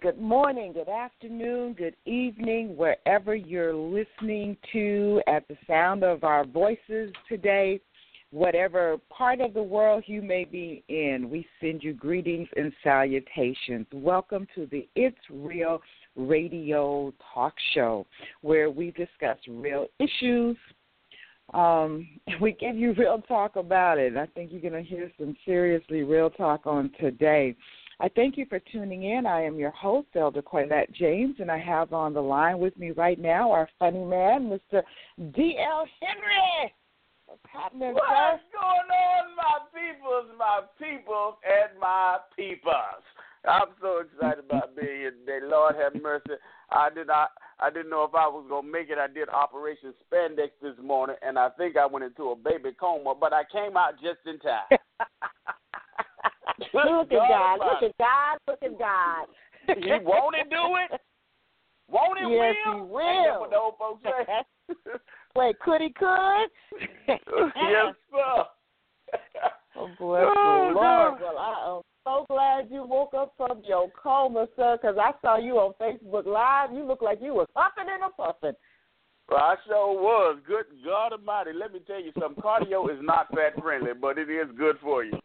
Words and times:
Good 0.00 0.20
morning, 0.20 0.72
good 0.72 0.88
afternoon, 0.88 1.74
good 1.74 1.94
evening, 2.04 2.76
wherever 2.76 3.36
you're 3.36 3.74
listening 3.74 4.56
to 4.72 5.22
at 5.28 5.46
the 5.46 5.56
sound 5.68 6.02
of 6.02 6.24
our 6.24 6.44
voices 6.44 7.12
today. 7.28 7.80
Whatever 8.30 8.98
part 9.08 9.40
of 9.40 9.54
the 9.54 9.62
world 9.62 10.02
you 10.06 10.20
may 10.20 10.44
be 10.44 10.82
in, 10.88 11.30
we 11.30 11.46
send 11.60 11.84
you 11.84 11.92
greetings 11.92 12.48
and 12.56 12.72
salutations. 12.82 13.86
Welcome 13.92 14.48
to 14.56 14.66
the 14.66 14.88
It's 14.96 15.16
Real 15.30 15.80
radio 16.16 17.12
talk 17.32 17.54
show 17.74 18.04
where 18.40 18.70
we 18.70 18.90
discuss 18.90 19.38
real 19.46 19.86
issues. 20.00 20.56
Um, 21.52 22.08
we 22.40 22.52
give 22.52 22.74
you 22.74 22.94
real 22.94 23.22
talk 23.28 23.56
about 23.56 23.98
it. 23.98 24.16
I 24.16 24.26
think 24.26 24.50
you're 24.50 24.60
going 24.60 24.72
to 24.72 24.82
hear 24.82 25.12
some 25.20 25.36
seriously 25.44 26.02
real 26.02 26.30
talk 26.30 26.66
on 26.66 26.90
today. 26.98 27.54
I 28.04 28.10
thank 28.14 28.36
you 28.36 28.44
for 28.50 28.60
tuning 28.70 29.04
in. 29.04 29.24
I 29.24 29.40
am 29.40 29.58
your 29.58 29.70
host, 29.70 30.08
Elder 30.14 30.42
Quaylette 30.42 30.92
James, 30.92 31.36
and 31.38 31.50
I 31.50 31.56
have 31.56 31.94
on 31.94 32.12
the 32.12 32.20
line 32.20 32.58
with 32.58 32.76
me 32.76 32.90
right 32.90 33.18
now 33.18 33.50
our 33.50 33.66
funny 33.78 34.04
man, 34.04 34.50
Mr. 34.50 34.82
D.L. 35.34 35.86
Henry. 36.02 36.74
What's 37.24 37.40
happening, 37.50 37.94
sir? 37.94 38.02
What's 38.04 38.42
going 38.52 38.90
on, 38.92 39.34
my 39.34 39.58
peoples, 39.72 40.36
my 40.38 40.60
peoples, 40.78 41.36
and 41.48 41.80
my 41.80 42.18
peepers? 42.36 43.04
I'm 43.48 43.68
so 43.80 44.00
excited 44.00 44.44
about 44.44 44.76
being 44.76 44.98
here 44.98 45.12
today. 45.12 45.38
Lord 45.42 45.74
have 45.76 45.94
mercy. 46.02 46.36
I 46.68 46.90
did 46.90 47.06
not 47.06 47.30
I 47.58 47.70
didn't 47.70 47.88
know 47.88 48.04
if 48.04 48.14
I 48.14 48.28
was 48.28 48.44
gonna 48.50 48.68
make 48.68 48.90
it. 48.90 48.98
I 48.98 49.06
did 49.06 49.30
Operation 49.30 49.94
Spandex 50.04 50.50
this 50.60 50.76
morning 50.82 51.16
and 51.22 51.38
I 51.38 51.48
think 51.56 51.78
I 51.78 51.86
went 51.86 52.04
into 52.04 52.30
a 52.30 52.36
baby 52.36 52.72
coma, 52.78 53.14
but 53.18 53.32
I 53.32 53.44
came 53.50 53.78
out 53.78 53.94
just 53.94 54.20
in 54.26 54.38
time. 54.40 54.78
look 56.74 57.12
at 57.12 57.28
God. 57.28 57.58
Look 57.58 57.82
at 57.90 57.98
God. 57.98 58.38
Look 58.46 58.62
at 58.62 58.78
God. 58.78 59.26
He 59.66 59.90
won't 60.02 60.36
do 60.50 60.76
it? 60.94 61.00
Won't 61.88 62.18
he 62.18 62.34
Yes, 62.34 62.54
will? 62.66 62.74
he 62.74 62.80
will. 62.82 63.40
what 63.40 63.50
the 63.50 63.56
old 63.56 63.74
folks 63.78 64.02
say? 64.04 64.74
Wait, 65.36 65.58
could 65.60 65.80
he 65.80 65.90
could? 65.90 66.46
yes, 67.08 67.94
sir. 68.10 68.44
Oh, 69.76 69.88
bless 69.98 70.24
Oh, 70.26 70.68
the 70.68 70.74
Lord. 70.74 70.74
God. 70.74 71.20
Well, 71.20 71.38
I 71.38 71.76
am 71.76 71.82
so 72.04 72.26
glad 72.28 72.68
you 72.70 72.84
woke 72.84 73.14
up 73.14 73.34
from 73.36 73.62
your 73.66 73.90
coma, 74.00 74.46
sir, 74.56 74.78
because 74.80 74.96
I 74.98 75.12
saw 75.20 75.36
you 75.38 75.54
on 75.58 75.72
Facebook 75.80 76.26
Live. 76.26 76.72
You 76.72 76.84
look 76.86 77.02
like 77.02 77.18
you 77.20 77.34
were 77.34 77.46
huffing 77.56 77.86
and 77.92 78.04
a 78.04 78.10
puffing. 78.10 78.56
Well, 79.28 79.38
I 79.40 79.56
sure 79.66 79.92
was. 80.00 80.38
Good 80.46 80.66
God 80.84 81.12
Almighty. 81.12 81.52
Let 81.54 81.72
me 81.72 81.80
tell 81.86 82.00
you 82.00 82.12
something. 82.18 82.42
Cardio 82.42 82.90
is 82.92 82.98
not 83.02 83.28
fat 83.30 83.60
friendly, 83.60 83.92
but 83.98 84.18
it 84.18 84.30
is 84.30 84.48
good 84.56 84.76
for 84.82 85.04
you. 85.04 85.18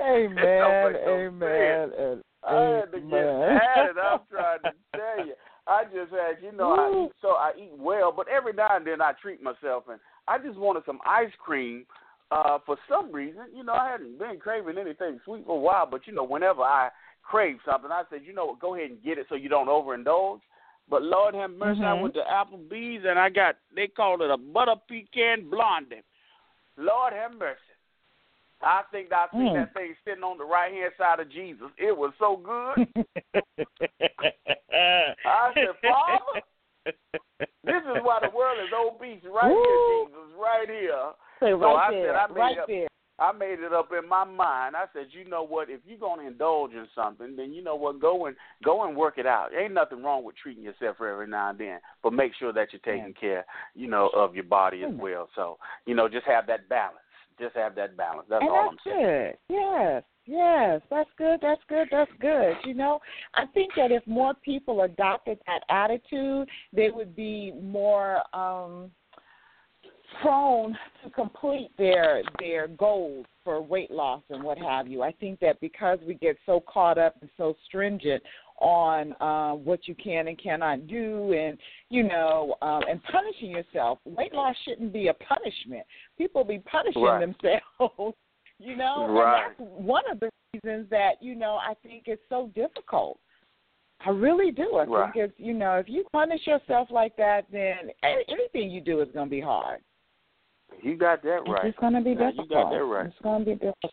Amen. 0.00 0.96
Amen. 1.06 1.92
And 1.98 2.22
I 2.42 2.62
had 2.62 2.92
to 2.92 3.00
get 3.00 3.18
at 3.18 3.86
it. 3.86 3.96
I'm 4.02 4.20
trying 4.30 4.62
to 4.62 4.72
tell 4.94 5.26
you. 5.26 5.34
I 5.66 5.84
just 5.84 6.12
had, 6.12 6.42
you 6.42 6.52
know, 6.52 6.72
I 6.72 7.06
eat 7.06 7.12
so 7.22 7.28
I 7.28 7.52
eat 7.58 7.72
well, 7.78 8.12
but 8.12 8.28
every 8.28 8.52
now 8.52 8.76
and 8.76 8.86
then 8.86 9.00
I 9.00 9.12
treat 9.20 9.42
myself, 9.42 9.84
and 9.90 9.98
I 10.28 10.36
just 10.38 10.58
wanted 10.58 10.82
some 10.84 11.00
ice 11.06 11.32
cream. 11.42 11.86
Uh, 12.30 12.58
for 12.66 12.76
some 12.88 13.12
reason, 13.12 13.44
you 13.54 13.62
know, 13.62 13.74
I 13.74 13.92
hadn't 13.92 14.18
been 14.18 14.38
craving 14.40 14.78
anything 14.78 15.20
sweet 15.24 15.46
for 15.46 15.56
a 15.56 15.60
while, 15.60 15.86
but 15.90 16.06
you 16.06 16.12
know, 16.12 16.24
whenever 16.24 16.62
I 16.62 16.90
crave 17.22 17.56
something, 17.64 17.90
I 17.90 18.02
said, 18.10 18.22
you 18.24 18.34
know, 18.34 18.46
what, 18.46 18.60
go 18.60 18.74
ahead 18.74 18.90
and 18.90 19.02
get 19.02 19.18
it 19.18 19.26
so 19.28 19.36
you 19.36 19.48
don't 19.48 19.68
overindulge. 19.68 20.40
But 20.88 21.02
Lord 21.02 21.34
have 21.34 21.50
mercy, 21.50 21.80
I 21.82 21.94
Mhm. 21.94 22.02
went 22.02 22.14
to 22.14 22.24
Applebee's 22.24 23.04
and 23.06 23.18
I 23.18 23.30
got 23.30 23.56
they 23.74 23.88
called 23.88 24.20
it 24.20 24.30
a 24.30 24.36
butter 24.36 24.76
pecan 24.88 25.48
blondie. 25.48 26.02
Lord 26.76 27.12
have 27.12 27.32
mercy. 27.38 27.58
I 28.62 28.82
think 28.90 29.12
I 29.12 29.26
seen 29.32 29.52
Mm. 29.52 29.54
that 29.54 29.74
thing 29.74 29.94
sitting 30.04 30.22
on 30.24 30.38
the 30.38 30.44
right 30.44 30.72
hand 30.72 30.92
side 30.96 31.20
of 31.20 31.28
Jesus. 31.30 31.68
It 31.76 31.96
was 31.96 32.12
so 32.18 32.36
good. 32.36 32.86
I 35.24 35.52
said, 35.54 35.68
Father, 35.82 36.40
this 37.64 37.82
is 37.82 38.02
why 38.02 38.20
the 38.22 38.30
world 38.34 38.58
is 38.64 38.72
obese 38.72 39.22
right 39.24 39.52
Woo. 39.52 39.62
here, 39.62 40.06
Jesus, 40.06 40.34
right 40.38 40.68
here. 40.68 41.12
Say 41.40 41.50
So 41.52 41.56
right 41.58 41.88
I 41.88 41.90
there, 41.90 42.06
said 42.06 42.16
I 42.16 42.26
made 42.28 42.36
right 42.40 42.58
up- 42.58 42.66
there. 42.68 42.88
I 43.24 43.32
made 43.32 43.60
it 43.60 43.72
up 43.72 43.88
in 43.98 44.08
my 44.08 44.24
mind. 44.24 44.76
I 44.76 44.84
said, 44.92 45.06
you 45.10 45.28
know 45.28 45.42
what? 45.42 45.70
If 45.70 45.80
you're 45.86 45.98
gonna 45.98 46.26
indulge 46.26 46.72
in 46.72 46.86
something, 46.94 47.36
then 47.36 47.52
you 47.52 47.62
know 47.62 47.74
what? 47.74 48.00
Go 48.00 48.26
and 48.26 48.36
go 48.62 48.86
and 48.86 48.96
work 48.96 49.18
it 49.18 49.26
out. 49.26 49.48
Ain't 49.58 49.72
nothing 49.72 50.02
wrong 50.02 50.24
with 50.24 50.36
treating 50.36 50.62
yourself 50.62 50.96
every 51.00 51.26
now 51.26 51.50
and 51.50 51.58
then, 51.58 51.78
but 52.02 52.12
make 52.12 52.32
sure 52.38 52.52
that 52.52 52.68
you're 52.72 52.80
taking 52.84 53.14
care, 53.18 53.46
you 53.74 53.88
know, 53.88 54.10
of 54.14 54.34
your 54.34 54.44
body 54.44 54.84
as 54.84 54.92
well. 54.94 55.28
So 55.34 55.58
you 55.86 55.94
know, 55.94 56.08
just 56.08 56.26
have 56.26 56.46
that 56.48 56.68
balance. 56.68 56.98
Just 57.38 57.56
have 57.56 57.74
that 57.76 57.96
balance. 57.96 58.26
That's 58.28 58.42
and 58.42 58.50
all 58.50 58.70
that's 58.70 58.82
I'm 58.86 58.92
saying. 58.92 59.32
good. 59.48 59.54
Yes, 59.56 60.02
yes, 60.26 60.80
that's 60.90 61.10
good. 61.16 61.40
That's 61.40 61.60
good. 61.68 61.88
That's 61.90 62.10
good. 62.20 62.54
You 62.64 62.74
know, 62.74 63.00
I 63.34 63.46
think 63.54 63.72
that 63.76 63.90
if 63.90 64.06
more 64.06 64.34
people 64.34 64.82
adopted 64.82 65.38
that 65.46 65.62
attitude, 65.68 66.48
they 66.72 66.90
would 66.90 67.16
be 67.16 67.52
more 67.60 68.22
um 68.34 68.90
prone 70.22 70.76
to 71.02 71.10
complete 71.10 71.70
their 71.78 72.22
their 72.38 72.68
goals 72.68 73.26
for 73.44 73.60
weight 73.60 73.90
loss 73.90 74.22
and 74.30 74.42
what 74.42 74.58
have 74.58 74.86
you. 74.88 75.02
I 75.02 75.12
think 75.12 75.40
that 75.40 75.60
because 75.60 75.98
we 76.06 76.14
get 76.14 76.36
so 76.46 76.60
caught 76.66 76.98
up 76.98 77.16
and 77.20 77.30
so 77.36 77.54
stringent 77.66 78.22
on 78.58 79.12
uh, 79.20 79.54
what 79.54 79.86
you 79.88 79.94
can 79.94 80.28
and 80.28 80.38
cannot 80.40 80.86
do, 80.86 81.32
and 81.32 81.58
you 81.90 82.04
know, 82.04 82.54
um, 82.62 82.82
and 82.88 83.02
punishing 83.04 83.50
yourself. 83.50 83.98
Weight 84.04 84.32
loss 84.32 84.54
shouldn't 84.64 84.92
be 84.92 85.08
a 85.08 85.14
punishment. 85.14 85.84
People 86.16 86.44
be 86.44 86.58
punishing 86.60 87.02
Right. 87.02 87.20
themselves. 87.20 88.16
You 88.60 88.76
know, 88.76 89.08
Right. 89.08 89.46
and 89.46 89.58
that's 89.58 89.70
one 89.84 90.04
of 90.08 90.20
the 90.20 90.30
reasons 90.54 90.88
that 90.88 91.20
you 91.20 91.34
know 91.34 91.56
I 91.56 91.74
think 91.82 92.04
it's 92.06 92.22
so 92.28 92.52
difficult. 92.54 93.18
I 94.06 94.10
really 94.10 94.52
do. 94.52 94.76
I 94.76 94.84
Right. 94.84 95.12
think 95.12 95.24
it's 95.30 95.40
you 95.40 95.54
know 95.54 95.74
if 95.78 95.88
you 95.88 96.04
punish 96.12 96.46
yourself 96.46 96.88
like 96.92 97.16
that, 97.16 97.46
then 97.50 97.90
anything 98.04 98.70
you 98.70 98.80
do 98.80 99.00
is 99.00 99.08
going 99.12 99.26
to 99.26 99.30
be 99.30 99.40
hard. 99.40 99.80
You 100.82 100.96
got 100.96 101.22
that 101.22 101.40
right. 101.48 101.66
It's 101.66 101.78
going 101.78 101.94
to 101.94 102.00
be 102.00 102.14
Now, 102.14 102.30
difficult. 102.30 102.50
You 102.50 102.56
got 102.56 102.70
that 102.70 102.84
right. 102.84 103.06
It's 103.06 103.16
going 103.22 103.40
to 103.40 103.44
be 103.44 103.54
difficult. 103.54 103.92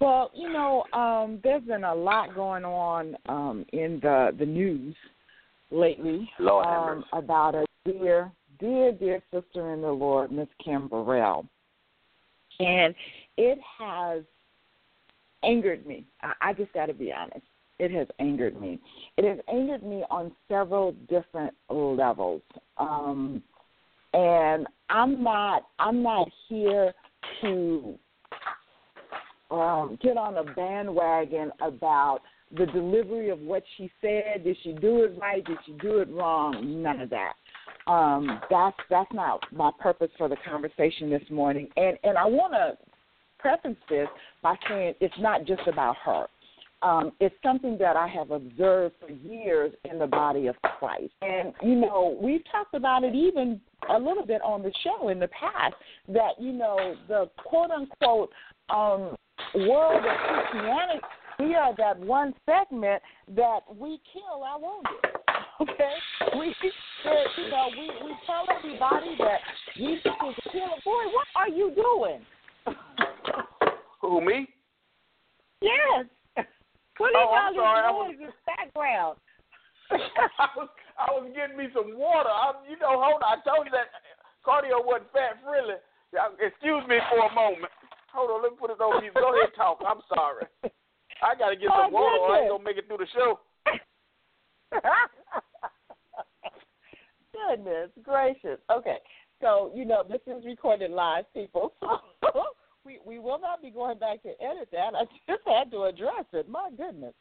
Well, 0.00 0.30
you 0.34 0.52
know, 0.52 0.84
um, 0.92 1.40
there's 1.42 1.64
been 1.64 1.84
a 1.84 1.94
lot 1.94 2.34
going 2.34 2.64
on 2.64 3.16
um, 3.28 3.64
in 3.72 3.98
the 4.02 4.30
the 4.38 4.44
news 4.44 4.94
lately 5.70 6.28
um, 6.38 7.04
about 7.12 7.54
a 7.54 7.64
dear, 7.84 8.30
dear, 8.60 8.92
dear 8.92 9.22
sister 9.32 9.72
in 9.72 9.80
the 9.80 9.90
Lord, 9.90 10.30
Miss 10.30 10.48
Kim 10.62 10.88
Burrell, 10.88 11.46
and 12.60 12.94
it 13.38 13.58
has 13.78 14.22
angered 15.42 15.86
me. 15.86 16.04
I, 16.22 16.32
I 16.42 16.52
just 16.52 16.72
got 16.74 16.86
to 16.86 16.94
be 16.94 17.12
honest. 17.12 17.46
It 17.78 17.90
has 17.90 18.06
angered 18.18 18.60
me. 18.60 18.78
It 19.16 19.24
has 19.24 19.38
angered 19.52 19.82
me 19.82 20.02
on 20.10 20.32
several 20.48 20.92
different 21.08 21.54
levels, 21.70 22.40
um, 22.78 23.42
and 24.16 24.66
I'm 24.88 25.22
not. 25.22 25.68
I'm 25.78 26.02
not 26.02 26.28
here 26.48 26.92
to 27.42 27.98
um, 29.50 29.98
get 30.02 30.16
on 30.16 30.38
a 30.38 30.44
bandwagon 30.54 31.52
about 31.60 32.20
the 32.56 32.66
delivery 32.66 33.28
of 33.30 33.40
what 33.40 33.62
she 33.76 33.90
said. 34.00 34.44
Did 34.44 34.56
she 34.62 34.72
do 34.72 35.04
it 35.04 35.18
right? 35.20 35.44
Did 35.44 35.58
she 35.66 35.72
do 35.72 35.98
it 35.98 36.08
wrong? 36.10 36.82
None 36.82 37.00
of 37.00 37.10
that. 37.10 37.32
Um, 37.86 38.40
that's 38.50 38.76
that's 38.88 39.12
not 39.12 39.40
my 39.52 39.70
purpose 39.80 40.10
for 40.16 40.28
the 40.28 40.36
conversation 40.48 41.10
this 41.10 41.22
morning. 41.30 41.68
And 41.76 41.98
and 42.02 42.16
I 42.16 42.24
want 42.24 42.54
to 42.54 42.78
preface 43.38 43.76
this 43.88 44.08
by 44.42 44.56
saying 44.68 44.94
it's 45.00 45.14
not 45.18 45.44
just 45.44 45.62
about 45.66 45.96
her. 46.04 46.26
Um, 46.82 47.12
it's 47.20 47.34
something 47.42 47.78
that 47.78 47.96
I 47.96 48.06
have 48.06 48.30
observed 48.30 48.96
for 49.00 49.10
years 49.10 49.72
in 49.90 49.98
the 49.98 50.06
body 50.06 50.46
of 50.46 50.56
Christ. 50.62 51.12
And, 51.22 51.54
you 51.62 51.74
know, 51.74 52.18
we've 52.20 52.42
talked 52.52 52.74
about 52.74 53.02
it 53.02 53.14
even 53.14 53.60
a 53.90 53.98
little 53.98 54.24
bit 54.26 54.40
on 54.42 54.62
the 54.62 54.72
show 54.82 55.08
in 55.08 55.18
the 55.18 55.28
past 55.28 55.74
that, 56.08 56.32
you 56.40 56.52
know, 56.52 56.94
the 57.08 57.30
quote 57.44 57.70
unquote 57.70 58.30
um, 58.70 59.16
world 59.54 60.04
of 60.04 60.16
Christianity, 60.50 61.00
we 61.38 61.54
are 61.54 61.74
that 61.76 61.98
one 61.98 62.32
segment 62.46 63.02
that 63.36 63.60
we 63.78 64.00
kill 64.12 64.42
our 64.44 64.58
wounded. 64.60 64.92
Okay? 65.58 65.94
We, 66.38 66.54
you 67.38 67.50
know, 67.50 67.68
we, 67.78 67.86
we 68.04 68.12
tell 68.26 68.44
everybody 68.54 69.16
that 69.18 69.38
Jesus 69.74 70.12
is 70.28 70.34
a. 70.52 70.68
Boy, 70.84 71.04
what 71.14 71.26
are 71.34 71.48
you 71.48 71.72
doing? 71.74 72.20
Who 74.02 74.20
me? 74.20 74.48
Yes. 75.62 76.04
What 76.98 77.14
are 77.14 77.24
Oh, 77.24 77.34
I'm 77.34 77.54
you 77.54 77.60
sorry, 77.60 77.80
I 77.80 77.88
all 77.88 77.98
was- 78.06 78.16
this 78.20 78.32
background? 78.44 79.16
I 80.38 80.48
was 80.56 80.68
I 80.98 81.06
was 81.12 81.30
getting 81.34 81.56
me 81.56 81.68
some 81.74 81.96
water. 81.98 82.30
I, 82.30 82.52
you 82.68 82.78
know, 82.78 82.98
hold 82.98 83.22
on. 83.22 83.38
I 83.38 83.42
told 83.44 83.66
you 83.66 83.72
that 83.72 83.92
cardio 84.42 84.80
wasn't 84.84 85.12
fat 85.12 85.38
friendly. 85.44 85.78
Excuse 86.40 86.82
me 86.88 86.96
for 87.10 87.26
a 87.26 87.32
moment. 87.34 87.72
Hold 88.14 88.30
on, 88.30 88.42
let 88.42 88.52
me 88.52 88.58
put 88.58 88.70
it 88.70 88.80
over 88.80 89.04
you. 89.04 89.12
Go 89.12 89.36
ahead, 89.36 89.52
talk. 89.54 89.78
I'm 89.84 90.00
sorry. 90.08 90.46
I 91.22 91.34
got 91.36 91.50
to 91.50 91.56
get 91.56 91.68
some 91.68 91.92
Oh, 91.92 92.00
water, 92.00 92.16
or 92.16 92.32
I 92.32 92.40
ain't 92.42 92.50
gonna 92.50 92.64
make 92.64 92.76
it 92.76 92.86
through 92.86 93.04
the 93.04 93.10
show. 93.12 93.40
Goodness 97.32 97.90
gracious. 98.02 98.58
Okay. 98.70 98.98
So, 99.40 99.70
you 99.74 99.84
know, 99.84 100.02
this 100.08 100.20
is 100.26 100.44
recorded 100.44 100.90
live, 100.90 101.24
people. 101.34 101.74
So 102.22 102.42
we 102.84 102.98
we 103.04 103.18
will 103.18 103.38
not 103.38 103.62
be 103.62 103.70
going 103.70 103.98
back 103.98 104.22
to 104.22 104.30
edit 104.42 104.68
that. 104.72 104.94
I 104.94 105.04
just 105.28 105.42
had 105.46 105.70
to 105.70 105.84
address 105.84 106.24
it. 106.32 106.48
My 106.48 106.70
goodness. 106.76 107.14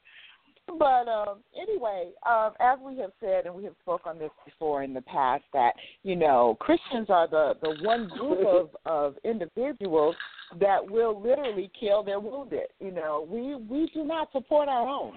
But 0.68 1.08
um, 1.08 1.40
anyway, 1.56 2.12
um, 2.28 2.52
as 2.60 2.80
we 2.84 2.98
have 3.00 3.12
said, 3.20 3.46
and 3.46 3.54
we 3.54 3.64
have 3.66 3.76
spoke 3.82 4.02
on 4.06 4.18
this 4.18 4.32
before 4.44 4.84
in 4.84 4.94
the 4.94 5.02
past, 5.02 5.44
that 5.54 5.74
you 6.04 6.16
know 6.16 6.58
Christians 6.60 7.08
are 7.10 7.28
the 7.28 7.54
the 7.62 7.78
one 7.84 8.08
group 8.08 8.40
of 8.48 8.70
of 8.86 9.16
individuals 9.24 10.16
that 10.60 10.80
will 10.90 11.22
literally 11.22 11.72
kill 11.80 12.04
their 12.04 12.20
wounded. 12.20 12.68
You 12.80 12.92
know, 12.92 13.28
we 13.30 13.56
we 13.56 13.90
do 13.94 14.04
not 14.04 14.32
support 14.32 14.68
our 14.68 14.88
own, 14.88 15.14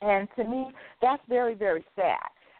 and 0.00 0.28
to 0.36 0.44
me, 0.44 0.68
that's 1.00 1.22
very 1.28 1.54
very 1.54 1.84
sad, 1.96 2.18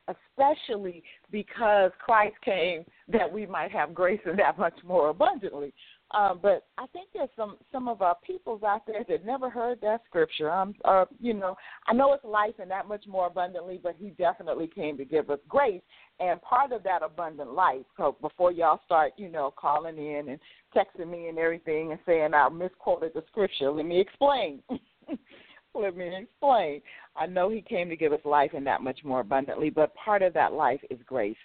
especially 0.09 1.05
because 1.31 1.93
Christ 2.05 2.37
came 2.45 2.85
that 3.09 3.33
we 3.33 3.47
might 3.47 3.71
have 3.71 3.95
grace 3.95 4.21
and 4.25 4.39
that 4.41 4.59
much 4.59 4.79
more 4.85 5.11
abundantly. 5.11 5.73
Um, 6.13 6.41
but 6.43 6.67
I 6.77 6.87
think 6.89 7.09
there's 7.15 7.31
some 7.37 7.57
some 7.71 7.89
of 7.89 8.03
our 8.03 8.17
peoples 8.27 8.63
out 8.63 8.87
there 8.87 9.05
that 9.09 9.25
never 9.25 9.49
heard 9.49 9.81
that 9.81 10.03
scripture. 10.07 10.51
Um, 10.51 10.75
uh, 10.85 11.07
you 11.21 11.33
know, 11.33 11.57
I 11.87 11.95
know 11.95 12.13
it's 12.13 12.25
life 12.25 12.55
and 12.61 12.71
that 12.71 12.87
much 12.87 13.05
more 13.07 13.29
abundantly, 13.29 13.81
but 13.83 13.97
He 13.99 14.11
definitely 14.11 14.67
came 14.67 14.99
to 14.99 15.05
give 15.05 15.31
us 15.31 15.39
grace, 15.49 15.81
and 16.21 16.41
part 16.43 16.73
of 16.73 16.83
that 16.83 17.03
abundant 17.03 17.55
life. 17.55 17.85
So 17.97 18.17
before 18.21 18.53
y'all 18.53 18.81
start, 18.85 19.13
you 19.17 19.31
know, 19.31 19.55
calling 19.57 19.97
in 19.97 20.29
and 20.29 20.39
texting 20.77 21.11
me 21.11 21.29
and 21.29 21.39
everything 21.39 21.93
and 21.93 22.01
saying 22.05 22.35
I 22.35 22.49
misquoted 22.51 23.13
the 23.15 23.25
scripture, 23.29 23.71
let 23.71 23.87
me 23.87 23.99
explain. 23.99 24.63
let 25.75 25.97
me 25.97 26.15
explain. 26.15 26.83
I 27.17 27.27
know 27.27 27.49
He 27.49 27.63
came 27.63 27.89
to 27.89 27.97
give 27.97 28.13
us 28.13 28.21
life 28.27 28.51
and 28.55 28.67
that 28.67 28.83
much 28.83 29.01
more 29.03 29.21
abundantly, 29.21 29.71
but 29.71 29.95
part 29.95 30.21
of 30.21 30.35
that 30.35 30.53
life 30.53 30.81
is 30.91 30.99
grace. 31.07 31.37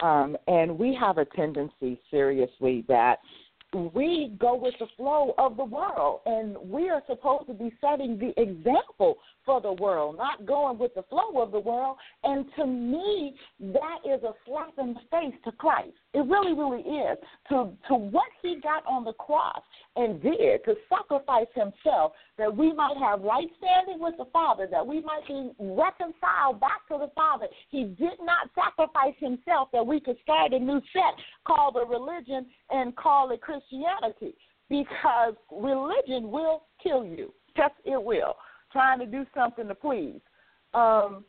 Um, 0.00 0.36
and 0.46 0.78
we 0.78 0.96
have 0.98 1.18
a 1.18 1.24
tendency, 1.24 2.00
seriously, 2.10 2.84
that 2.88 3.16
we 3.74 4.32
go 4.38 4.54
with 4.54 4.74
the 4.78 4.86
flow 4.96 5.34
of 5.38 5.56
the 5.56 5.64
world, 5.64 6.20
and 6.26 6.56
we 6.62 6.90
are 6.90 7.02
supposed 7.06 7.46
to 7.46 7.54
be 7.54 7.72
setting 7.80 8.18
the 8.18 8.32
example 8.40 9.16
for 9.44 9.60
the 9.60 9.72
world, 9.72 10.16
not 10.18 10.46
going 10.46 10.78
with 10.78 10.94
the 10.94 11.02
flow 11.04 11.42
of 11.42 11.52
the 11.52 11.58
world. 11.58 11.96
And 12.22 12.44
to 12.56 12.66
me, 12.66 13.34
that 13.60 13.98
is 14.04 14.22
a 14.22 14.32
slap 14.46 14.74
in 14.78 14.94
the 14.94 15.00
face 15.10 15.34
to 15.44 15.52
Christ. 15.52 15.94
It 16.14 16.26
really, 16.26 16.52
really 16.52 16.82
is. 16.82 17.18
To 17.48 17.72
to 17.88 17.94
what 17.94 18.28
He 18.42 18.60
got 18.62 18.84
on 18.86 19.04
the 19.04 19.14
cross 19.14 19.62
and 19.96 20.22
did 20.22 20.64
to 20.64 20.74
sacrifice 20.88 21.48
Himself 21.54 22.12
that 22.38 22.54
we 22.54 22.72
might 22.72 22.96
have 22.98 23.22
right 23.22 23.48
standing 23.58 24.02
with 24.02 24.14
the 24.18 24.26
Father, 24.32 24.68
that 24.70 24.86
we 24.86 25.00
might 25.00 25.26
be 25.26 25.50
reconciled 25.58 26.60
back 26.60 26.86
to 26.88 26.98
the 26.98 27.10
Father. 27.14 27.46
He 27.70 27.84
did 27.84 28.20
not 28.20 28.50
sacrifice 28.54 29.14
Himself 29.18 29.68
that 29.72 29.86
we 29.86 29.98
could 29.98 30.16
start 30.22 30.52
a 30.52 30.58
new 30.58 30.80
set 30.92 31.14
called 31.46 31.76
a 31.82 31.86
religion 31.86 32.46
and 32.70 32.94
call 32.96 33.30
it 33.30 33.40
Christianity 33.40 33.61
because 34.68 35.34
religion 35.50 36.30
will 36.30 36.64
kill 36.82 37.04
you. 37.04 37.32
Yes, 37.56 37.70
it 37.84 38.02
will. 38.02 38.36
Trying 38.72 38.98
to 39.00 39.06
do 39.06 39.26
something 39.34 39.68
to 39.68 39.74
please. 39.74 40.20
Um, 40.72 41.24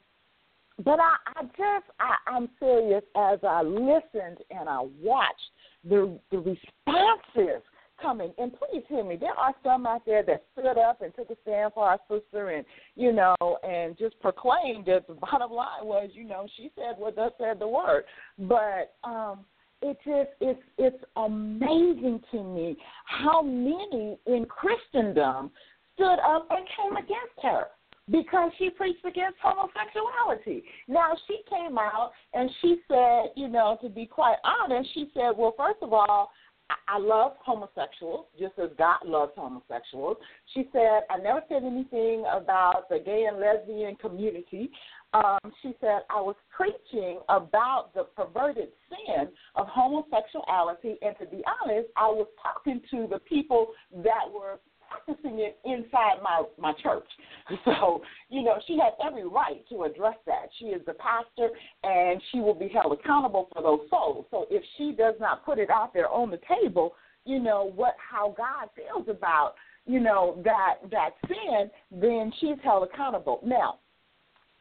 but 0.83 0.99
I, 0.99 1.15
I 1.27 1.43
just, 1.43 1.85
I, 1.99 2.15
I'm 2.27 2.49
serious. 2.59 3.03
As 3.15 3.39
I 3.43 3.61
listened 3.61 4.37
and 4.49 4.67
I 4.67 4.79
watched 5.01 5.51
the 5.87 6.17
the 6.31 6.37
responses 6.37 7.61
coming, 8.01 8.33
and 8.37 8.51
please 8.53 8.83
hear 8.87 9.03
me. 9.03 9.17
There 9.17 9.33
are 9.33 9.53
some 9.63 9.85
out 9.85 10.05
there 10.05 10.23
that 10.23 10.45
stood 10.53 10.77
up 10.77 11.01
and 11.01 11.13
took 11.13 11.29
a 11.29 11.35
stand 11.43 11.73
for 11.73 11.85
our 11.85 11.99
sister, 12.09 12.49
and 12.49 12.65
you 12.95 13.11
know, 13.11 13.35
and 13.63 13.97
just 13.97 14.19
proclaimed 14.19 14.85
that 14.87 15.07
the 15.07 15.13
bottom 15.13 15.51
line 15.51 15.83
was, 15.83 16.09
you 16.13 16.23
know, 16.23 16.47
she 16.57 16.71
said 16.75 16.95
what 16.97 17.15
thus 17.15 17.33
said 17.37 17.59
the 17.59 17.67
word. 17.67 18.05
But 18.39 18.95
um, 19.03 19.45
it 19.83 19.97
just 20.05 20.31
it's 20.39 20.61
it's 20.77 21.03
amazing 21.17 22.21
to 22.31 22.43
me 22.43 22.77
how 23.05 23.41
many 23.41 24.17
in 24.25 24.45
Christendom 24.45 25.51
stood 25.93 26.19
up 26.25 26.47
and 26.49 26.65
came 26.75 26.95
against 26.95 27.37
her 27.43 27.65
because 28.09 28.51
she 28.57 28.69
preached 28.69 29.05
against 29.05 29.37
homosexuality. 29.41 30.63
Now 30.87 31.11
she 31.27 31.41
came 31.49 31.77
out 31.77 32.11
and 32.33 32.49
she 32.61 32.77
said, 32.87 33.31
you 33.35 33.47
know, 33.47 33.77
to 33.81 33.89
be 33.89 34.05
quite 34.05 34.37
honest, 34.43 34.89
she 34.93 35.09
said, 35.13 35.31
well, 35.37 35.53
first 35.57 35.79
of 35.81 35.93
all, 35.93 36.31
I- 36.69 36.95
I 36.95 36.97
love 36.97 37.33
homosexuals 37.39 38.25
just 38.39 38.57
as 38.57 38.69
God 38.77 39.05
loves 39.05 39.33
homosexuals. 39.35 40.17
She 40.53 40.67
said, 40.71 41.03
I 41.09 41.17
never 41.17 41.43
said 41.47 41.63
anything 41.63 42.25
about 42.31 42.89
the 42.89 42.99
gay 42.99 43.25
and 43.25 43.39
lesbian 43.39 43.95
community. 43.97 44.71
Um, 45.13 45.53
she 45.61 45.73
said, 45.79 46.01
I 46.09 46.19
was 46.19 46.35
preaching 46.55 47.19
about 47.29 47.93
the 47.93 48.05
perverted 48.15 48.69
sin 48.89 49.27
of 49.55 49.67
homosexuality, 49.67 50.97
and 51.01 51.15
to 51.19 51.25
be 51.27 51.43
honest, 51.61 51.89
I 51.95 52.07
was 52.07 52.27
talking 52.41 52.81
to 52.91 53.07
the 53.09 53.19
people 53.19 53.67
that 54.03 54.25
were 54.33 54.59
practicing 54.93 55.39
it 55.39 55.59
inside 55.65 56.21
my 56.21 56.43
my 56.57 56.73
church. 56.81 57.07
So, 57.65 58.01
you 58.29 58.41
know, 58.41 58.55
she 58.67 58.77
had 58.77 58.93
every 59.05 59.27
right 59.27 59.67
to 59.69 59.83
address 59.83 60.15
that. 60.25 60.47
She 60.59 60.65
is 60.65 60.81
the 60.85 60.93
pastor 60.93 61.49
and 61.83 62.21
she 62.31 62.39
will 62.39 62.53
be 62.53 62.67
held 62.67 62.93
accountable 62.93 63.49
for 63.53 63.61
those 63.61 63.81
souls. 63.89 64.25
So 64.31 64.47
if 64.49 64.63
she 64.77 64.93
does 64.97 65.15
not 65.19 65.45
put 65.45 65.59
it 65.59 65.69
out 65.69 65.93
there 65.93 66.09
on 66.09 66.31
the 66.31 66.39
table, 66.47 66.93
you 67.25 67.39
know, 67.39 67.71
what 67.75 67.95
how 67.97 68.33
God 68.37 68.69
feels 68.75 69.07
about, 69.09 69.55
you 69.85 69.99
know, 69.99 70.41
that 70.43 70.75
that 70.91 71.11
sin, 71.27 71.69
then 71.91 72.31
she's 72.39 72.57
held 72.63 72.87
accountable. 72.91 73.39
Now, 73.43 73.79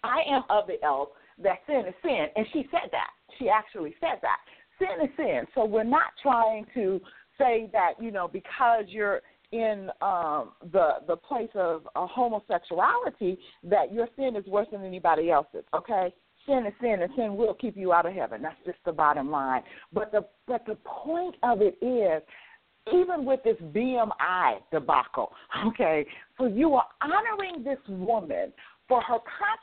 I 0.02 0.23
am 0.28 0.42
of 0.50 0.66
the 0.66 0.85
ilk 0.85 1.12
that 1.42 1.59
sin 1.66 1.85
is 1.87 1.94
sin, 2.02 2.26
and 2.37 2.47
she 2.52 2.68
said 2.71 2.90
that. 2.90 3.11
She 3.38 3.49
actually 3.49 3.94
said 4.00 4.18
that. 4.23 4.38
Sin 4.78 5.04
is 5.04 5.11
sin. 5.16 5.47
So 5.54 5.64
we're 5.64 5.85
not 5.85 6.12
trying 6.23 6.66
to 6.75 7.00
say 7.38 7.68
that, 7.73 7.92
you 8.00 8.11
know, 8.11 8.28
because 8.28 8.85
you're 8.88 9.23
in 9.52 9.90
um, 10.00 10.52
the 10.73 10.94
the 11.06 11.16
place 11.16 11.50
of 11.54 11.87
uh, 11.94 12.06
homosexuality 12.06 13.38
that 13.64 13.92
your 13.92 14.09
sin 14.16 14.35
is 14.35 14.47
worse 14.47 14.66
than 14.73 14.85
anybody 14.85 15.30
else's. 15.30 15.64
Okay, 15.75 16.12
sin 16.47 16.64
is 16.66 16.73
sin, 16.80 17.02
and 17.02 17.12
sin 17.16 17.37
will 17.37 17.54
keep 17.54 17.76
you 17.76 17.92
out 17.92 18.06
of 18.06 18.14
heaven. 18.14 18.42
That's 18.42 18.56
just 18.64 18.78
the 18.85 18.92
bottom 18.92 19.30
line. 19.30 19.62
But 19.92 20.11
the 20.11 20.26
but 20.47 20.64
the 20.66 20.76
point 20.87 21.37
of 21.42 21.61
it 21.61 21.76
is, 21.85 22.23
even 22.92 23.25
with 23.25 23.40
this 23.44 23.56
BMI 23.75 24.59
debacle, 24.73 25.32
okay? 25.66 26.06
So 26.38 26.47
you 26.47 26.75
are 26.75 26.87
honoring 27.02 27.62
this 27.62 27.78
woman 27.88 28.52
for 28.88 29.00
her 29.02 29.18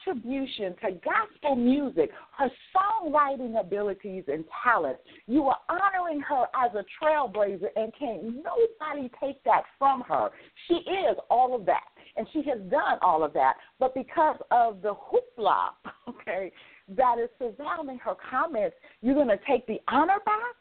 contribution 0.05 0.75
to 0.81 0.91
gospel 1.03 1.55
music, 1.55 2.09
her 2.38 2.49
songwriting 2.75 3.59
abilities 3.59 4.23
and 4.27 4.43
talents. 4.63 5.01
You 5.27 5.43
are 5.43 5.57
honoring 5.69 6.21
her 6.21 6.45
as 6.55 6.71
a 6.73 6.83
trailblazer, 7.01 7.67
and 7.75 7.91
can't 7.97 8.23
nobody 8.23 9.09
take 9.21 9.43
that 9.43 9.63
from 9.77 10.01
her. 10.07 10.29
She 10.67 10.75
is 10.75 11.17
all 11.29 11.55
of 11.55 11.65
that, 11.65 11.83
and 12.15 12.27
she 12.33 12.41
has 12.49 12.59
done 12.69 12.97
all 13.01 13.23
of 13.23 13.33
that. 13.33 13.55
But 13.79 13.93
because 13.93 14.38
of 14.51 14.81
the 14.81 14.93
hoopla, 14.93 15.69
okay, 16.09 16.51
that 16.95 17.17
is 17.19 17.29
surrounding 17.38 17.99
her 17.99 18.15
comments, 18.29 18.75
you're 19.01 19.15
going 19.15 19.27
to 19.27 19.39
take 19.47 19.67
the 19.67 19.79
honor 19.88 20.19
back? 20.25 20.55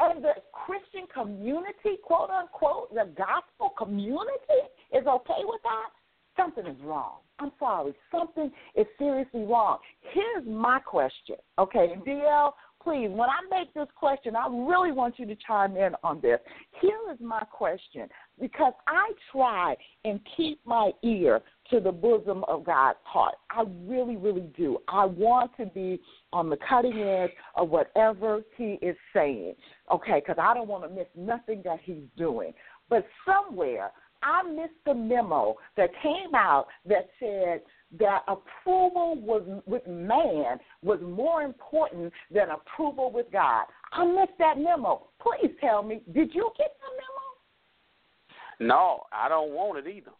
And 0.00 0.22
the 0.22 0.34
Christian 0.52 1.08
community, 1.12 1.98
quote 2.04 2.30
unquote, 2.30 2.94
the 2.94 3.10
gospel 3.16 3.70
community 3.76 4.62
is 4.92 5.06
okay 5.06 5.42
with 5.42 5.60
that? 5.64 5.90
Something 6.38 6.66
is 6.66 6.76
wrong. 6.82 7.18
I'm 7.40 7.52
sorry. 7.58 7.94
Something 8.10 8.50
is 8.74 8.86
seriously 8.98 9.44
wrong. 9.44 9.78
Here's 10.12 10.46
my 10.46 10.78
question. 10.80 11.36
Okay, 11.58 11.94
DL, 12.06 12.52
please, 12.82 13.08
when 13.10 13.28
I 13.28 13.40
make 13.50 13.74
this 13.74 13.88
question, 13.96 14.34
I 14.34 14.46
really 14.48 14.92
want 14.92 15.18
you 15.18 15.26
to 15.26 15.36
chime 15.46 15.76
in 15.76 15.92
on 16.02 16.20
this. 16.20 16.38
Here 16.80 16.98
is 17.12 17.18
my 17.20 17.42
question 17.50 18.08
because 18.40 18.72
I 18.86 19.12
try 19.32 19.76
and 20.04 20.20
keep 20.36 20.60
my 20.64 20.92
ear 21.02 21.40
to 21.70 21.80
the 21.80 21.92
bosom 21.92 22.44
of 22.44 22.64
God's 22.64 22.98
heart. 23.02 23.34
I 23.50 23.64
really, 23.84 24.16
really 24.16 24.48
do. 24.56 24.78
I 24.88 25.04
want 25.04 25.50
to 25.58 25.66
be 25.66 26.00
on 26.32 26.48
the 26.48 26.58
cutting 26.68 26.98
edge 26.98 27.30
of 27.56 27.68
whatever 27.68 28.42
He 28.56 28.78
is 28.80 28.96
saying, 29.12 29.54
okay, 29.92 30.20
because 30.24 30.40
I 30.40 30.54
don't 30.54 30.68
want 30.68 30.84
to 30.84 30.90
miss 30.90 31.08
nothing 31.16 31.62
that 31.64 31.80
He's 31.82 32.04
doing. 32.16 32.52
But 32.88 33.06
somewhere, 33.26 33.90
I 34.22 34.42
missed 34.42 34.72
the 34.84 34.94
memo 34.94 35.56
that 35.76 35.90
came 36.02 36.34
out 36.34 36.66
that 36.86 37.08
said 37.20 37.62
that 37.98 38.22
approval 38.28 39.16
was 39.16 39.42
with 39.66 39.86
man 39.86 40.58
was 40.82 41.00
more 41.00 41.42
important 41.42 42.12
than 42.30 42.48
approval 42.50 43.10
with 43.10 43.26
God. 43.32 43.64
I 43.92 44.04
missed 44.04 44.38
that 44.38 44.58
memo. 44.58 45.06
Please 45.20 45.52
tell 45.60 45.82
me, 45.82 46.02
did 46.12 46.34
you 46.34 46.50
get 46.58 46.76
the 46.80 46.90
memo? 46.96 48.74
No, 48.74 49.04
I 49.12 49.28
don't 49.28 49.52
want 49.52 49.78
it 49.78 49.90
either. 49.90 50.10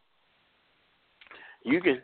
You 1.64 1.80
can, 1.80 2.00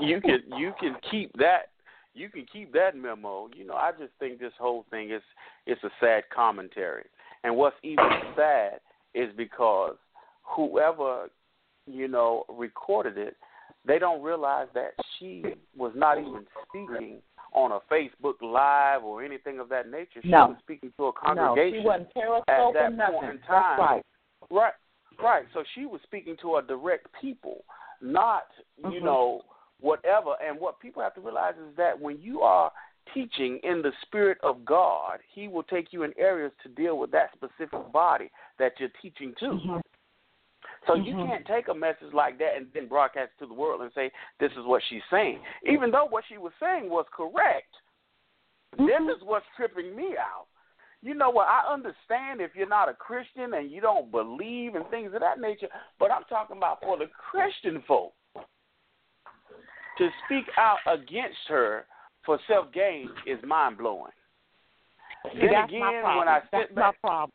you 0.00 0.20
can, 0.20 0.40
you 0.56 0.72
can 0.80 0.96
keep 1.10 1.32
that. 1.38 1.70
You 2.14 2.28
can 2.28 2.46
keep 2.50 2.72
that 2.72 2.96
memo. 2.96 3.48
You 3.54 3.66
know, 3.66 3.74
I 3.74 3.90
just 3.98 4.12
think 4.20 4.38
this 4.38 4.52
whole 4.58 4.86
thing 4.88 5.10
is 5.10 5.20
it's 5.66 5.82
a 5.82 5.90
sad 6.00 6.22
commentary. 6.34 7.04
And 7.42 7.56
what's 7.56 7.76
even 7.82 8.08
sad 8.36 8.80
is 9.14 9.30
because 9.36 9.96
whoever 10.44 11.28
you 11.86 12.08
know 12.08 12.44
recorded 12.48 13.18
it, 13.18 13.36
they 13.86 13.98
don't 13.98 14.22
realize 14.22 14.68
that 14.74 14.92
she 15.18 15.44
was 15.76 15.92
not 15.94 16.18
even 16.18 16.46
speaking 16.68 17.20
on 17.52 17.72
a 17.72 17.80
Facebook 17.92 18.40
Live 18.42 19.04
or 19.04 19.22
anything 19.22 19.60
of 19.60 19.68
that 19.68 19.88
nature. 19.90 20.20
She 20.22 20.28
No. 20.28 20.48
was 20.48 20.56
speaking 20.58 20.92
to 20.96 21.06
a 21.06 21.12
congregation 21.12 21.78
No, 21.78 21.82
she 21.82 21.86
wasn't 21.86 22.08
at 22.48 22.74
that 22.74 23.12
or 23.12 23.20
point 23.20 23.30
in 23.32 23.38
time. 23.40 23.76
That's 23.76 23.78
right. 23.78 24.06
Right, 24.50 24.72
right. 25.20 25.46
So 25.52 25.62
she 25.74 25.86
was 25.86 26.00
speaking 26.02 26.36
to 26.38 26.56
a 26.56 26.62
direct 26.62 27.12
people, 27.20 27.64
not 28.00 28.48
you 28.76 29.00
Mhm. 29.00 29.04
know 29.04 29.44
whatever. 29.80 30.36
And 30.40 30.58
what 30.58 30.80
people 30.80 31.02
have 31.02 31.14
to 31.14 31.20
realize 31.20 31.56
is 31.56 31.74
that 31.76 31.98
when 31.98 32.20
you 32.20 32.42
are 32.42 32.72
teaching 33.12 33.58
in 33.58 33.82
the 33.82 33.92
spirit 34.02 34.38
of 34.42 34.64
God, 34.64 35.20
He 35.28 35.46
will 35.48 35.62
take 35.62 35.92
you 35.92 36.02
in 36.02 36.12
areas 36.18 36.52
to 36.62 36.68
deal 36.68 36.98
with 36.98 37.10
that 37.12 37.32
specific 37.34 37.92
body 37.92 38.30
that 38.58 38.78
you're 38.80 38.88
teaching 39.00 39.34
to. 39.36 39.50
Mhm. 39.50 39.82
So 40.86 40.94
you 40.94 41.14
Mhm. 41.14 41.26
can't 41.26 41.46
take 41.46 41.68
a 41.68 41.74
message 41.74 42.12
like 42.12 42.38
that 42.38 42.56
and 42.56 42.70
then 42.72 42.88
broadcast 42.88 43.32
it 43.32 43.38
to 43.38 43.46
the 43.46 43.54
world 43.54 43.80
and 43.82 43.92
say 43.92 44.12
this 44.38 44.52
is 44.52 44.64
what 44.64 44.82
she's 44.84 45.04
saying, 45.10 45.44
even 45.64 45.90
though 45.90 46.04
what 46.04 46.24
she 46.26 46.38
was 46.38 46.52
saying 46.60 46.88
was 46.88 47.06
correct. 47.10 47.74
Mhm. 48.76 48.86
This 48.86 49.16
is 49.16 49.22
what's 49.22 49.46
tripping 49.56 49.94
me 49.96 50.16
out. 50.18 50.46
You 51.02 51.14
know 51.14 51.30
what? 51.30 51.48
I 51.48 51.66
understand 51.66 52.40
if 52.40 52.56
you're 52.56 52.66
not 52.66 52.88
a 52.88 52.94
Christian 52.94 53.54
and 53.54 53.70
you 53.70 53.80
don't 53.80 54.10
believe 54.10 54.74
and 54.74 54.88
things 54.88 55.12
of 55.12 55.20
that 55.20 55.38
nature, 55.38 55.68
but 55.98 56.10
I'm 56.10 56.24
talking 56.24 56.56
about 56.56 56.80
for 56.80 56.96
the 56.96 57.08
Christian 57.08 57.82
folk 57.82 58.14
to 59.98 60.10
speak 60.24 60.46
out 60.56 60.78
against 60.86 61.38
her 61.48 61.86
for 62.24 62.38
self 62.46 62.72
gain 62.72 63.10
is 63.26 63.42
mind 63.42 63.78
blowing. 63.78 64.12
Then 65.24 65.52
that's 65.52 65.70
again, 65.70 65.80
my 65.80 66.00
problem. 66.00 66.18
when 66.18 66.28
I 66.28 66.40
that's 66.50 66.68
sit 66.68 66.76
my 66.76 66.92
problem. 67.02 67.30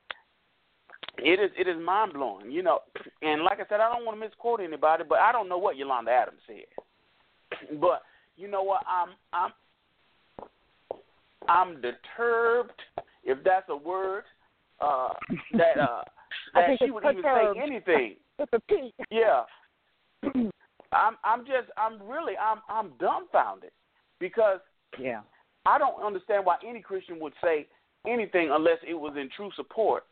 It 1.24 1.40
is 1.40 1.52
it 1.58 1.68
is 1.68 1.78
mind 1.84 2.14
blowing, 2.14 2.52
you 2.52 2.64
know. 2.64 2.80
And 3.22 3.44
like 3.44 3.60
I 3.60 3.68
said, 3.70 3.80
I 3.80 3.92
don't 3.94 4.06
want 4.06 4.20
to 4.20 4.26
misquote 4.26 4.60
anybody, 4.62 5.04
but 5.08 5.20
I 5.20 5.32
don't 5.32 5.50
know 5.50 5.58
what 5.58 5.78
Yolanda 5.78 6.12
Adams 6.12 6.42
said. 6.48 7.78
But 7.82 8.04
you 8.38 8.48
know 8.48 8.64
what? 8.64 8.82
I'm 8.88 9.10
I'm 9.34 9.52
I'm 11.48 11.82
disturbed, 11.82 12.80
if 13.24 13.44
that's 13.44 13.68
a 13.70 13.76
word, 13.76 14.24
uh, 14.80 15.10
that 15.54 15.78
uh, 15.80 16.04
that 16.54 16.78
she 16.84 16.92
would 16.92 17.04
even 17.04 17.24
say 17.24 17.62
anything. 17.62 18.16
With 18.40 18.50
a 18.54 18.60
P. 18.62 18.94
Yeah. 19.12 19.44
I'm 20.92 21.18
I'm 21.24 21.42
just 21.42 21.70
I'm 21.78 22.02
really 22.08 22.34
I'm 22.38 22.60
I'm 22.70 22.92
dumbfounded 23.00 23.72
because 24.20 24.60
Yeah. 24.98 25.22
I 25.66 25.78
don't 25.78 26.02
understand 26.02 26.46
why 26.46 26.56
any 26.68 26.82
Christian 26.82 27.20
would 27.20 27.34
say 27.44 27.68
anything 28.08 28.50
unless 28.52 28.78
it 28.88 28.94
was 28.94 29.14
in 29.18 29.30
true 29.36 29.50
support 29.56 30.06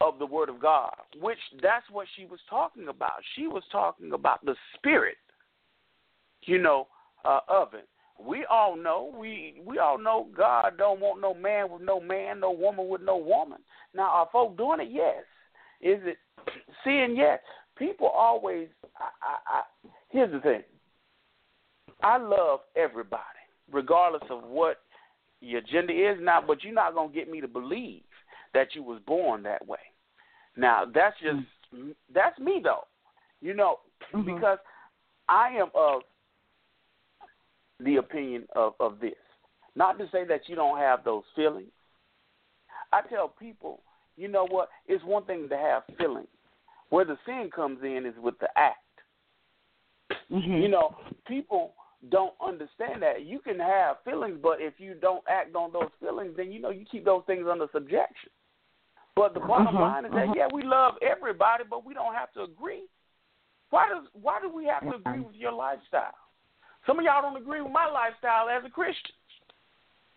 of 0.00 0.18
the 0.18 0.26
Word 0.26 0.48
of 0.48 0.60
God, 0.60 0.94
which 1.20 1.38
that's 1.62 1.88
what 1.90 2.06
she 2.16 2.24
was 2.26 2.40
talking 2.48 2.88
about. 2.88 3.22
She 3.34 3.46
was 3.46 3.62
talking 3.72 4.12
about 4.12 4.44
the 4.44 4.54
spirit, 4.74 5.16
you 6.42 6.58
know, 6.58 6.88
uh, 7.24 7.40
of 7.48 7.74
it. 7.74 7.88
We 8.18 8.46
all 8.50 8.76
know 8.76 9.14
we 9.18 9.60
we 9.66 9.78
all 9.78 9.98
know 9.98 10.28
God 10.34 10.78
don't 10.78 11.00
want 11.00 11.20
no 11.20 11.34
man 11.34 11.70
with 11.70 11.82
no 11.82 12.00
man, 12.00 12.40
no 12.40 12.50
woman 12.50 12.88
with 12.88 13.02
no 13.02 13.16
woman. 13.16 13.58
Now, 13.94 14.10
are 14.10 14.28
folk 14.32 14.56
doing 14.56 14.80
it? 14.80 14.88
Yes. 14.90 15.24
Is 15.82 16.00
it 16.04 16.16
seeing? 16.82 17.14
Yes. 17.16 17.40
People 17.76 18.08
always. 18.08 18.68
I, 18.96 19.08
I, 19.22 19.58
I, 19.58 19.90
here's 20.08 20.32
the 20.32 20.40
thing. 20.40 20.62
I 22.02 22.16
love 22.16 22.60
everybody, 22.74 23.22
regardless 23.70 24.22
of 24.30 24.44
what 24.44 24.80
your 25.40 25.60
gender 25.60 25.92
is 25.92 26.18
now, 26.20 26.42
but 26.46 26.64
you're 26.64 26.72
not 26.72 26.94
gonna 26.94 27.12
get 27.12 27.30
me 27.30 27.42
to 27.42 27.48
believe 27.48 28.02
that 28.56 28.74
you 28.74 28.82
was 28.82 29.00
born 29.06 29.42
that 29.42 29.66
way. 29.66 29.78
Now 30.56 30.84
that's 30.92 31.16
just 31.20 31.40
that's 32.14 32.38
me 32.38 32.60
though, 32.62 32.84
you 33.40 33.54
know, 33.54 33.80
Mhm. 34.12 34.24
because 34.24 34.58
I 35.28 35.50
am 35.50 35.70
of 35.74 36.02
the 37.80 37.96
opinion 37.96 38.48
of 38.54 38.74
of 38.80 38.98
this. 38.98 39.14
Not 39.74 39.98
to 39.98 40.08
say 40.08 40.24
that 40.24 40.48
you 40.48 40.56
don't 40.56 40.78
have 40.78 41.04
those 41.04 41.24
feelings. 41.34 41.72
I 42.92 43.02
tell 43.02 43.28
people, 43.28 43.82
you 44.16 44.28
know 44.28 44.46
what? 44.46 44.70
It's 44.86 45.04
one 45.04 45.24
thing 45.26 45.48
to 45.50 45.56
have 45.58 45.84
feelings. 45.98 46.28
Where 46.88 47.04
the 47.04 47.18
sin 47.26 47.50
comes 47.50 47.82
in 47.82 48.06
is 48.06 48.16
with 48.18 48.38
the 48.38 48.48
act. 48.58 48.78
Mhm. 50.30 50.62
You 50.62 50.68
know, 50.68 50.96
people 51.26 51.74
don't 52.08 52.34
understand 52.40 53.02
that. 53.02 53.22
You 53.22 53.40
can 53.40 53.58
have 53.58 54.02
feelings, 54.04 54.38
but 54.40 54.60
if 54.60 54.78
you 54.78 54.94
don't 54.94 55.24
act 55.28 55.54
on 55.54 55.72
those 55.72 55.90
feelings, 56.00 56.36
then 56.36 56.52
you 56.52 56.60
know 56.60 56.70
you 56.70 56.84
keep 56.86 57.04
those 57.04 57.24
things 57.26 57.46
under 57.46 57.68
subjection. 57.72 58.30
But 59.16 59.32
the 59.32 59.40
bottom 59.40 59.74
Mhm, 59.74 59.80
line 59.80 60.04
is 60.04 60.12
that 60.12 60.28
mhm. 60.28 60.36
yeah, 60.36 60.46
we 60.52 60.62
love 60.62 60.98
everybody, 61.00 61.64
but 61.64 61.84
we 61.84 61.94
don't 61.94 62.14
have 62.14 62.30
to 62.32 62.42
agree. 62.42 62.86
Why 63.70 63.88
does 63.88 64.06
why 64.12 64.40
do 64.40 64.48
we 64.50 64.66
have 64.66 64.82
to 64.82 64.94
agree 64.94 65.20
with 65.20 65.34
your 65.34 65.52
lifestyle? 65.52 66.14
Some 66.86 66.98
of 66.98 67.04
y'all 67.04 67.22
don't 67.22 67.36
agree 67.36 67.62
with 67.62 67.72
my 67.72 67.86
lifestyle 67.86 68.48
as 68.48 68.62
a 68.64 68.70
Christian. 68.70 69.14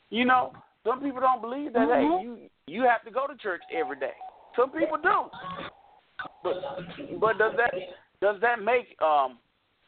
You 0.09 0.25
know, 0.25 0.53
some 0.83 1.01
people 1.01 1.21
don't 1.21 1.41
believe 1.41 1.73
that 1.73 1.87
hey, 1.87 2.03
Mhm. 2.03 2.21
you 2.21 2.49
you 2.67 2.83
have 2.83 3.01
to 3.03 3.11
go 3.11 3.25
to 3.25 3.35
church 3.37 3.63
every 3.71 3.97
day. 3.97 4.15
Some 4.55 4.69
people 4.71 4.97
do. 4.97 5.31
But 6.43 7.19
but 7.19 7.37
does 7.37 7.55
that 7.55 7.73
does 8.19 8.39
that 8.41 8.61
make 8.61 9.01
um 9.01 9.39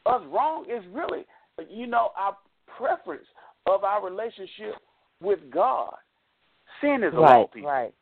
us 0.06 0.24
wrong? 0.26 0.64
It's 0.68 0.86
really 0.86 1.26
you 1.68 1.86
know 1.86 2.12
our 2.16 2.36
preference 2.66 3.28
of 3.66 3.84
our 3.84 4.02
relationship 4.02 4.76
with 5.20 5.50
God. 5.50 5.94
Sin 6.80 7.04
is 7.04 7.12
a 7.14 7.20
Right. 7.20 7.52
people. 7.52 7.70
Right. 7.70 7.94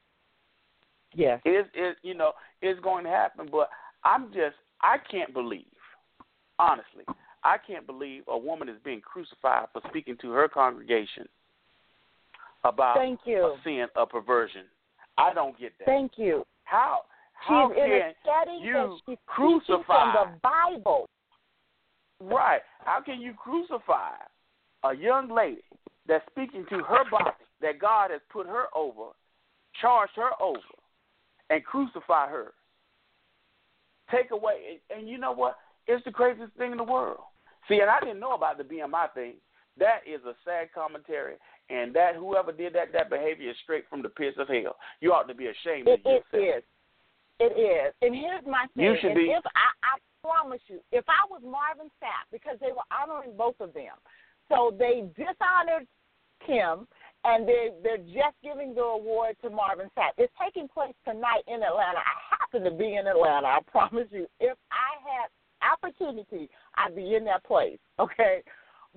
Yes. 1.15 1.41
Is 1.45 1.67
is 1.75 1.97
you 2.03 2.15
know 2.15 2.33
it's 2.63 2.81
going 2.81 3.05
to 3.05 3.11
happen, 3.11 3.49
but 3.51 3.69
I'm 4.05 4.29
just 4.33 4.57
I 4.83 4.97
can't 5.11 5.33
believe, 5.35 5.65
honestly, 6.59 7.05
I 7.45 7.57
can't 7.59 7.87
believe 7.87 8.23
a 8.29 8.39
woman 8.39 8.69
is 8.69 8.77
being 8.85 9.01
crucified 9.01 9.67
for 9.73 9.83
speaking 9.89 10.17
to 10.23 10.31
her 10.33 10.49
congregation 10.49 11.27
about 12.65 12.97
Thank 12.97 13.21
you. 13.25 13.45
a 13.45 13.57
sin 13.65 13.87
of 13.97 14.09
perversion. 14.11 14.65
I 15.19 15.35
don't 15.35 15.59
get 15.59 15.73
that. 15.79 15.87
Thank 15.87 16.13
you. 16.17 16.45
how 16.65 17.01
how 17.35 17.71
She's 17.71 17.83
in 17.83 18.13
can 18.25 18.49
a 18.49 18.63
you 18.63 18.99
she's 19.07 19.19
crucify? 19.27 19.83
from 19.87 20.13
the 20.15 20.39
Bible. 20.43 21.09
Right. 22.21 22.61
How 22.85 23.01
can 23.01 23.21
you 23.21 23.33
crucify 23.35 24.13
a 24.85 24.95
young 24.95 25.31
lady 25.35 25.63
that's 26.07 26.25
speaking 26.31 26.67
to 26.71 26.79
her 26.85 27.05
body 27.11 27.31
that 27.63 27.79
God 27.79 28.11
has 28.11 28.21
put 28.31 28.47
her 28.47 28.65
over, 28.75 29.13
charged 29.81 30.13
her 30.17 30.31
over, 30.41 30.59
and 31.51 31.65
crucify 31.65 32.29
her 32.29 32.53
take 34.11 34.31
away. 34.31 34.81
And 34.95 35.09
you 35.09 35.19
know 35.19 35.33
what? 35.33 35.57
It's 35.87 36.05
the 36.05 36.11
craziest 36.11 36.53
thing 36.55 36.73
in 36.73 36.79
the 36.79 36.85
world. 36.85 37.21
See, 37.69 37.79
and 37.81 37.91
I 37.91 38.01
didn't 38.01 38.21
know 38.21 38.35
about 38.35 38.59
the 38.59 38.65
BMI 38.65 39.13
thing. 39.15 39.35
That 39.79 40.01
is 40.07 40.21
a 40.27 40.35
sad 40.45 40.69
commentary, 40.75 41.35
and 41.71 41.95
that 41.95 42.17
whoever 42.17 42.53
did 42.53 42.75
that, 42.75 42.93
that 42.93 43.09
behavior 43.09 43.51
is 43.51 43.57
straight 43.63 43.85
from 43.89 44.03
the 44.03 44.09
pits 44.09 44.37
of 44.39 44.49
hell. 44.49 44.77
You 45.01 45.13
ought 45.13 45.29
to 45.29 45.35
be 45.35 45.47
ashamed 45.47 45.89
It, 45.89 46.01
of 46.01 46.05
yourself. 46.05 46.25
it 46.33 46.37
is. 46.59 46.63
It 47.39 47.55
is. 47.57 47.95
And 48.03 48.15
here's 48.15 48.45
my 48.45 48.67
thing. 48.75 48.85
You 48.85 48.95
should 49.01 49.13
and 49.13 49.19
be- 49.19 49.31
If 49.31 49.47
I, 49.47 49.71
I 49.87 49.95
promise 50.23 50.61
you, 50.67 50.81
if 50.93 51.05
I 51.09 51.25
was 51.31 51.41
Marvin 51.45 51.91
Sapp, 52.03 52.29
because 52.33 52.59
they 52.61 52.73
were 52.73 52.85
honoring 52.93 53.37
both 53.39 53.55
of 53.61 53.73
them, 53.73 53.95
so 54.51 54.75
they 54.77 55.09
dishonored 55.17 55.87
Kim, 56.45 56.87
and 57.25 57.47
they're, 57.47 57.71
they're 57.83 57.99
just 57.99 58.37
giving 58.43 58.75
the 58.75 58.83
award 58.83 59.37
to 59.43 59.51
Marvin 59.51 59.89
Sapp. 59.97 60.17
It's 60.19 60.33
taking 60.43 60.69
place 60.69 60.95
tonight 61.05 61.45
in 61.47 61.63
Atlanta. 61.63 62.01
I 62.01 62.37
happen 62.39 62.65
to 62.65 62.71
be 62.71 62.97
in 62.97 63.07
Atlanta. 63.07 63.47
I 63.47 63.59
promise 63.71 64.09
you. 64.11 64.27
If 64.41 64.57
I 64.73 64.91
had 65.05 65.29
opportunity, 65.61 66.49
I'd 66.77 66.97
be 66.97 67.15
in 67.15 67.25
that 67.27 67.45
place. 67.45 67.79
Okay, 67.99 68.43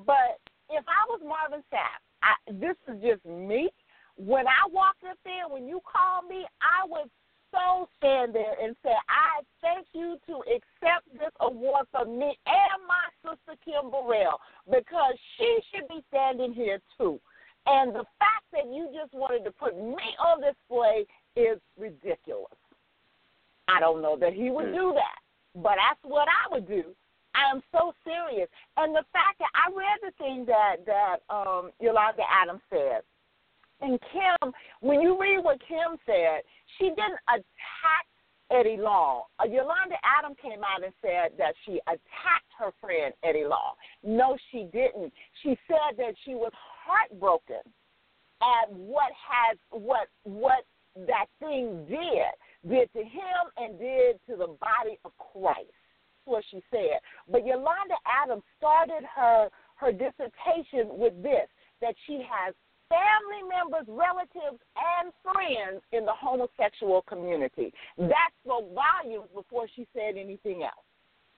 but 0.05 0.39
if 0.69 0.83
I 0.87 1.03
was 1.09 1.21
Marvin 1.23 1.63
Sapp, 1.71 1.99
I, 2.23 2.33
this 2.53 2.77
is 2.87 3.01
just 3.01 3.25
me. 3.25 3.69
When 4.15 4.47
I 4.47 4.69
walked 4.71 5.03
up 5.09 5.17
there, 5.25 5.49
when 5.49 5.67
you 5.67 5.81
called 5.83 6.29
me, 6.29 6.45
I 6.61 6.87
would 6.87 7.09
so 7.51 7.87
stand 7.97 8.33
there 8.33 8.55
and 8.61 8.75
say, 8.83 8.93
I 9.09 9.43
thank 9.61 9.87
you 9.93 10.17
to 10.27 10.41
accept 10.49 11.11
this 11.13 11.31
award 11.39 11.85
for 11.91 12.05
me 12.05 12.37
and 12.45 12.79
my 12.87 13.05
sister 13.21 13.59
Kim 13.63 13.91
Burrell 13.91 14.39
because 14.65 15.13
she 15.37 15.59
should 15.71 15.87
be 15.87 16.03
standing 16.09 16.53
here 16.53 16.79
too. 16.97 17.19
And 17.65 17.91
the 17.91 18.03
fact 18.19 18.45
that 18.51 18.65
you 18.65 18.89
just 18.93 19.13
wanted 19.13 19.45
to 19.45 19.51
put 19.51 19.77
me 19.77 20.03
on 20.19 20.41
display 20.41 21.05
is 21.35 21.59
ridiculous. 21.77 22.57
I 23.67 23.79
don't 23.79 24.01
know 24.01 24.12
that 24.23 24.33
he 24.33 24.49
would 24.49 24.73
do 24.73 24.93
that, 24.95 25.19
but 25.53 25.75
that's 25.75 25.99
what 26.03 26.27
I 26.27 26.53
would 26.53 26.67
do. 26.67 26.95
I 27.35 27.51
am 27.51 27.61
so 27.71 27.93
serious. 28.03 28.47
And 28.77 28.95
the 28.95 29.03
fact 29.11 29.39
that 29.39 29.51
I 29.53 29.69
read 29.69 29.99
the 30.01 30.13
thing 30.17 30.45
that 30.47 30.85
that 30.85 31.17
um 31.29 31.71
Yolanda 31.79 32.23
Adams 32.29 32.61
said. 32.69 33.01
And 33.81 33.99
Kim, 34.13 34.53
when 34.79 35.01
you 35.01 35.19
read 35.19 35.43
what 35.43 35.59
Kim 35.67 35.97
said, 36.05 36.41
she 36.77 36.89
didn't 36.89 37.19
attack 37.27 38.05
Eddie 38.49 38.77
Long. 38.77 39.23
Uh, 39.39 39.45
Yolanda 39.45 39.95
Adams 40.05 40.37
came 40.41 40.63
out 40.63 40.83
and 40.83 40.93
said 41.01 41.37
that 41.37 41.53
she 41.65 41.81
attacked 41.87 42.51
her 42.57 42.71
friend 42.79 43.13
Eddie 43.23 43.45
Long. 43.45 43.73
No, 44.03 44.37
she 44.51 44.67
didn't. 44.71 45.11
She 45.41 45.57
said 45.67 45.97
that 45.97 46.13
she 46.23 46.35
was 46.35 46.51
heartbroken 46.85 47.63
at 48.41 48.71
what 48.71 49.11
has 49.15 49.57
what 49.71 50.07
what 50.23 50.65
that 51.07 51.25
thing 51.39 51.85
did 51.87 52.31
did 52.67 52.91
to 52.93 52.99
him 52.99 53.41
and 53.57 53.79
did 53.79 54.19
to 54.29 54.35
the 54.35 54.55
body 54.61 54.99
of 55.03 55.11
Christ. 55.17 55.73
That's 56.25 56.25
what 56.25 56.43
she 56.51 56.61
said. 56.71 56.99
But 57.29 57.45
Yolanda 57.45 57.95
Adams 58.05 58.43
started 58.57 59.03
her 59.15 59.49
her 59.75 59.91
dissertation 59.91 60.97
with 60.97 61.21
this 61.23 61.47
that 61.81 61.95
she 62.05 62.23
has 62.29 62.53
family 62.89 63.43
members, 63.49 63.87
relatives, 63.87 64.61
and 64.77 65.11
friends 65.23 65.81
in 65.91 66.05
the 66.05 66.13
homosexual 66.13 67.01
community. 67.23 67.73
That 67.97 68.29
spoke 68.43 68.69
volumes 68.73 69.29
before 69.33 69.67
she 69.75 69.87
said 69.93 70.15
anything 70.17 70.63
else. 70.63 70.85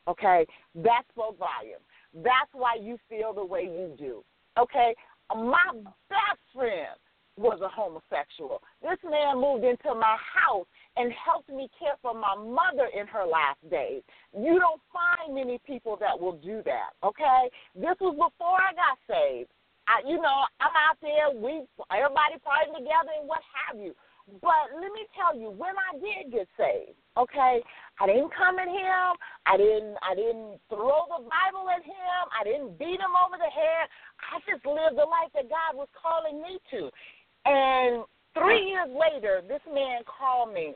Okay? 0.07 0.45
That 0.75 1.03
spoke 1.11 1.37
volumes. 1.37 1.85
That's 2.13 2.51
why 2.53 2.75
you 2.81 2.97
feel 3.09 3.33
the 3.33 3.45
way 3.45 3.63
you 3.63 3.93
do. 3.97 4.23
Okay? 4.57 4.95
My 5.29 5.71
best 6.09 6.41
friend 6.53 6.97
was 7.37 7.59
a 7.59 7.67
homosexual. 7.67 8.61
This 8.81 8.99
man 9.03 9.41
moved 9.41 9.65
into 9.65 9.93
my 9.93 10.15
house 10.23 10.65
and 10.95 11.11
helped 11.11 11.49
me 11.49 11.67
care 11.77 11.99
for 12.01 12.13
my 12.13 12.35
mother 12.35 12.87
in 12.95 13.07
her 13.07 13.25
last 13.27 13.59
days. 13.69 14.01
You 14.31 14.57
don't 14.59 14.79
find 14.87 15.35
many 15.35 15.59
people 15.67 15.97
that 15.99 16.15
will 16.15 16.39
do 16.39 16.61
that, 16.63 16.95
okay? 17.03 17.51
This 17.75 17.99
was 17.99 18.15
before 18.15 18.55
I 18.55 18.71
got 18.71 18.95
saved. 19.03 19.51
I, 19.87 20.01
you 20.07 20.15
know, 20.17 20.47
I'm 20.63 20.73
out 20.73 20.97
there, 21.03 21.29
we 21.35 21.67
everybody 21.91 22.39
partying 22.41 22.73
together 22.73 23.11
and 23.19 23.27
what 23.27 23.43
have 23.53 23.77
you. 23.77 23.93
But 24.41 24.73
let 24.73 24.89
me 24.89 25.05
tell 25.13 25.37
you, 25.37 25.53
when 25.53 25.77
I 25.77 25.93
did 26.01 26.33
get 26.33 26.47
saved, 26.57 26.97
okay, 27.13 27.61
I 28.01 28.07
didn't 28.07 28.33
come 28.33 28.57
at 28.57 28.65
him. 28.65 29.13
I 29.45 29.53
didn't 29.53 29.93
I 30.01 30.17
didn't 30.17 30.57
throw 30.65 31.05
the 31.05 31.21
Bible 31.29 31.69
at 31.69 31.85
him. 31.85 32.21
I 32.33 32.41
didn't 32.41 32.79
beat 32.79 32.97
him 32.97 33.13
over 33.13 33.37
the 33.37 33.51
head. 33.53 33.85
I 34.33 34.41
just 34.49 34.65
lived 34.65 34.97
the 34.97 35.05
life 35.05 35.29
that 35.37 35.45
God 35.45 35.77
was 35.77 35.91
calling 35.93 36.41
me 36.41 36.57
to. 36.73 36.89
And 37.45 38.03
three 38.33 38.65
years 38.65 38.89
later, 38.89 39.41
this 39.47 39.61
man 39.71 40.01
called 40.09 40.53
me 40.53 40.73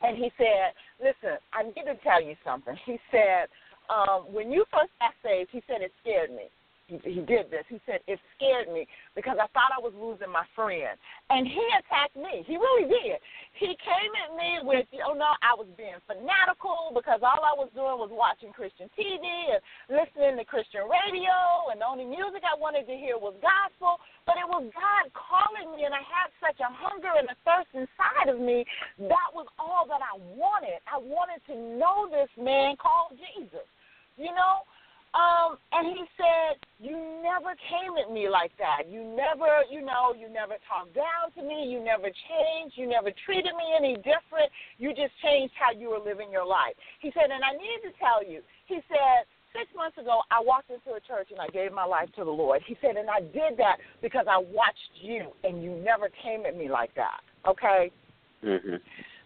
and 0.00 0.16
he 0.16 0.32
said, 0.40 0.72
Listen, 0.98 1.36
I 1.52 1.64
need 1.64 1.84
to 1.84 2.00
tell 2.02 2.22
you 2.22 2.34
something. 2.44 2.74
He 2.86 2.98
said, 3.10 3.52
um, 3.92 4.32
when 4.32 4.50
you 4.50 4.64
first 4.72 4.90
got 4.98 5.12
saved, 5.22 5.50
he 5.52 5.60
said 5.68 5.82
it 5.82 5.92
scared 6.00 6.30
me. 6.30 6.48
He, 6.86 6.98
he 7.04 7.20
did 7.20 7.50
this. 7.50 7.64
He 7.68 7.80
said 7.84 8.00
it 8.06 8.18
scared 8.36 8.72
me 8.72 8.86
because 9.14 9.31
I 9.42 9.50
thought 9.50 9.74
I 9.74 9.82
was 9.82 9.90
losing 9.98 10.30
my 10.30 10.46
friend, 10.54 10.94
and 11.34 11.42
he 11.42 11.66
attacked 11.82 12.14
me. 12.14 12.46
He 12.46 12.54
really 12.54 12.86
did. 12.86 13.18
He 13.58 13.74
came 13.82 14.12
at 14.22 14.38
me 14.38 14.62
with, 14.62 14.86
you 14.94 15.02
know, 15.02 15.34
I 15.42 15.58
was 15.58 15.66
being 15.74 15.98
fanatical 16.06 16.94
because 16.94 17.26
all 17.26 17.42
I 17.42 17.58
was 17.58 17.66
doing 17.74 17.98
was 17.98 18.14
watching 18.14 18.54
Christian 18.54 18.86
TV 18.94 19.26
and 19.26 19.58
listening 19.90 20.38
to 20.38 20.46
Christian 20.46 20.86
radio, 20.86 21.34
and 21.74 21.82
the 21.82 21.88
only 21.90 22.06
music 22.06 22.46
I 22.46 22.54
wanted 22.54 22.86
to 22.86 22.94
hear 22.94 23.18
was 23.18 23.34
gospel. 23.42 23.98
But 24.30 24.38
it 24.38 24.46
was 24.46 24.62
God 24.70 25.10
calling 25.10 25.74
me, 25.74 25.82
and 25.82 25.90
I 25.90 26.06
had 26.06 26.30
such 26.38 26.62
a 26.62 26.70
hunger 26.70 27.10
and 27.18 27.26
a 27.26 27.36
thirst 27.42 27.74
inside 27.74 28.30
of 28.30 28.38
me. 28.38 28.62
That 29.10 29.34
was 29.34 29.50
all 29.58 29.90
that 29.90 29.98
I 29.98 30.14
wanted. 30.38 30.78
I 30.86 31.02
wanted 31.02 31.42
to 31.50 31.54
know 31.58 32.06
this 32.06 32.30
man 32.38 32.78
called 32.78 33.18
Jesus. 33.18 33.66
You 34.14 34.30
know, 34.30 34.62
um, 35.12 35.60
and 35.72 35.92
he 35.92 36.04
said, 36.16 36.56
You 36.80 36.96
never 37.20 37.52
came 37.68 38.00
at 38.00 38.08
me 38.08 38.28
like 38.32 38.52
that. 38.56 38.88
You 38.88 39.04
never, 39.04 39.60
you 39.68 39.84
know, 39.84 40.16
you 40.16 40.32
never 40.32 40.56
talked 40.64 40.94
down 40.96 41.28
to 41.36 41.42
me. 41.44 41.68
You 41.68 41.84
never 41.84 42.08
changed. 42.08 42.80
You 42.80 42.88
never 42.88 43.12
treated 43.26 43.52
me 43.52 43.76
any 43.76 43.96
different. 44.00 44.48
You 44.78 44.96
just 44.96 45.12
changed 45.22 45.52
how 45.60 45.76
you 45.76 45.90
were 45.90 46.00
living 46.00 46.32
your 46.32 46.46
life. 46.46 46.72
He 47.00 47.12
said, 47.12 47.28
And 47.28 47.44
I 47.44 47.52
need 47.52 47.84
to 47.84 47.92
tell 48.00 48.24
you, 48.24 48.40
he 48.66 48.80
said, 48.88 49.28
Six 49.52 49.68
months 49.76 49.98
ago, 49.98 50.24
I 50.30 50.40
walked 50.40 50.70
into 50.70 50.96
a 50.96 51.00
church 51.04 51.28
and 51.30 51.38
I 51.38 51.48
gave 51.48 51.76
my 51.76 51.84
life 51.84 52.08
to 52.16 52.24
the 52.24 52.30
Lord. 52.32 52.62
He 52.66 52.74
said, 52.80 52.96
And 52.96 53.10
I 53.10 53.20
did 53.20 53.60
that 53.60 53.84
because 54.00 54.24
I 54.24 54.38
watched 54.38 54.96
you 54.96 55.28
and 55.44 55.62
you 55.62 55.76
never 55.76 56.08
came 56.24 56.46
at 56.46 56.56
me 56.56 56.70
like 56.70 56.94
that. 56.94 57.20
Okay? 57.46 57.92
Mm-hmm. 58.42 58.76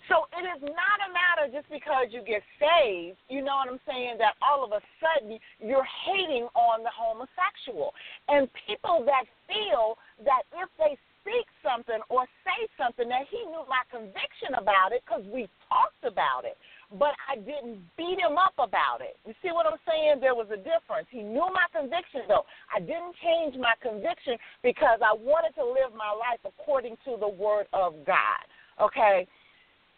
So 0.09 0.31
it 0.38 0.47
is 0.47 0.62
not 0.62 0.99
a 1.03 1.11
matter 1.11 1.51
just 1.51 1.66
because 1.66 2.14
you 2.14 2.23
get 2.23 2.42
saved, 2.62 3.19
you 3.27 3.42
know 3.42 3.59
what 3.59 3.75
I'm 3.75 3.83
saying, 3.83 4.23
that 4.23 4.38
all 4.38 4.62
of 4.62 4.71
a 4.71 4.83
sudden 5.03 5.38
you're 5.59 5.87
hating 6.07 6.47
on 6.55 6.87
the 6.87 6.95
homosexual. 6.95 7.90
And 8.31 8.47
people 8.71 9.03
that 9.07 9.27
feel 9.51 9.99
that 10.23 10.47
if 10.55 10.71
they 10.79 10.95
speak 11.27 11.51
something 11.59 11.99
or 12.07 12.23
say 12.47 12.71
something, 12.79 13.11
that 13.11 13.27
he 13.27 13.42
knew 13.51 13.66
my 13.66 13.83
conviction 13.90 14.55
about 14.55 14.95
it 14.95 15.03
because 15.03 15.27
we 15.27 15.51
talked 15.66 16.07
about 16.07 16.47
it. 16.47 16.55
But 16.95 17.19
I 17.27 17.35
didn't 17.42 17.83
beat 17.99 18.23
him 18.23 18.38
up 18.38 18.55
about 18.62 19.03
it. 19.03 19.19
You 19.27 19.35
see 19.42 19.51
what 19.51 19.66
I'm 19.66 19.83
saying? 19.83 20.23
There 20.23 20.38
was 20.38 20.47
a 20.55 20.61
difference. 20.62 21.11
He 21.11 21.27
knew 21.27 21.51
my 21.51 21.66
conviction, 21.75 22.31
though. 22.31 22.47
I 22.71 22.79
didn't 22.79 23.19
change 23.19 23.59
my 23.59 23.75
conviction 23.83 24.38
because 24.62 25.03
I 25.03 25.11
wanted 25.19 25.59
to 25.59 25.66
live 25.66 25.90
my 25.99 26.14
life 26.14 26.38
according 26.47 26.95
to 27.11 27.19
the 27.19 27.27
Word 27.27 27.66
of 27.75 27.99
God. 28.07 28.47
Okay? 28.79 29.27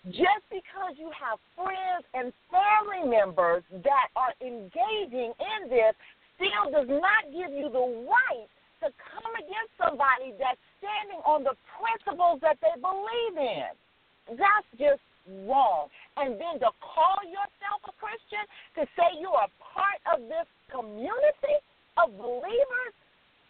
Just 0.06 0.46
because 0.48 0.94
you 0.96 1.10
have 1.10 1.38
friends 1.58 2.06
and 2.14 2.32
family 2.48 3.08
members 3.08 3.62
that 3.82 4.08
are 4.14 4.34
engaging 4.40 5.34
in 5.34 5.60
this 5.68 5.94
still 6.38 6.70
does 6.70 6.88
not 6.88 7.26
give 7.34 7.50
you 7.50 7.68
the 7.68 7.86
right 8.06 8.48
to 8.78 8.94
come 8.94 9.34
against 9.34 9.74
somebody 9.74 10.30
that's 10.38 10.60
standing 10.78 11.18
on 11.26 11.42
the 11.42 11.58
principles 11.74 12.38
that 12.46 12.62
they 12.62 12.74
believe 12.78 13.34
in. 13.34 14.38
That's 14.38 14.70
just 14.78 15.02
wrong. 15.44 15.90
And 16.16 16.38
then 16.38 16.62
to 16.62 16.70
call 16.78 17.18
yourself 17.26 17.82
a 17.90 17.94
Christian, 17.98 18.46
to 18.78 18.82
say 18.94 19.18
you're 19.18 19.50
part 19.58 20.00
of 20.14 20.22
this 20.30 20.46
community 20.70 21.58
of 21.98 22.14
believers, 22.14 22.94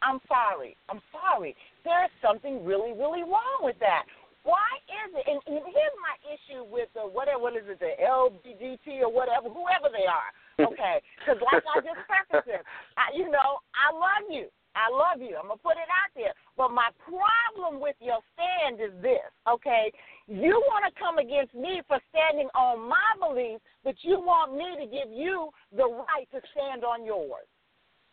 I'm 0.00 0.20
sorry. 0.28 0.76
I'm 0.88 1.02
sorry. 1.12 1.54
There's 1.84 2.11
something 2.22 2.64
really, 2.64 2.92
really 2.92 3.22
wrong 3.22 3.61
with 3.61 3.76
that. 3.80 4.04
Why 4.42 4.68
is 4.87 5.11
it? 5.14 5.24
And, 5.27 5.40
and 5.46 5.64
here's 5.66 5.98
my 5.98 6.16
issue 6.27 6.62
with 6.64 6.88
the 6.94 7.03
whatever, 7.03 7.42
what 7.42 7.57
is 7.57 7.66
it, 7.66 7.81
the 7.81 7.94
LGBT 8.01 9.03
or 9.07 9.12
whatever, 9.12 9.51
whoever 9.51 9.90
they 9.90 10.07
are. 10.07 10.31
Okay, 10.59 11.03
because 11.18 11.38
like 11.42 11.62
I 11.66 11.83
just 11.83 12.03
prefaced 12.07 12.48
it, 12.48 12.62
I, 12.96 13.14
you 13.14 13.31
know, 13.31 13.62
I 13.74 13.94
love 13.94 14.27
you. 14.31 14.48
I 14.79 14.87
love 14.94 15.18
you. 15.18 15.35
I'm 15.35 15.51
gonna 15.51 15.59
put 15.59 15.74
it 15.74 15.90
out 15.90 16.12
there. 16.14 16.31
But 16.57 16.70
my 16.70 16.90
problem 17.03 17.81
with 17.81 17.96
your 17.98 18.18
stand 18.35 18.79
is 18.79 18.94
this, 19.03 19.27
okay? 19.48 19.90
You 20.29 20.55
want 20.70 20.87
to 20.87 20.92
come 21.01 21.18
against 21.18 21.55
me 21.55 21.83
for 21.88 21.98
standing 22.14 22.48
on 22.55 22.87
my 22.87 23.11
beliefs, 23.18 23.62
but 23.83 23.94
you 24.03 24.20
want 24.20 24.55
me 24.55 24.79
to 24.79 24.87
give 24.87 25.11
you 25.11 25.51
the 25.74 25.83
right 25.83 26.29
to 26.31 26.40
stand 26.53 26.85
on 26.85 27.05
yours. 27.05 27.48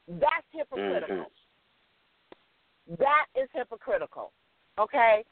That's 0.07 0.47
hypocritical. 0.51 1.29
Mm-hmm. 1.29 2.95
That 2.97 3.25
is 3.35 3.49
hypocritical. 3.53 4.31
Okay? 4.79 5.23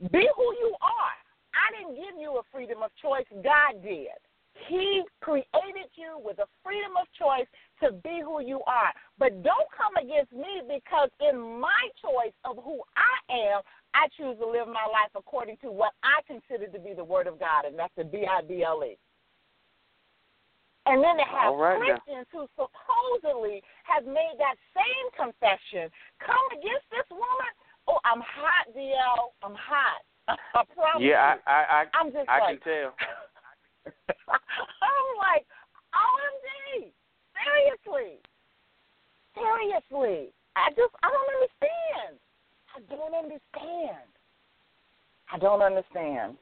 Be 0.00 0.28
who 0.36 0.48
you 0.60 0.74
are. 0.82 1.16
I 1.56 1.66
didn't 1.72 1.96
give 1.96 2.20
you 2.20 2.38
a 2.38 2.44
freedom 2.52 2.82
of 2.82 2.90
choice. 3.00 3.24
God 3.42 3.82
did. 3.82 4.12
He 4.68 5.02
created 5.20 5.92
you 5.96 6.20
with 6.20 6.38
a 6.38 6.48
freedom 6.64 6.96
of 7.00 7.06
choice 7.16 7.48
to 7.80 7.92
be 8.04 8.20
who 8.24 8.40
you 8.40 8.60
are. 8.66 8.92
But 9.18 9.42
don't 9.42 9.68
come 9.72 9.96
against 10.00 10.32
me 10.32 10.64
because 10.64 11.08
in 11.20 11.60
my 11.60 11.88
choice 12.00 12.36
of 12.44 12.56
who 12.64 12.80
I 12.96 13.16
am, 13.32 13.60
I 13.92 14.08
choose 14.16 14.36
to 14.40 14.48
live 14.48 14.68
my 14.68 14.84
life 14.88 15.12
according 15.16 15.56
to 15.64 15.72
what 15.72 15.92
I 16.04 16.20
consider 16.28 16.68
to 16.72 16.80
be 16.80 16.92
the 16.92 17.04
Word 17.04 17.26
of 17.26 17.40
God, 17.40 17.64
and 17.64 17.78
that's 17.78 17.92
the 17.96 18.04
B 18.04 18.24
I 18.28 18.42
B 18.44 18.64
L 18.64 18.84
E. 18.84 18.96
And 20.86 21.02
then 21.02 21.16
to 21.18 21.26
have 21.26 21.56
right 21.56 21.80
now. 21.80 21.98
Christians 21.98 22.28
who 22.30 22.46
supposedly 22.54 23.64
have 23.84 24.04
made 24.06 24.36
that 24.38 24.56
same 24.70 25.06
confession 25.16 25.90
come 26.20 26.46
against 26.52 26.86
this 26.92 27.08
woman. 27.10 27.52
Oh, 27.88 27.98
I'm 28.04 28.20
hot, 28.20 28.66
DL. 28.76 29.30
I'm 29.42 29.54
hot. 29.54 30.02
I 30.28 30.62
promise 30.74 31.06
Yeah, 31.06 31.34
you. 31.34 31.40
I 31.46 31.52
I 31.52 31.60
I, 31.62 31.84
I'm 31.94 32.12
just 32.12 32.28
I 32.28 32.38
like, 32.40 32.62
can 32.62 32.72
tell. 32.72 32.94
I'm 34.28 35.08
like, 35.18 35.46
OMG. 35.94 36.90
Seriously. 37.38 38.18
Seriously. 39.34 40.32
I 40.56 40.70
just, 40.70 40.94
I 41.04 41.08
don't 41.12 41.30
understand. 41.36 42.18
I 42.74 42.80
don't 42.88 43.14
understand. 43.14 44.08
I 45.30 45.38
don't 45.38 45.62
understand. 45.62 46.36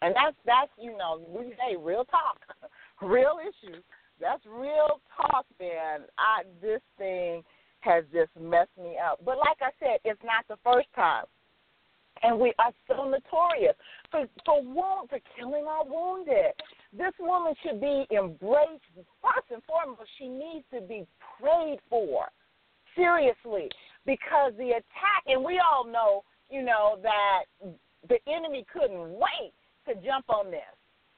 And 0.00 0.14
that's, 0.14 0.36
that's, 0.46 0.70
you 0.78 0.96
know, 0.96 1.20
we 1.28 1.52
say 1.58 1.76
real 1.76 2.04
talk, 2.04 2.38
real 3.02 3.38
issues. 3.42 3.82
That's 4.20 4.42
real 4.46 5.00
talk, 5.16 5.44
man. 5.60 6.02
I, 6.18 6.42
this 6.62 6.80
thing 6.96 7.42
has 7.88 8.04
just 8.12 8.30
messed 8.38 8.76
me 8.76 8.96
up. 9.00 9.18
But 9.24 9.38
like 9.38 9.58
I 9.60 9.72
said, 9.80 9.98
it's 10.04 10.20
not 10.22 10.44
the 10.48 10.60
first 10.62 10.88
time 10.94 11.24
and 12.22 12.38
we 12.38 12.52
are 12.58 12.72
so 12.86 13.08
notorious 13.08 13.74
for 14.10 14.26
for 14.44 14.62
wound 14.62 15.08
for 15.08 15.18
killing 15.36 15.64
our 15.66 15.84
wounded. 15.84 16.52
This 16.92 17.12
woman 17.20 17.54
should 17.62 17.80
be 17.80 18.06
embraced 18.10 18.82
first 19.22 19.48
and 19.50 19.62
foremost. 19.64 20.08
She 20.18 20.28
needs 20.28 20.64
to 20.72 20.80
be 20.80 21.06
prayed 21.38 21.78
for, 21.88 22.26
seriously, 22.96 23.68
because 24.06 24.52
the 24.56 24.70
attack, 24.70 25.22
and 25.26 25.44
we 25.44 25.60
all 25.60 25.86
know, 25.86 26.24
you 26.50 26.62
know, 26.62 26.98
that 27.02 27.44
the 28.08 28.18
enemy 28.26 28.64
couldn't 28.72 29.10
wait 29.10 29.52
to 29.86 29.94
jump 30.04 30.24
on 30.28 30.50
this 30.50 30.60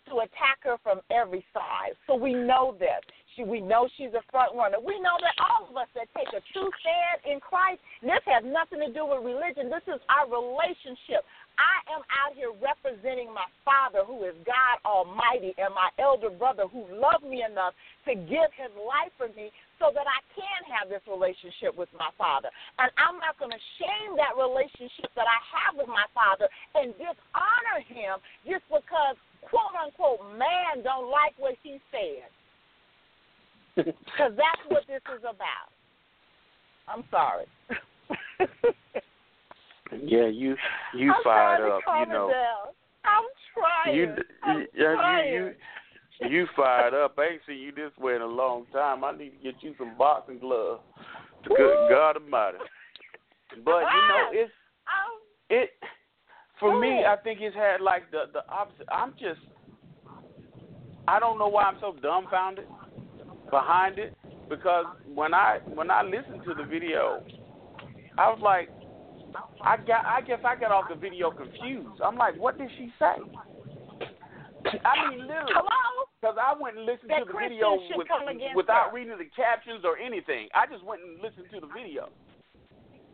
to 0.08 0.18
attack 0.18 0.58
her 0.62 0.76
from 0.82 1.00
every 1.10 1.44
side. 1.54 1.94
So 2.06 2.16
we 2.16 2.34
know 2.34 2.76
this. 2.78 3.00
She, 3.36 3.44
we 3.44 3.60
know 3.60 3.88
she's 3.96 4.14
a 4.14 4.24
front 4.30 4.56
runner. 4.56 4.78
We 4.82 4.98
know 4.98 5.14
that 5.22 5.36
all 5.38 5.70
of 5.70 5.76
us 5.76 5.86
that 5.94 6.10
take 6.16 6.28
a 6.34 6.42
true 6.52 6.70
stand 6.82 7.16
in 7.30 7.38
Christ, 7.38 7.78
this 8.02 8.22
has 8.26 8.42
nothing 8.42 8.82
to 8.82 8.90
do 8.90 9.06
with 9.06 9.22
religion. 9.22 9.70
This 9.70 9.86
is 9.86 10.02
our 10.10 10.26
relationship. 10.26 11.22
I 11.60 11.76
am 11.92 12.02
out 12.08 12.32
here 12.32 12.56
representing 12.56 13.30
my 13.30 13.44
Father, 13.68 14.00
who 14.02 14.24
is 14.24 14.32
God 14.48 14.80
Almighty, 14.88 15.52
and 15.60 15.76
my 15.76 15.92
elder 16.00 16.32
brother, 16.32 16.64
who 16.66 16.88
loved 16.88 17.22
me 17.22 17.44
enough 17.44 17.76
to 18.08 18.16
give 18.16 18.48
his 18.56 18.72
life 18.80 19.12
for 19.20 19.28
me 19.36 19.52
so 19.76 19.92
that 19.92 20.08
I 20.08 20.20
can 20.32 20.60
have 20.72 20.88
this 20.88 21.04
relationship 21.04 21.76
with 21.76 21.92
my 21.92 22.08
Father. 22.16 22.48
And 22.80 22.88
I'm 22.96 23.20
not 23.20 23.36
going 23.36 23.52
to 23.52 23.64
shame 23.76 24.16
that 24.16 24.40
relationship 24.40 25.12
that 25.14 25.28
I 25.28 25.40
have 25.52 25.76
with 25.76 25.88
my 25.88 26.08
Father 26.16 26.48
and 26.74 26.96
dishonor 26.96 27.78
him 27.84 28.18
just 28.48 28.64
because, 28.72 29.20
quote 29.44 29.76
unquote, 29.76 30.24
man 30.40 30.80
don't 30.80 31.12
like 31.12 31.36
what 31.36 31.60
he 31.60 31.76
said. 31.92 32.28
Because 33.76 34.32
that's 34.36 34.62
what 34.68 34.86
this 34.86 35.02
is 35.14 35.20
about. 35.22 35.70
I'm 36.88 37.04
sorry. 37.10 37.46
Yeah, 40.04 40.26
you 40.28 40.56
you 40.94 41.12
I'm 41.12 41.22
fired 41.24 41.58
trying 41.58 41.70
to 41.70 41.76
up. 41.76 41.82
calm 41.84 42.08
You 42.08 42.14
know, 42.14 42.30
down. 42.30 42.74
I'm 43.04 43.24
trying. 43.54 43.96
you 43.96 44.14
I'm 44.42 44.66
yeah, 44.74 44.94
trying. 44.94 45.32
you 45.32 45.52
you 46.20 46.28
you 46.28 46.46
fired 46.56 46.94
up. 46.94 47.14
I 47.18 47.24
ain't 47.24 47.40
seen 47.46 47.58
you 47.58 47.72
this 47.72 47.90
way 47.98 48.14
in 48.14 48.22
a 48.22 48.26
long 48.26 48.66
time. 48.72 49.04
I 49.04 49.12
need 49.16 49.30
to 49.30 49.36
get 49.42 49.54
you 49.62 49.74
some 49.78 49.96
boxing 49.98 50.38
gloves. 50.38 50.82
Woo. 51.48 51.56
Good 51.56 51.88
God 51.90 52.16
Almighty. 52.16 52.58
But 53.64 53.80
you 53.80 54.00
know, 54.08 54.26
Ah. 54.26 54.30
it's 54.32 54.52
it 55.50 55.70
for 56.60 56.72
Go 56.72 56.80
me. 56.80 56.88
ahead. 57.00 57.06
I 57.06 57.16
think 57.16 57.40
it's 57.40 57.56
had 57.56 57.80
like 57.80 58.10
the 58.10 58.24
the 58.32 58.48
opposite. 58.48 58.86
I'm 58.92 59.12
just 59.12 59.40
I 61.08 61.18
don't 61.18 61.38
know 61.38 61.48
why 61.48 61.64
I'm 61.64 61.78
so 61.80 61.96
dumbfounded 62.00 62.66
behind 63.50 63.98
it 63.98 64.14
because 64.48 64.86
when 65.14 65.34
I 65.34 65.58
when 65.66 65.90
I 65.90 66.02
listened 66.02 66.42
to 66.46 66.54
the 66.54 66.64
video, 66.64 67.22
I 68.18 68.28
was 68.30 68.40
like, 68.42 68.68
I 69.62 69.76
got 69.76 70.04
I 70.06 70.20
guess 70.22 70.40
I 70.44 70.58
got 70.58 70.70
off 70.72 70.84
the 70.88 70.96
video 70.96 71.30
confused. 71.30 72.00
I'm 72.04 72.16
like, 72.16 72.36
what 72.36 72.58
did 72.58 72.70
she 72.78 72.92
say? 72.98 73.16
I 74.84 75.10
mean, 75.10 75.26
literally, 75.26 75.52
hello? 75.54 76.06
because 76.20 76.36
I 76.36 76.52
went 76.60 76.76
and 76.76 76.84
listened 76.84 77.10
That 77.10 77.20
to 77.20 77.24
the 77.24 77.32
Christians 77.32 77.60
video 77.60 77.96
with, 77.96 78.08
without 78.54 78.90
her. 78.90 78.94
reading 78.94 79.16
the 79.16 79.30
captions 79.34 79.84
or 79.84 79.96
anything. 79.96 80.48
I 80.54 80.66
just 80.70 80.84
went 80.84 81.00
and 81.02 81.16
listened 81.22 81.46
to 81.54 81.60
the 81.60 81.72
video. 81.72 82.10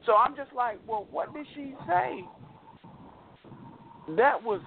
So 0.06 0.14
I'm 0.14 0.34
just 0.34 0.52
like, 0.52 0.78
well, 0.86 1.06
what 1.10 1.32
did 1.34 1.46
she 1.54 1.74
say? 1.86 2.24
That 4.16 4.42
was 4.42 4.60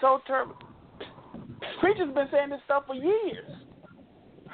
so 0.00 0.20
terrible. 0.26 0.56
Preacher's 1.80 2.14
been 2.14 2.28
saying 2.30 2.50
this 2.50 2.60
stuff 2.64 2.84
for 2.86 2.94
years, 2.94 3.50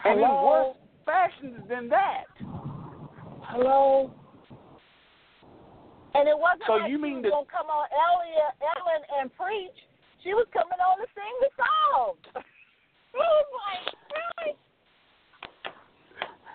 and 0.05 0.21
in 0.21 0.29
worse 0.29 0.77
fashions 1.07 1.61
than 1.69 1.89
that. 1.89 2.25
Hello? 3.51 4.11
And 6.15 6.29
it 6.29 6.37
wasn't 6.37 6.65
So 6.67 6.75
like 6.75 6.91
you 6.91 6.99
she 6.99 7.03
mean 7.03 7.23
was 7.23 7.25
the- 7.25 7.31
to 7.31 7.45
come 7.51 7.69
on 7.73 7.89
Elliot, 7.89 8.53
Ellen 8.61 9.03
and 9.21 9.35
preach. 9.37 9.79
She 10.23 10.35
was 10.35 10.47
coming 10.53 10.79
on 10.79 10.99
to 10.99 11.07
sing 11.15 11.35
the 11.41 11.51
song. 11.59 12.15
Was 13.13 13.45
like, 13.53 13.93
really? 14.09 14.57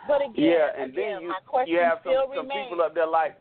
But 0.08 0.22
again, 0.26 0.34
Yeah, 0.58 0.70
and 0.74 0.90
again, 0.92 1.14
then 1.14 1.22
you 1.22 1.28
my 1.30 1.40
question 1.46 1.74
you 1.76 1.80
have 1.82 2.00
some, 2.04 2.14
still 2.14 2.28
some 2.34 2.48
remains. 2.50 2.66
people 2.72 2.82
up 2.82 2.96
there 2.96 3.06
like 3.06 3.38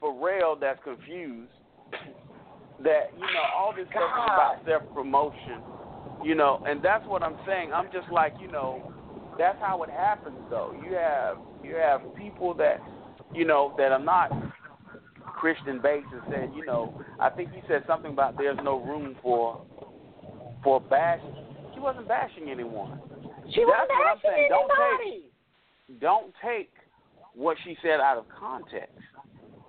Pharrell 0.00 0.60
that's 0.60 0.78
confused 0.84 1.50
that 2.84 3.10
you 3.16 3.26
know 3.34 3.46
all 3.56 3.72
this 3.74 3.88
stuff 3.90 4.06
is 4.06 4.30
about 4.30 4.62
self 4.64 4.82
promotion, 4.94 5.58
you 6.22 6.36
know, 6.36 6.62
and 6.68 6.80
that's 6.84 7.04
what 7.08 7.22
I'm 7.24 7.34
saying. 7.46 7.72
I'm 7.72 7.90
just 7.92 8.06
like 8.12 8.34
you 8.40 8.46
know, 8.46 8.92
that's 9.38 9.58
how 9.60 9.82
it 9.82 9.90
happens 9.90 10.38
though. 10.50 10.74
You 10.84 10.94
have 10.94 11.36
you 11.62 11.74
have 11.76 12.00
people 12.16 12.54
that 12.54 12.80
you 13.34 13.44
know 13.44 13.74
that 13.78 13.92
are 13.92 14.02
not 14.02 14.30
Christian 15.38 15.80
based 15.82 16.06
and 16.12 16.22
said 16.30 16.50
you 16.54 16.64
know 16.64 17.00
I 17.20 17.30
think 17.30 17.52
he 17.52 17.60
said 17.68 17.84
something 17.86 18.12
about 18.12 18.36
there's 18.36 18.58
no 18.62 18.82
room 18.82 19.16
for 19.22 19.64
for 20.62 20.80
bashing. 20.80 21.34
She 21.74 21.80
wasn't 21.80 22.08
bashing 22.08 22.50
anyone. 22.50 23.00
she 23.52 23.64
wasn't 23.64 23.88
that's 23.88 23.90
what 23.90 24.06
I'm 24.06 24.16
bashing 24.16 24.30
saying. 24.30 24.48
Don't 24.50 24.68
take- 24.68 25.06
anybody. 25.06 25.24
don't 26.00 26.34
take 26.44 26.70
what 27.34 27.56
she 27.64 27.76
said 27.82 28.00
out 28.00 28.18
of 28.18 28.24
context. 28.38 28.98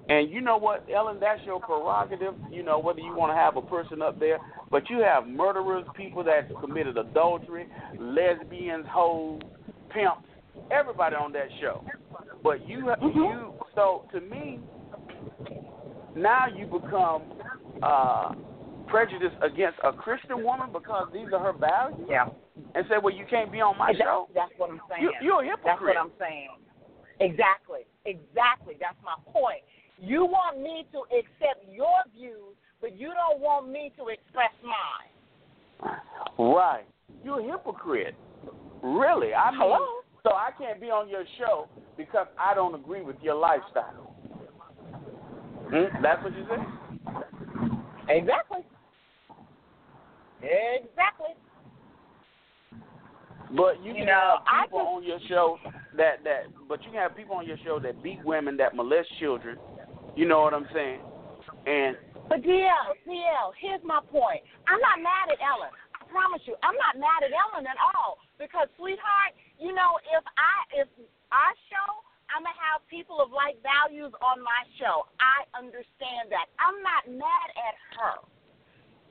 And 0.10 0.30
you 0.30 0.42
know 0.42 0.58
what, 0.58 0.86
Ellen, 0.94 1.18
that's 1.20 1.42
your 1.46 1.62
prerogative, 1.62 2.34
you 2.52 2.62
know, 2.62 2.78
whether 2.78 3.00
you 3.00 3.16
want 3.16 3.32
to 3.32 3.36
have 3.36 3.56
a 3.56 3.62
person 3.62 4.02
up 4.02 4.20
there, 4.20 4.38
but 4.70 4.90
you 4.90 5.00
have 5.00 5.26
murderers, 5.28 5.86
people 5.96 6.24
that 6.26 6.50
committed 6.60 6.98
adultery, 6.98 7.68
lesbians, 7.98 8.86
hoes, 8.90 9.42
pimps, 9.94 10.28
everybody 10.72 11.16
on 11.16 11.32
that 11.34 11.48
show. 11.62 11.84
But 12.44 12.68
you 12.68 12.92
you 13.02 13.54
so 13.76 14.06
to 14.12 14.20
me 14.22 14.60
now 16.16 16.48
you 16.48 16.66
become 16.66 17.24
uh 17.82 18.34
prejudiced 18.88 19.36
against 19.42 19.80
a 19.84 19.92
Christian 19.94 20.44
woman 20.44 20.70
because 20.72 21.08
these 21.14 21.28
are 21.34 21.40
her 21.40 21.58
values 21.58 22.08
Yeah. 22.10 22.28
and 22.76 22.86
say, 22.90 22.96
Well 23.02 23.14
you 23.14 23.26
can't 23.30 23.52
be 23.52 23.62
on 23.62 23.78
my 23.78 23.94
show. 23.94 24.28
That's 24.36 24.52
what 24.58 24.70
I'm 24.70 24.82
saying. 24.90 25.02
You 25.04 25.12
you're 25.22 25.42
a 25.44 25.46
hypocrite. 25.46 25.66
That's 25.66 25.82
what 25.82 25.98
I'm 25.98 26.12
saying. 26.20 26.50
Exactly. 27.20 27.82
Exactly. 28.06 28.76
That's 28.80 28.98
my 29.04 29.16
point. 29.32 29.64
You 30.00 30.26
want 30.26 30.60
me 30.62 30.86
to 30.92 31.00
accept 31.16 31.64
your 31.72 32.04
views, 32.14 32.56
but 32.82 33.00
you 33.00 33.08
don't 33.14 33.40
want 33.40 33.70
me 33.70 33.92
to 33.98 34.08
express 34.10 34.52
mine. 34.62 35.98
Right. 36.38 36.84
You're 37.24 37.40
a 37.40 37.44
hypocrite. 37.44 38.16
Really. 38.84 39.34
I 39.34 39.52
mean, 39.52 39.60
Hello? 39.62 39.86
so 40.24 40.32
I 40.32 40.50
can't 40.58 40.80
be 40.82 40.88
on 40.88 41.08
your 41.10 41.24
show 41.40 41.68
because 41.98 42.28
I 42.40 42.54
don't 42.54 42.76
agree 42.76 43.02
with 43.02 43.16
your 43.22 43.36
lifestyle. 43.36 44.14
Hmm? 45.72 46.02
That's 46.04 46.22
what 46.24 46.36
you 46.36 46.46
say? 46.50 46.62
Exactly. 48.10 48.60
Exactly. 50.42 51.34
But 53.56 53.80
you, 53.84 53.90
You 53.92 53.94
can 54.04 54.06
know, 54.08 54.38
have 54.44 54.48
I 54.48 54.66
people 54.66 54.80
just- 54.80 54.90
on 54.98 55.04
your 55.04 55.20
show 55.30 55.58
that 55.96 56.24
that 56.24 56.48
but 56.68 56.82
you 56.84 56.90
can 56.92 57.00
have 57.00 57.16
people 57.16 57.36
on 57.36 57.46
your 57.46 57.58
show 57.64 57.80
that 57.80 58.02
beat 58.04 58.24
women, 58.26 58.58
that 58.58 58.76
molest 58.76 59.10
children. 59.20 59.58
You 60.16 60.28
know 60.28 60.42
what 60.42 60.54
I'm 60.54 60.68
saying? 60.74 61.00
And 61.66 61.96
But 62.28 62.42
DL, 62.42 62.94
DL, 63.08 63.54
here's 63.62 63.82
my 63.84 64.00
point. 64.12 64.42
I'm 64.68 64.80
not 64.82 65.00
mad 65.02 65.30
at 65.32 65.40
Ellen. 65.40 65.70
I 65.96 66.04
promise 66.12 66.42
you, 66.46 66.56
I'm 66.64 66.76
not 66.76 66.98
mad 67.00 67.24
at 67.24 67.32
Ellen 67.32 67.66
at 67.68 67.78
all. 67.96 68.18
Because 68.44 68.68
sweetheart, 68.76 69.32
you 69.56 69.72
know, 69.72 69.96
if 70.12 70.24
I 70.36 70.84
if 70.84 70.92
our 71.32 71.54
show, 71.72 71.90
I'm 72.28 72.44
gonna 72.44 72.60
have 72.60 72.84
people 72.92 73.24
of 73.24 73.32
like 73.32 73.56
values 73.64 74.12
on 74.20 74.44
my 74.44 74.68
show. 74.76 75.08
I 75.24 75.48
understand 75.56 76.28
that. 76.36 76.52
I'm 76.60 76.76
not 76.84 77.08
mad 77.08 77.48
at 77.56 77.76
her. 77.96 78.20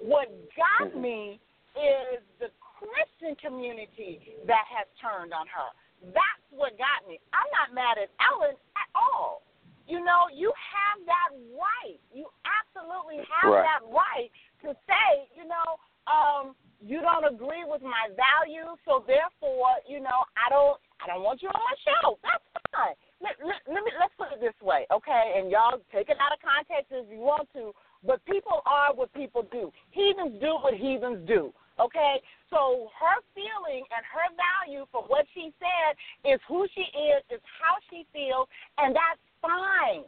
What 0.05 0.29
got 0.53 0.93
me 0.93 1.41
is 1.73 2.21
the 2.37 2.53
Christian 2.61 3.33
community 3.41 4.37
that 4.45 4.69
has 4.69 4.85
turned 5.01 5.33
on 5.33 5.49
her. 5.49 5.71
That's 6.13 6.45
what 6.51 6.77
got 6.77 7.07
me. 7.09 7.17
I'm 7.33 7.49
not 7.55 7.73
mad 7.73 7.97
at 7.97 8.11
Ellen 8.21 8.59
at 8.77 8.89
all. 8.93 9.47
You 9.87 10.03
know, 10.03 10.27
you 10.35 10.51
have 10.51 10.99
that 11.07 11.31
right. 11.55 11.99
You 12.13 12.27
absolutely 12.45 13.23
have 13.41 13.53
Right. 13.55 13.65
that 13.65 13.83
right 13.89 14.31
to 14.67 14.75
say, 14.87 15.31
you 15.35 15.47
know, 15.47 15.79
um, 16.11 16.57
you 16.83 16.99
don't 17.01 17.23
agree 17.23 17.63
with 17.63 17.83
my 17.83 18.11
values, 18.11 18.75
so 18.85 19.07
therefore, 19.07 19.79
you 19.87 20.03
know, 20.03 20.27
I 20.35 20.51
don't, 20.51 20.83
I 20.99 21.07
don't 21.07 21.23
want 21.23 21.43
you 21.43 21.49
on 21.49 21.63
my 21.63 21.77
show. 21.87 22.19
That's 22.27 22.43
fine. 22.75 22.99
Let, 23.23 23.39
let, 23.39 23.63
let 23.71 23.83
me 23.87 23.91
let's 23.95 24.15
put 24.19 24.35
it 24.35 24.43
this 24.43 24.59
way, 24.59 24.87
okay? 24.91 25.39
And 25.39 25.47
y'all 25.47 25.79
take 25.95 26.11
it 26.11 26.19
out 26.19 26.35
of 26.35 26.43
context 26.43 26.91
if 26.91 27.07
you 27.07 27.23
want 27.23 27.47
to, 27.55 27.71
but 28.03 28.19
people 28.27 28.67
are 28.67 28.91
what 28.91 29.15
people 29.15 29.47
do. 29.55 29.71
Heathens 29.95 30.43
do 30.43 30.59
what 30.59 30.75
heathens 30.75 31.23
do. 31.27 31.55
Okay, 31.81 32.21
so 32.51 32.93
her 33.01 33.17
feeling 33.33 33.81
and 33.89 34.05
her 34.05 34.29
value 34.37 34.85
for 34.93 35.09
what 35.09 35.25
she 35.33 35.55
said 35.57 35.97
is 36.29 36.39
who 36.47 36.69
she 36.75 36.85
is, 36.85 37.25
is 37.33 37.41
how 37.63 37.81
she 37.89 38.05
feels, 38.13 38.45
and 38.77 38.93
that's 38.93 39.23
fine. 39.41 40.05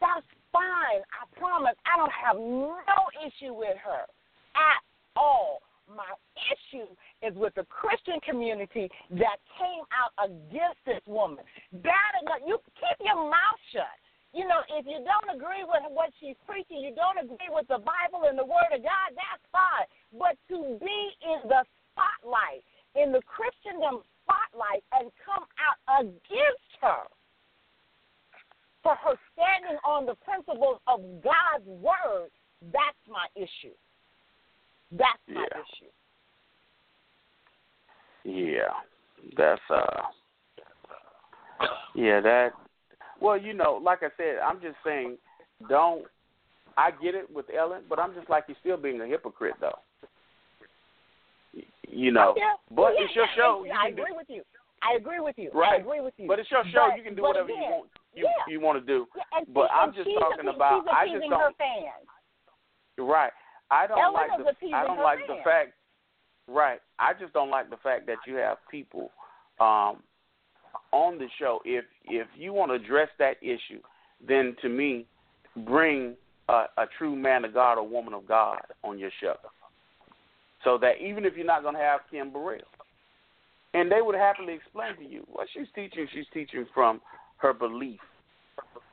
That's 0.00 0.24
fine. 0.50 1.04
I 1.12 1.28
promise. 1.36 1.76
I 1.84 2.00
don't 2.00 2.14
have 2.16 2.40
no 2.40 3.00
issue 3.20 3.52
with 3.52 3.76
her 3.84 4.08
at 4.56 4.80
all. 5.14 5.60
My 5.88 6.14
issue 6.38 6.88
is 7.20 7.34
with 7.34 7.54
the 7.54 7.66
Christian 7.66 8.20
community 8.24 8.88
that 9.18 9.38
came 9.58 9.84
out 9.92 10.12
against 10.18 10.78
this 10.86 11.02
woman. 11.06 11.44
Enough. 11.72 12.42
You 12.46 12.58
keep 12.78 12.98
your 13.04 13.18
mouth 13.28 13.60
shut. 13.72 13.98
You 14.32 14.48
know, 14.48 14.64
if 14.72 14.86
you 14.86 15.04
don't 15.04 15.36
agree 15.36 15.60
with 15.60 15.84
what 15.92 16.08
she's 16.16 16.36
preaching, 16.48 16.80
you 16.80 16.96
don't 16.96 17.20
agree 17.20 17.52
with 17.52 17.68
the 17.68 17.84
Bible 17.84 18.24
and 18.24 18.38
the 18.38 18.48
Word 18.48 18.72
of 18.72 18.80
God, 18.80 19.08
that's 19.12 19.44
fine. 19.52 19.84
But 20.16 20.40
to 20.48 20.80
be 20.80 20.98
in 21.20 21.44
the 21.52 21.68
spotlight, 21.92 22.64
in 22.96 23.12
the 23.12 23.20
Christendom 23.28 24.00
spotlight, 24.24 24.80
and 24.96 25.12
come 25.20 25.44
out 25.60 25.76
against 26.00 26.72
her 26.80 27.04
for 28.82 28.96
her 29.04 29.20
standing 29.36 29.76
on 29.84 30.06
the 30.06 30.16
principles 30.24 30.80
of 30.88 31.04
God's 31.20 31.68
Word, 31.68 32.32
that's 32.72 33.02
my 33.04 33.28
issue. 33.36 33.76
That's 34.92 35.18
my 35.28 35.40
Yeah. 35.40 35.60
issue. 35.60 35.90
Yeah, 38.24 38.72
that's 39.36 39.60
uh, 39.70 40.02
yeah, 41.94 42.20
that. 42.20 42.50
Well, 43.20 43.36
you 43.36 43.52
know, 43.52 43.80
like 43.82 44.02
I 44.02 44.08
said, 44.16 44.38
I'm 44.44 44.60
just 44.60 44.76
saying, 44.84 45.16
don't. 45.68 46.04
I 46.76 46.90
get 46.90 47.14
it 47.14 47.28
with 47.30 47.46
Ellen, 47.56 47.82
but 47.88 47.98
I'm 47.98 48.14
just 48.14 48.30
like 48.30 48.44
you're 48.48 48.56
still 48.60 48.76
being 48.78 49.00
a 49.00 49.06
hypocrite, 49.06 49.54
though. 49.60 49.78
You 51.88 52.10
know, 52.12 52.32
Yeah. 52.36 52.54
but 52.70 52.76
Well, 52.82 52.94
yeah, 52.96 53.04
it's 53.04 53.14
your 53.14 53.26
show. 53.36 53.64
yeah, 53.66 53.74
You 53.74 53.78
I 53.78 53.86
can 53.88 53.96
do, 53.96 54.02
agree 54.02 54.16
with 54.16 54.30
you. 54.30 54.42
I 54.80 54.94
agree 54.96 55.20
with 55.20 55.36
you. 55.38 55.50
I 55.52 55.56
Right. 55.58 55.80
agree 55.80 56.00
with 56.00 56.14
you. 56.16 56.26
but 56.26 56.38
it's 56.38 56.50
your 56.50 56.64
show. 56.72 56.88
But- 56.88 56.96
you 56.96 57.02
can 57.04 57.14
do 57.14 57.22
whatever 57.22 57.50
you 57.50 57.56
want. 57.60 57.90
You 58.14 58.24
yeah. 58.24 58.30
you 58.48 58.60
want 58.60 58.78
to 58.80 58.84
do. 58.86 59.06
Yeah, 59.16 59.22
and 59.32 59.52
But 59.52 59.68
she, 59.68 59.74
I'm 59.74 59.92
just 59.92 60.10
talking 60.18 60.46
appe- 60.46 60.54
about- 60.56 60.88
I 60.88 61.08
just 61.08 61.28
don't- 61.28 61.40
her 61.40 61.52
fans. 61.58 62.06
Right. 62.98 63.32
I 63.72 63.86
don't 63.86 63.98
Ellen 63.98 64.14
like 64.14 64.56
the 64.60 64.76
I 64.76 64.84
don't 64.84 65.02
like 65.02 65.26
the 65.26 65.38
fact 65.42 65.72
right. 66.46 66.78
I 66.98 67.12
just 67.18 67.32
don't 67.32 67.50
like 67.50 67.70
the 67.70 67.78
fact 67.78 68.06
that 68.06 68.18
you 68.26 68.36
have 68.36 68.58
people 68.70 69.10
um 69.60 70.02
on 70.92 71.18
the 71.18 71.26
show 71.38 71.60
if 71.64 71.84
if 72.04 72.26
you 72.36 72.52
want 72.52 72.70
to 72.70 72.74
address 72.74 73.08
that 73.18 73.36
issue, 73.40 73.80
then 74.26 74.54
to 74.60 74.68
me 74.68 75.06
bring 75.66 76.14
a, 76.48 76.64
a 76.76 76.84
true 76.98 77.16
man 77.16 77.46
of 77.46 77.54
God 77.54 77.78
or 77.78 77.88
woman 77.88 78.12
of 78.12 78.28
God 78.28 78.60
on 78.84 78.98
your 78.98 79.10
show. 79.20 79.36
So 80.64 80.78
that 80.78 81.00
even 81.02 81.24
if 81.24 81.34
you're 81.34 81.46
not 81.46 81.62
going 81.62 81.74
to 81.74 81.80
have 81.80 82.00
Kim 82.10 82.30
Burrell, 82.30 82.60
and 83.74 83.90
they 83.90 84.02
would 84.02 84.14
happily 84.14 84.52
explain 84.52 84.96
to 84.96 85.04
you 85.04 85.24
what 85.30 85.48
she's 85.52 85.66
teaching. 85.74 86.06
She's 86.12 86.26
teaching 86.34 86.66
from 86.74 87.00
her 87.38 87.54
belief. 87.54 88.00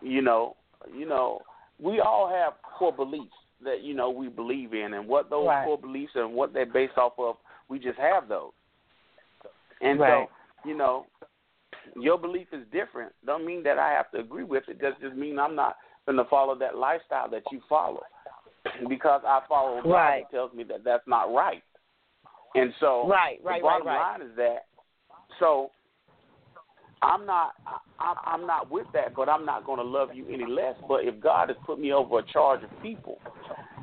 You 0.01 0.21
know, 0.21 0.55
you 0.97 1.05
know, 1.05 1.41
we 1.79 1.99
all 1.99 2.29
have 2.29 2.53
core 2.77 2.93
beliefs 2.93 3.35
that 3.63 3.81
you 3.81 3.93
know 3.93 4.09
we 4.09 4.27
believe 4.27 4.73
in, 4.73 4.93
and 4.93 5.07
what 5.07 5.29
those 5.29 5.47
Right. 5.47 5.65
core 5.65 5.77
beliefs 5.77 6.13
and 6.15 6.33
what 6.33 6.53
they're 6.53 6.65
based 6.65 6.97
off 6.97 7.13
of. 7.17 7.35
We 7.67 7.79
just 7.79 7.99
have 7.99 8.27
those, 8.27 8.51
and 9.81 9.99
Right. 9.99 10.27
so 10.63 10.67
you 10.67 10.75
know, 10.75 11.05
your 11.95 12.17
belief 12.17 12.47
is 12.51 12.65
different. 12.71 13.13
Don't 13.25 13.45
mean 13.45 13.63
that 13.63 13.77
I 13.77 13.91
have 13.91 14.11
to 14.11 14.19
agree 14.19 14.43
with 14.43 14.63
it. 14.67 14.79
Does 14.79 14.93
just 15.01 15.15
mean 15.15 15.39
I'm 15.39 15.55
not 15.55 15.77
going 16.05 16.17
to 16.17 16.25
follow 16.25 16.57
that 16.57 16.75
lifestyle 16.75 17.29
that 17.29 17.43
you 17.51 17.61
follow 17.69 18.01
because 18.89 19.21
I 19.25 19.41
follow 19.47 19.81
God 19.81 19.89
Right. 19.89 20.23
that 20.23 20.35
tells 20.35 20.53
me 20.53 20.63
that 20.65 20.83
that's 20.83 21.07
not 21.07 21.33
right. 21.33 21.63
And 22.55 22.73
so 22.79 23.07
Right, 23.07 23.39
right, 23.43 23.59
the 23.59 23.63
bottom 23.63 23.87
right, 23.87 23.97
right. 23.97 24.19
line 24.19 24.21
is 24.29 24.35
that 24.37 24.65
so 25.39 25.71
I'm 27.01 27.25
not 27.25 27.51
I, 27.99 28.13
I'm 28.25 28.45
not 28.45 28.71
with 28.71 28.87
that, 28.93 29.15
but 29.15 29.29
I'm 29.29 29.45
not 29.45 29.65
going 29.65 29.79
to 29.79 29.83
love 29.83 30.09
you 30.13 30.25
any 30.31 30.45
less. 30.45 30.75
But 30.87 31.03
if 31.03 31.19
God 31.21 31.49
has 31.49 31.57
put 31.65 31.79
me 31.79 31.93
over 31.93 32.19
a 32.19 32.23
charge 32.23 32.63
of 32.63 32.69
people, 32.81 33.19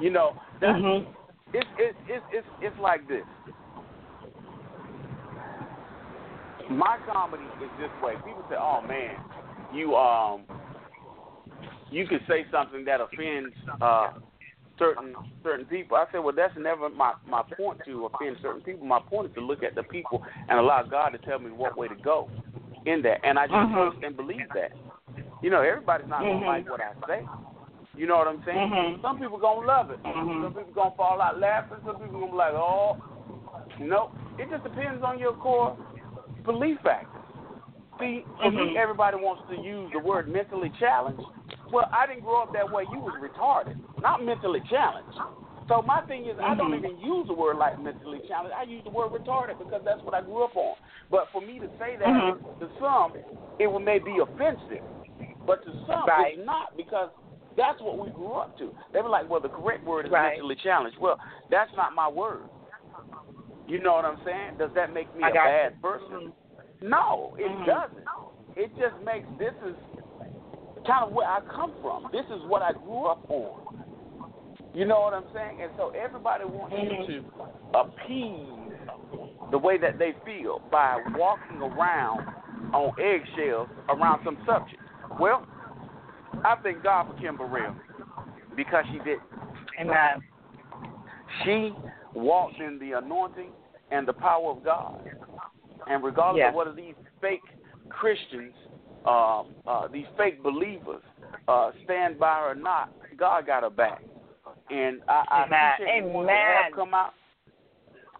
you 0.00 0.11
know, 0.11 0.33
that, 0.61 0.74
Mhm. 0.76 1.07
it's 1.52 1.68
it's 1.79 1.98
it's 2.09 2.26
it's 2.33 2.46
it's 2.61 2.79
like 2.79 3.07
this. 3.09 3.24
My 6.68 6.96
comedy 7.05 7.50
is 7.61 7.70
this 7.79 7.90
way. 8.00 8.16
People 8.24 8.44
say, 8.48 8.57
"Oh 8.59 8.81
man, 8.83 9.16
you 9.70 9.94
um, 9.94 10.44
you 11.90 12.07
can 12.07 12.20
say 12.26 12.44
something 12.50 12.85
that 12.85 13.00
offends 13.00 13.55
uh 13.81 14.11
certain 14.79 15.14
certain 15.42 15.66
people." 15.66 15.96
I 15.96 16.07
said, 16.11 16.18
"Well, 16.18 16.35
that's 16.35 16.57
never 16.57 16.90
my 16.90 17.14
my 17.26 17.42
point 17.57 17.81
to 17.87 18.07
offend 18.07 18.37
certain 18.42 18.62
people. 18.62 18.87
My 18.87 19.00
point 19.00 19.29
is 19.29 19.35
to 19.35 19.40
look 19.40 19.62
at 19.62 19.74
the 19.74 19.85
people 19.85 20.22
and 20.48 20.59
allow 20.59 20.83
God 20.83 21.11
to 21.11 21.18
tell 21.18 21.38
me 21.38 21.50
what 21.50 21.79
way 21.79 21.88
to 21.88 21.94
go 21.94 22.29
in 22.87 23.03
that, 23.03 23.20
and 23.25 23.38
I 23.38 23.46
just 23.46 23.57
Mhm. 23.57 23.72
trust 23.75 24.03
and 24.03 24.16
believe 24.16 24.49
that. 24.55 24.72
You 25.42 25.51
know, 25.51 25.61
everybody's 25.61 26.09
not 26.09 26.22
Mhm. 26.22 26.40
gonna 26.40 26.46
like 26.46 26.70
what 26.70 26.81
I 26.81 26.92
say. 27.07 27.27
You 27.94 28.07
know 28.07 28.16
what 28.18 28.29
I'm 28.29 28.42
saying? 28.44 28.70
Mhm. 28.70 29.03
Some 29.03 29.18
people 29.18 29.38
gonna 29.38 29.66
love 29.66 29.90
it. 29.90 30.03
Mhm. 30.03 30.42
Some 30.42 30.55
people 30.55 30.72
gonna 30.72 30.90
fall 30.92 31.20
out 31.20 31.38
laughing. 31.38 31.79
Some 31.85 31.96
people 31.96 32.20
gonna 32.20 32.33
be 32.33 32.37
like, 32.37 32.55
"Oh, 32.55 32.96
no." 33.79 34.11
It 34.38 34.51
just 34.51 34.64
depends 34.64 35.03
on 35.03 35.18
your 35.18 35.33
core 35.35 35.77
belief 36.44 36.81
factor. 36.81 37.20
See, 37.99 38.25
for 38.40 38.51
me, 38.51 38.77
everybody 38.77 39.16
wants 39.16 39.42
to 39.49 39.57
use 39.57 39.90
the 39.92 39.99
word 39.99 40.29
mentally 40.29 40.70
challenged. 40.79 41.25
Well, 41.72 41.88
I 41.92 42.07
didn't 42.07 42.25
grow 42.25 42.42
up 42.42 42.53
that 42.53 42.70
way. 42.70 42.85
You 42.92 43.01
was 43.01 43.14
retarded, 43.14 43.77
not 44.01 44.22
mentally 44.22 44.61
challenged. 44.68 45.18
So 45.68 45.83
my 45.83 46.00
thing 46.07 46.26
is, 46.26 46.38
I 46.38 46.55
don't 46.55 46.70
Mhm. 46.72 46.79
even 46.79 46.98
use 47.00 47.26
the 47.26 47.35
word 47.35 47.57
like 47.59 47.79
mentally 47.79 48.20
challenged. 48.29 48.55
I 48.55 48.62
use 48.62 48.85
the 48.85 48.90
word 48.90 49.11
retarded 49.12 49.59
because 49.59 49.83
that's 49.85 50.02
what 50.05 50.14
I 50.14 50.22
grew 50.22 50.44
up 50.44 50.57
on. 50.57 50.76
But 51.11 51.29
for 51.33 51.40
me 51.40 51.59
to 51.59 51.68
say 51.79 51.96
that 51.96 52.07
Mhm. 52.07 52.59
to 52.61 52.70
some, 52.79 53.16
it 53.59 53.68
may 53.83 53.98
be 53.98 54.18
offensive, 54.18 54.85
but 55.44 55.64
to 55.64 55.72
some 55.87 56.07
Right. 56.07 56.38
it's 56.38 56.46
not 56.46 56.76
because 56.76 57.11
that's 57.57 57.81
what 57.81 57.98
we 57.98 58.11
grew 58.11 58.35
up 58.35 58.57
to. 58.59 58.72
They 58.92 59.00
were 59.02 59.09
like, 59.09 59.29
well, 59.29 59.40
the 59.40 59.48
correct 59.48 59.85
word 59.85 60.07
is 60.07 60.12
Right. 60.12 60.33
mentally 60.35 60.57
challenged. 60.57 60.98
Well, 60.98 61.18
that's 61.48 61.72
not 61.74 61.94
my 61.94 62.07
word. 62.07 62.48
You 63.66 63.81
know 63.81 63.94
what 63.94 64.05
I'm 64.05 64.18
saying? 64.22 64.57
Does 64.59 64.72
that 64.74 64.92
make 64.92 65.12
me 65.14 65.24
I 65.24 65.31
a 65.31 65.33
got 65.35 65.44
you. 65.44 65.50
bad 65.50 65.83
person? 65.83 66.33
No, 66.81 67.35
it 67.38 67.50
Mhm. 67.50 67.66
doesn't. 67.66 68.09
It 68.55 68.76
just 68.76 68.96
makes 69.00 69.29
this 69.38 69.55
is 69.62 69.76
kind 70.85 71.05
of 71.05 71.12
where 71.12 71.29
I 71.29 71.40
come 71.40 71.72
from. 71.83 72.09
This 72.12 72.29
is 72.31 72.42
what 72.44 72.62
I 72.62 72.72
grew 72.72 73.07
up 73.07 73.24
on. 73.29 73.61
You 74.77 74.85
know 74.85 75.01
what 75.01 75.15
I'm 75.15 75.25
saying? 75.33 75.57
And 75.62 75.73
so 75.79 75.91
everybody 75.99 76.45
wants 76.45 76.77
you 76.77 76.91
Mhm. 76.91 77.07
to 77.07 77.25
appease 77.73 78.79
the 79.51 79.59
way 79.59 79.79
that 79.79 79.97
they 79.97 80.12
feel 80.23 80.59
by 80.71 80.99
walking 81.15 81.62
around 81.62 82.29
on 82.75 82.93
eggshells 82.99 83.71
around 83.89 84.23
some 84.23 84.37
subject. 84.45 84.83
Well, 85.19 85.47
I 86.45 86.57
thank 86.57 86.83
God 86.83 87.07
for 87.07 87.15
Kim 87.15 87.39
Burrell 87.39 87.75
because 88.55 88.85
she 88.89 88.99
did. 88.99 89.19
Amen. 89.79 90.23
She 91.43 91.75
walked 92.12 92.61
in 92.61 92.79
the 92.79 92.93
anointing 92.93 93.53
and 93.91 94.07
the 94.07 94.12
power 94.12 94.51
of 94.51 94.62
God. 94.62 95.01
And 95.87 96.05
regardless 96.05 96.41
Yes. 96.41 96.49
of 96.51 96.55
whether 96.55 96.73
these 96.73 96.97
fake 97.23 97.49
Christians, 97.89 98.55
um, 99.07 99.55
uh, 99.67 99.89
these 99.89 100.07
fake 100.19 100.43
believers, 100.43 101.03
uh, 101.49 101.73
stand 101.85 102.19
by 102.19 102.43
or 102.43 102.55
not, 102.55 102.91
God 103.17 103.47
got 103.47 103.62
her 103.62 103.71
back. 103.71 104.03
And 104.70 105.00
I, 105.09 105.22
I 105.31 105.44
Amen. 105.44 105.72
appreciate 105.74 106.02
the 106.02 106.09
ones 106.09 106.29
that 106.29 106.62
have 106.64 106.72
come 106.74 106.94
out. 106.94 107.12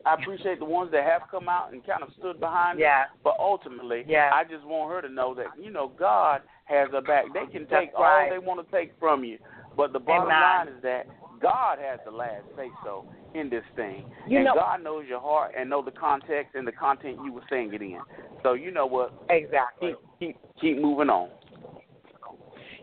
I 0.05 0.15
appreciate 0.15 0.59
the 0.61 0.65
ones 0.65 0.93
that 0.93 1.03
have 1.05 1.23
come 1.31 1.49
out 1.49 1.73
and 1.73 1.85
kind 1.85 2.03
of 2.03 2.11
stood 2.19 2.39
behind 2.39 2.79
Yeah. 2.79 3.03
it. 3.03 3.09
But 3.25 3.37
ultimately, 3.41 4.05
Yeah. 4.07 4.31
I 4.33 4.45
just 4.45 4.65
want 4.65 4.93
her 4.93 5.03
to 5.03 5.13
know 5.13 5.35
that, 5.35 5.47
you 5.61 5.71
know, 5.71 5.89
God 5.99 6.43
has 6.67 6.89
her 6.93 7.01
back. 7.03 7.25
They 7.35 7.47
can 7.47 7.67
take 7.67 7.93
right. 7.99 8.25
all 8.25 8.31
they 8.31 8.39
want 8.39 8.65
to 8.65 8.77
take 8.77 8.93
from 9.01 9.25
you. 9.25 9.39
But 9.77 9.93
the 9.93 9.99
bottom 9.99 10.25
Amen. 10.31 10.41
line 10.41 10.69
is 10.69 10.83
that 10.83 11.07
God 11.41 11.79
has 11.81 11.99
the 12.05 12.11
last 12.13 12.45
say 12.57 12.71
so 12.85 13.05
in 13.35 13.51
this 13.51 13.65
thing. 13.75 14.05
You 14.29 14.39
and 14.39 14.47
know- 14.47 14.55
God 14.55 14.83
knows 14.83 15.07
your 15.09 15.21
heart 15.21 15.53
and 15.59 15.69
know 15.69 15.83
the 15.83 15.91
context 15.91 16.55
and 16.55 16.67
the 16.67 16.73
content 16.73 17.19
you 17.25 17.33
were 17.33 17.45
saying 17.51 17.75
it 17.75 17.83
in. 17.83 18.01
So 18.43 18.55
you 18.55 18.71
know 18.71 18.87
what? 18.87 19.13
Exactly. 19.29 19.95
Keep 20.19 20.37
keep 20.37 20.37
keep 20.61 20.79
moving 20.79 21.11
on. 21.11 21.31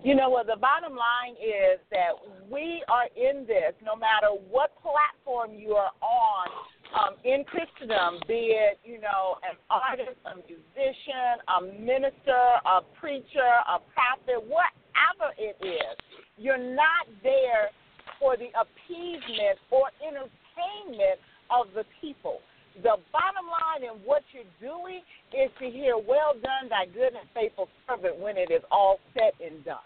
You 0.03 0.15
know 0.15 0.29
what? 0.29 0.47
The 0.47 0.59
bottom 0.59 0.99
line 0.99 1.39
is 1.39 1.79
that 1.91 2.11
we 2.51 2.83
are 2.91 3.07
in 3.15 3.47
this, 3.47 3.71
no 3.79 3.95
matter 3.95 4.35
what 4.51 4.75
platform 4.83 5.55
you 5.55 5.79
are 5.79 5.95
on, 6.03 6.47
um, 6.91 7.15
in 7.23 7.45
Christendom, 7.47 8.19
be 8.27 8.51
it, 8.51 8.83
you 8.83 8.99
know, 8.99 9.39
an 9.47 9.55
artist, 9.71 10.19
a 10.27 10.35
musician, 10.35 11.39
a 11.47 11.63
minister, 11.79 12.43
a 12.67 12.83
preacher, 12.99 13.47
a 13.71 13.79
prophet, 13.95 14.43
whatever 14.43 15.31
it 15.39 15.55
is, 15.63 15.95
you're 16.37 16.59
not 16.59 17.07
there 17.23 17.71
for 18.19 18.35
the 18.35 18.51
appeasement 18.59 19.55
or 19.71 19.87
entertainment 20.03 21.15
of 21.47 21.71
the 21.73 21.87
people. 22.01 22.43
The 22.75 22.99
bottom 23.15 23.47
line 23.47 23.87
in 23.87 24.03
what 24.03 24.23
you're 24.35 24.51
doing 24.59 24.99
is 25.31 25.49
to 25.63 25.69
hear, 25.71 25.95
well 25.95 26.35
done, 26.35 26.67
thy 26.67 26.91
good 26.91 27.15
and 27.15 27.27
faithful 27.33 27.69
servant, 27.87 28.19
when 28.19 28.35
it 28.35 28.51
is 28.51 28.61
all 28.69 28.99
said 29.15 29.31
and 29.39 29.63
done. 29.63 29.79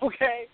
Okay? 0.02 0.46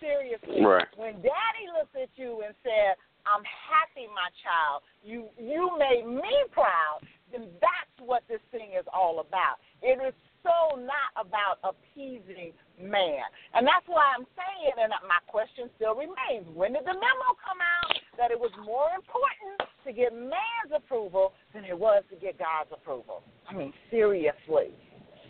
Seriously. 0.00 0.62
Right. 0.64 0.86
When 0.96 1.14
daddy 1.14 1.66
looked 1.74 1.96
at 1.96 2.10
you 2.14 2.42
and 2.46 2.54
said, 2.62 2.94
I'm 3.26 3.42
happy, 3.42 4.06
my 4.08 4.30
child, 4.40 4.86
you 5.02 5.26
you 5.36 5.74
made 5.76 6.06
me 6.06 6.32
proud, 6.52 7.02
then 7.32 7.50
that's 7.60 7.96
what 8.00 8.22
this 8.28 8.40
thing 8.50 8.72
is 8.78 8.86
all 8.94 9.20
about. 9.20 9.60
It 9.82 9.98
is 10.00 10.14
so 10.42 10.78
not 10.80 11.12
about 11.18 11.58
appeasing 11.66 12.54
man. 12.80 13.26
And 13.54 13.66
that's 13.66 13.84
why 13.86 14.14
I'm 14.16 14.24
saying, 14.38 14.74
and 14.80 14.92
my 15.04 15.20
question 15.26 15.68
still 15.76 15.94
remains 15.94 16.46
when 16.54 16.72
did 16.72 16.86
the 16.86 16.94
memo 16.94 17.28
come 17.42 17.60
out 17.60 17.92
that 18.16 18.30
it 18.30 18.38
was 18.38 18.52
more 18.64 18.94
important 18.94 19.60
to 19.84 19.92
get 19.92 20.14
man's 20.14 20.72
approval 20.74 21.34
than 21.52 21.64
it 21.64 21.76
was 21.76 22.02
to 22.10 22.16
get 22.16 22.38
God's 22.38 22.70
approval? 22.72 23.22
I 23.48 23.54
mean, 23.54 23.72
seriously. 23.90 24.72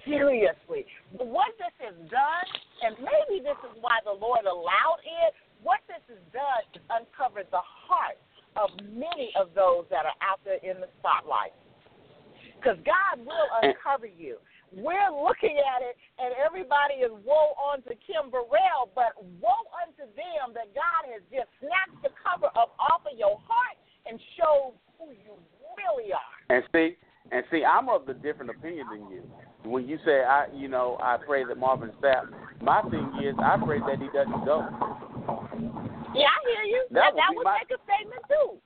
Seriously. 0.04 0.86
But 1.16 1.26
what 1.26 1.54
this 1.58 1.74
has 1.80 1.94
done, 2.10 2.46
and 2.82 2.96
maybe 2.98 3.42
this 3.42 3.58
is 3.66 3.74
why 3.80 3.98
the 4.04 4.14
Lord 4.14 4.44
allowed 4.44 5.00
it, 5.02 5.34
what 5.62 5.80
this 5.88 6.02
has 6.08 6.22
done 6.32 6.62
is 6.74 6.82
uncovered 6.90 7.50
the 7.50 7.62
heart 7.62 8.18
of 8.56 8.70
many 8.86 9.30
of 9.38 9.54
those 9.54 9.86
that 9.90 10.06
are 10.06 10.18
out 10.22 10.40
there 10.44 10.62
in 10.62 10.80
the 10.80 10.88
spotlight. 10.98 11.54
Because 12.58 12.78
God 12.82 13.22
will 13.22 13.48
uncover 13.62 14.06
you. 14.06 14.38
We're 14.74 15.08
looking 15.14 15.56
at 15.56 15.80
it, 15.80 15.96
and 16.20 16.34
everybody 16.36 17.00
is 17.00 17.14
woe 17.24 17.56
unto 17.72 17.96
Kim 18.04 18.28
Burrell, 18.28 18.92
but 18.92 19.16
woe 19.40 19.64
unto 19.80 20.04
them 20.12 20.52
that 20.52 20.74
God 20.76 21.08
has 21.08 21.24
just 21.32 21.48
snatched 21.62 22.02
the 22.04 22.12
cover 22.20 22.52
up 22.52 22.76
off 22.76 23.00
of 23.08 23.16
your 23.16 23.40
heart 23.48 23.78
and 24.04 24.20
showed 24.36 24.76
who 24.98 25.14
you 25.16 25.38
really 25.80 26.12
are. 26.12 26.36
And 26.52 26.66
see, 26.74 27.00
and 27.32 27.44
see, 27.50 27.64
I'm 27.64 27.88
of 27.88 28.06
the 28.06 28.14
different 28.14 28.50
opinion 28.50 28.86
than 28.90 29.08
you. 29.10 29.22
When 29.64 29.86
you 29.88 29.98
say 30.04 30.22
I, 30.22 30.46
you 30.54 30.68
know, 30.68 30.96
I 31.02 31.16
pray 31.24 31.44
that 31.44 31.58
Marvin 31.58 31.92
Sapp. 32.02 32.28
My 32.62 32.82
thing 32.82 33.12
is, 33.22 33.34
I 33.38 33.56
pray 33.64 33.80
that 33.80 33.98
he 34.00 34.08
doesn't 34.14 34.44
go. 34.44 34.66
Yeah, 36.14 36.26
I 36.26 36.38
hear 36.48 36.64
you. 36.64 36.86
That 36.90 36.94
That, 36.94 37.14
would 37.14 37.20
that 37.20 37.30
would 37.36 37.44
my- 37.44 37.58
make 37.60 37.78
a 37.78 37.82
statement 37.84 38.22
too. 38.28 38.58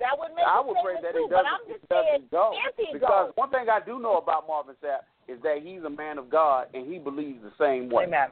That 0.00 0.18
would 0.18 0.34
make 0.34 0.44
I 0.44 0.58
a 0.58 0.62
would 0.66 0.76
pray 0.82 0.94
statement 0.98 1.02
that 1.04 1.14
too. 1.14 1.24
he 1.24 1.28
But 1.28 1.36
doesn't, 1.36 1.52
I'm 1.52 1.64
just 1.68 1.88
doesn't 1.88 2.06
saying, 2.10 2.28
go. 2.30 2.54
he 2.76 2.92
because 2.94 3.26
goes, 3.28 3.32
one 3.36 3.50
thing 3.50 3.66
I 3.70 3.80
do 3.84 3.98
know 3.98 4.18
about 4.18 4.46
Marvin 4.46 4.74
Sapp 4.82 5.06
is 5.28 5.40
that 5.42 5.58
he's 5.62 5.82
a 5.84 5.90
man 5.90 6.18
of 6.18 6.28
God 6.28 6.66
and 6.74 6.90
he 6.90 6.98
believes 6.98 7.38
the 7.42 7.52
same 7.58 7.88
way. 7.88 8.04
Amen. 8.04 8.28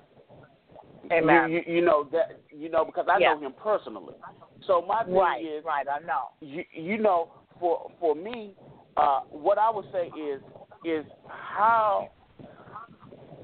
Amen. 1.13 1.51
You, 1.51 1.63
you, 1.67 1.75
you 1.77 1.83
know 1.83 2.09
that 2.13 2.41
you 2.51 2.69
know 2.69 2.85
because 2.85 3.07
I 3.11 3.19
Yeah. 3.19 3.35
know 3.35 3.41
him 3.41 3.55
personally. 3.63 4.15
So 4.67 4.83
my 4.83 5.05
thing 5.05 5.15
Right, 5.15 5.45
is, 5.45 5.65
right. 5.65 5.87
I 5.89 5.99
know. 6.05 6.31
you, 6.41 6.65
you 6.73 6.99
know, 6.99 7.31
for 7.59 7.91
for 7.99 8.15
me, 8.15 8.55
uh, 8.97 9.21
what 9.31 9.59
I 9.59 9.71
would 9.71 9.87
say 9.93 10.11
is 10.19 10.41
is 10.85 11.05
how. 11.29 12.11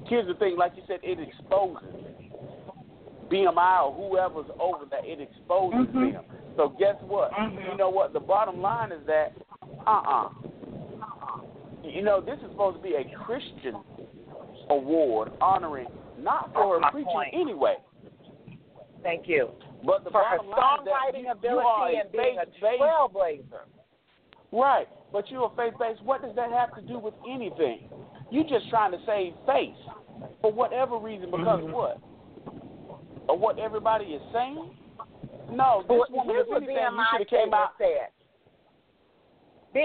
Here's 0.07 0.27
the 0.27 0.35
thing, 0.35 0.55
like 0.57 0.71
you 0.77 0.83
said, 0.87 0.99
it 1.03 1.19
exposes 1.19 1.83
BMI 3.29 3.81
or 3.83 3.93
whoever's 3.93 4.49
over 4.57 4.85
that. 4.85 5.03
It 5.03 5.19
exposes 5.19 5.87
Mhm. 5.93 6.13
them. 6.13 6.25
So 6.55 6.69
guess 6.69 6.95
what? 7.01 7.31
Mhm. 7.31 7.71
You 7.71 7.75
know 7.75 7.89
what? 7.89 8.13
The 8.13 8.19
bottom 8.21 8.61
line 8.61 8.93
is 8.93 9.05
that, 9.05 9.33
uh-uh. 9.85 10.29
You 11.83 12.01
know, 12.01 12.21
this 12.21 12.39
is 12.39 12.49
supposed 12.51 12.77
to 12.77 12.83
be 12.83 12.95
a 12.95 13.03
Christian 13.03 13.75
award 14.69 15.31
honoring 15.41 15.87
not 16.17 16.53
for 16.53 16.75
her 16.75 16.79
That's 16.79 16.91
preaching 16.91 17.11
point. 17.11 17.33
anyway, 17.33 17.77
Thank 19.03 19.27
you. 19.27 19.51
but 19.83 20.03
the 20.03 20.09
For 20.11 20.23
her 20.23 20.37
bottom 20.37 20.49
line 20.49 20.79
is 20.79 20.85
that 20.85 21.41
you, 21.43 21.49
you 21.49 21.59
are 21.59 21.87
a 21.89 21.95
and 21.95 22.11
being 22.11 22.37
a 22.39 22.45
faith-based 22.45 22.81
trailblazer. 22.81 23.65
Right, 24.51 24.87
but 25.11 25.29
you're 25.31 25.45
a 25.45 25.55
faith 25.55 25.73
based. 25.79 26.03
What 26.03 26.21
does 26.21 26.35
that 26.35 26.51
have 26.51 26.75
to 26.75 26.81
do 26.81 26.99
with 26.99 27.13
anything? 27.29 27.89
You're 28.29 28.43
just 28.43 28.69
trying 28.69 28.91
to 28.91 28.99
save 29.05 29.33
face 29.45 29.77
for 30.41 30.51
whatever 30.51 30.97
reason 30.97 31.31
because 31.31 31.61
Mhm. 31.61 31.71
what? 31.71 31.97
Or 33.29 33.37
what 33.37 33.59
everybody 33.59 34.15
is 34.15 34.21
saying? 34.31 34.75
No, 35.49 35.81
this 35.83 35.89
Well, 35.89 36.05
woman, 36.09 36.35
here's 36.35 36.47
if 36.47 36.53
anything, 36.55 36.75
you 36.75 36.81
should 36.81 37.19
have 37.19 37.27
came 37.27 37.27
statement 37.27 37.53
out. 37.53 37.77
said. 37.77 38.09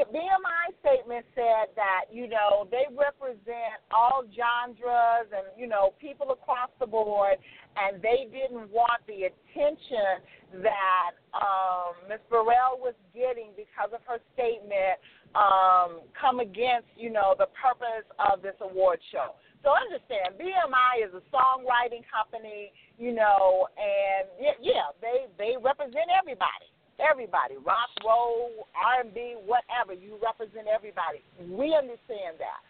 BMI 0.08 0.72
statement 0.80 1.26
said 1.34 1.68
that 1.76 2.08
you 2.10 2.28
know 2.28 2.66
they 2.70 2.88
represent 2.88 3.76
all 3.92 4.24
genres 4.32 5.28
and 5.28 5.52
you 5.58 5.66
know 5.66 5.92
people 6.00 6.32
across 6.32 6.70
the 6.80 6.86
board, 6.86 7.36
and 7.76 8.00
they 8.00 8.24
didn't 8.32 8.70
want 8.72 9.04
the 9.06 9.28
attention 9.28 10.24
that 10.64 11.12
um, 11.36 12.08
Ms. 12.08 12.24
Burrell 12.30 12.80
was 12.80 12.94
getting 13.12 13.52
because 13.52 13.92
of 13.92 14.00
her 14.08 14.16
statement 14.32 14.96
um, 15.36 16.00
come 16.16 16.40
against 16.40 16.88
you 16.96 17.10
know 17.12 17.36
the 17.36 17.52
purpose 17.52 18.08
of 18.16 18.40
this 18.40 18.56
award 18.64 18.98
show. 19.12 19.36
So 19.60 19.76
understand, 19.76 20.40
BMI 20.40 21.06
is 21.06 21.12
a 21.14 21.22
songwriting 21.30 22.02
company, 22.08 22.72
you 22.98 23.12
know, 23.12 23.68
and 23.76 24.56
yeah 24.58 24.88
they 25.04 25.28
they 25.36 25.60
represent 25.60 26.08
everybody 26.16 26.71
everybody, 27.02 27.56
rock, 27.64 27.90
roll, 28.04 28.66
R&B, 28.74 29.36
whatever. 29.46 29.92
You 29.92 30.16
represent 30.22 30.66
everybody. 30.66 31.20
We 31.50 31.74
understand 31.74 32.38
that. 32.38 32.60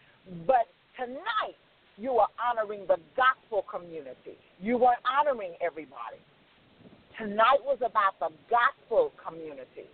But 0.47 0.67
tonight, 0.97 1.57
you 1.97 2.17
are 2.17 2.29
honoring 2.41 2.87
the 2.87 2.97
gospel 3.15 3.63
community. 3.69 4.35
You 4.59 4.77
weren't 4.77 5.03
honoring 5.05 5.53
everybody. 5.61 6.17
Tonight 7.17 7.61
was 7.63 7.77
about 7.85 8.17
the 8.19 8.33
gospel 8.49 9.11
community. 9.21 9.85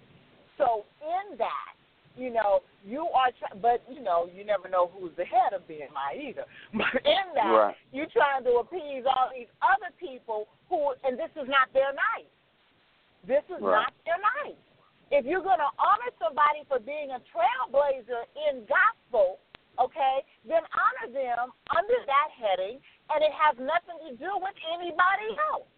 So 0.57 0.85
in 1.03 1.37
that, 1.37 1.75
you 2.15 2.31
know, 2.31 2.59
you 2.85 3.07
are, 3.13 3.31
try- 3.39 3.57
but 3.61 3.83
you 3.91 4.01
know, 4.01 4.29
you 4.33 4.45
never 4.45 4.67
know 4.69 4.89
who's 4.91 5.11
the 5.17 5.25
head 5.25 5.53
of 5.53 5.63
BMI 5.67 6.19
either. 6.29 6.45
But 6.73 6.95
in 7.05 7.25
that, 7.35 7.47
Right. 7.51 7.75
you're 7.91 8.11
trying 8.11 8.43
to 8.45 8.59
appease 8.63 9.03
all 9.05 9.29
these 9.35 9.47
other 9.61 9.91
people 9.99 10.47
who, 10.69 10.93
and 11.03 11.17
this 11.19 11.31
is 11.35 11.47
not 11.47 11.71
their 11.73 11.91
night. 11.91 12.27
This 13.29 13.45
is 13.45 13.61
Right. 13.61 13.85
not 13.85 13.93
their 14.09 14.17
night. 14.17 14.57
If 15.13 15.21
you're 15.29 15.45
going 15.45 15.61
to 15.61 15.71
honor 15.77 16.09
somebody 16.17 16.65
for 16.65 16.79
being 16.81 17.13
a 17.13 17.21
trailblazer 17.29 18.25
in 18.49 18.65
gospel, 18.65 19.37
okay, 19.77 20.25
then 20.49 20.65
honor 20.73 21.13
them 21.13 21.53
under 21.69 21.93
that 22.09 22.29
heading, 22.31 22.81
and 23.13 23.23
it 23.23 23.31
has 23.31 23.53
nothing 23.59 24.01
to 24.09 24.17
do 24.17 24.33
with 24.41 24.55
anybody 24.73 25.37
else. 25.53 25.69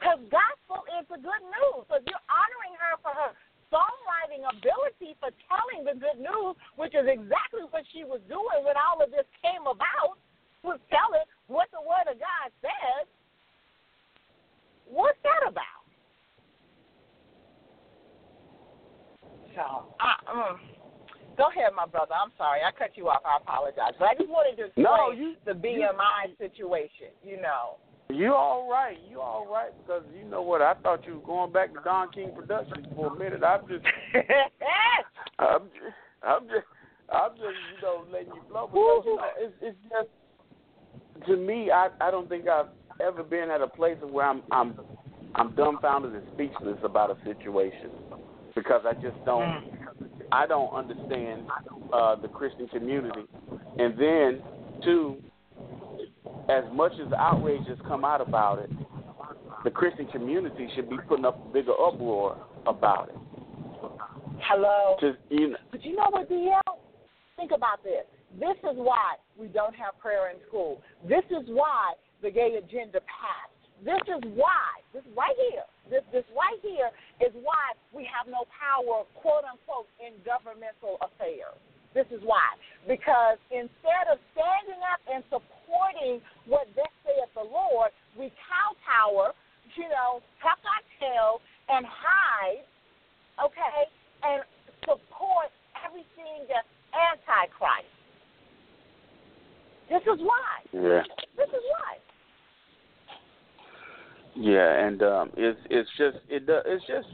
Because 0.00 0.20
gospel 0.32 0.80
is 0.96 1.04
the 1.12 1.20
good 1.20 1.44
news. 1.44 1.84
So 1.92 2.00
if 2.00 2.04
you're 2.08 2.28
honoring 2.32 2.72
her 2.80 2.96
for 3.04 3.12
her 3.12 3.36
songwriting 3.68 4.48
ability 4.48 5.20
for 5.20 5.28
telling 5.52 5.84
the 5.84 6.00
good 6.00 6.16
news, 6.16 6.56
which 6.76 6.94
is 6.94 7.04
exactly 7.04 7.68
what 7.68 7.84
she 7.92 8.04
was 8.04 8.22
doing 8.24 8.64
when 8.64 8.76
all 8.80 9.02
of 9.04 9.10
this 9.10 9.28
came 9.44 9.68
about, 9.68 10.16
was 10.62 10.80
telling 10.88 11.28
what 11.46 11.68
the 11.76 11.82
Word 11.84 12.08
of 12.08 12.16
God 12.16 12.48
says, 12.64 13.04
what's 14.90 15.18
that 15.22 15.48
about? 15.48 15.64
So, 19.54 19.94
uh, 19.98 20.32
mm. 20.32 20.58
go 21.36 21.48
ahead, 21.50 21.72
my 21.74 21.86
brother. 21.86 22.14
I'm 22.14 22.30
sorry. 22.38 22.60
I 22.62 22.70
cut 22.76 22.96
you 22.96 23.08
off. 23.08 23.22
I 23.24 23.38
apologize. 23.42 23.94
But 23.98 24.06
I 24.06 24.14
just 24.14 24.28
wanted 24.28 24.56
to 24.56 24.66
explain 24.66 24.84
No, 24.84 25.10
you- 25.10 25.36
the 25.44 25.52
BMI 25.52 26.36
situation, 26.38 27.08
you 27.24 27.40
know. 27.40 27.78
You 28.10 28.32
all 28.34 28.70
right? 28.70 28.96
You 29.10 29.20
all 29.20 29.46
right? 29.52 29.70
Because 29.82 30.02
you 30.16 30.24
know 30.24 30.40
what? 30.40 30.62
I 30.62 30.74
thought 30.74 31.06
you 31.06 31.16
were 31.16 31.26
going 31.26 31.52
back 31.52 31.74
to 31.74 31.80
Don 31.84 32.10
King 32.10 32.30
Productions 32.34 32.86
for 32.96 33.08
a 33.08 33.18
minute. 33.18 33.42
I'm 33.44 33.68
just, 33.68 33.84
I'm 35.38 35.64
just, 35.68 35.94
I'm 36.22 36.42
just, 36.48 36.66
I'm 37.12 37.30
just, 37.32 37.58
you 37.76 37.82
know, 37.82 38.04
letting 38.10 38.28
you 38.28 38.40
flow 38.48 38.66
because 38.66 39.02
you 39.04 39.16
know, 39.16 39.28
it's, 39.38 39.54
it's 39.60 39.76
just 39.90 41.26
to 41.26 41.36
me. 41.36 41.70
I, 41.70 41.88
I 42.00 42.10
don't 42.10 42.28
think 42.30 42.48
I've 42.48 42.68
ever 43.00 43.22
been 43.22 43.50
at 43.50 43.60
a 43.60 43.68
place 43.68 43.96
where 44.10 44.26
I'm, 44.26 44.42
I'm, 44.50 44.78
I'm 45.34 45.54
dumbfounded 45.54 46.14
and 46.14 46.22
speechless 46.34 46.78
about 46.82 47.10
a 47.10 47.24
situation 47.24 47.90
because 48.54 48.82
I 48.86 48.94
just 48.94 49.16
don't, 49.24 49.64
I 50.32 50.46
don't 50.46 50.72
understand 50.74 51.46
uh, 51.92 52.16
the 52.16 52.28
Christian 52.28 52.68
community, 52.68 53.22
and 53.78 53.98
then 53.98 54.42
two, 54.84 55.16
as 56.48 56.64
much 56.72 56.92
as 57.04 57.12
outrage 57.12 57.66
has 57.68 57.78
come 57.86 58.04
out 58.04 58.20
about 58.20 58.58
it, 58.58 58.70
the 59.64 59.70
Christian 59.70 60.06
community 60.06 60.68
should 60.74 60.88
be 60.88 60.96
putting 61.08 61.24
up 61.24 61.44
a 61.48 61.52
bigger 61.52 61.72
uproar 61.72 62.36
about 62.66 63.10
it. 63.10 63.16
Hello. 64.42 64.96
To 65.00 65.14
you 65.30 65.50
know, 65.50 65.56
But 65.70 65.84
you 65.84 65.96
know 65.96 66.06
what, 66.10 66.30
DL? 66.30 66.60
Think 67.36 67.50
about 67.54 67.82
this. 67.82 68.04
This 68.38 68.56
is 68.70 68.76
why 68.76 69.14
we 69.38 69.46
don't 69.48 69.74
have 69.74 69.98
prayer 70.00 70.30
in 70.30 70.36
school. 70.48 70.80
This 71.08 71.24
is 71.30 71.46
why 71.48 71.94
the 72.22 72.30
gay 72.30 72.58
agenda 72.58 73.00
passed. 73.06 73.54
This 73.84 74.02
is 74.10 74.22
why, 74.34 74.82
this 74.90 75.06
right 75.14 75.38
here, 75.50 75.62
this 75.86 76.02
this 76.10 76.26
right 76.34 76.58
here 76.66 76.90
is 77.22 77.30
why 77.46 77.78
we 77.94 78.02
have 78.10 78.26
no 78.26 78.42
power, 78.50 79.06
quote 79.22 79.46
unquote, 79.46 79.86
in 80.02 80.18
governmental 80.26 80.98
affairs. 80.98 81.54
This 81.94 82.10
is 82.10 82.20
why. 82.26 82.58
Because 82.90 83.38
instead 83.54 84.10
of 84.10 84.18
standing 84.34 84.82
up 84.82 85.00
and 85.06 85.22
supporting 85.30 86.18
what 86.50 86.66
thus 86.74 86.90
saith 87.06 87.30
the 87.38 87.46
Lord, 87.46 87.94
we 88.18 88.34
kowtower, 88.50 89.30
you 89.78 89.86
know, 89.88 90.20
tuck 90.42 90.58
our 90.66 90.82
tail 90.98 91.38
and 91.70 91.86
hide, 91.86 92.66
okay, 93.38 93.86
and 94.26 94.42
support 94.82 95.54
everything 95.86 96.50
that's 96.50 96.66
antichrist. 96.90 97.86
This 99.88 100.02
is 100.02 100.18
why. 100.20 100.52
Yeah. 100.74 101.06
This 101.38 101.48
is 101.48 101.64
why. 101.72 101.96
Yeah, 104.40 104.86
and 104.86 105.02
um, 105.02 105.30
it's 105.36 105.58
it's 105.68 105.90
just 105.98 106.18
it 106.28 106.46
do- 106.46 106.62
it's 106.64 106.84
just 106.86 107.08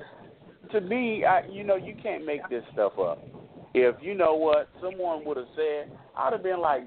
to 0.72 0.80
me, 0.82 1.24
I 1.24 1.40
you 1.50 1.64
know 1.64 1.76
you 1.76 1.94
can't 2.02 2.26
make 2.26 2.46
this 2.50 2.62
stuff 2.74 2.98
up. 2.98 3.18
If 3.72 3.96
you 4.02 4.14
know 4.14 4.34
what 4.34 4.68
someone 4.82 5.24
would 5.24 5.38
have 5.38 5.46
said, 5.56 5.90
I'd 6.16 6.34
have 6.34 6.42
been 6.42 6.60
like, 6.60 6.82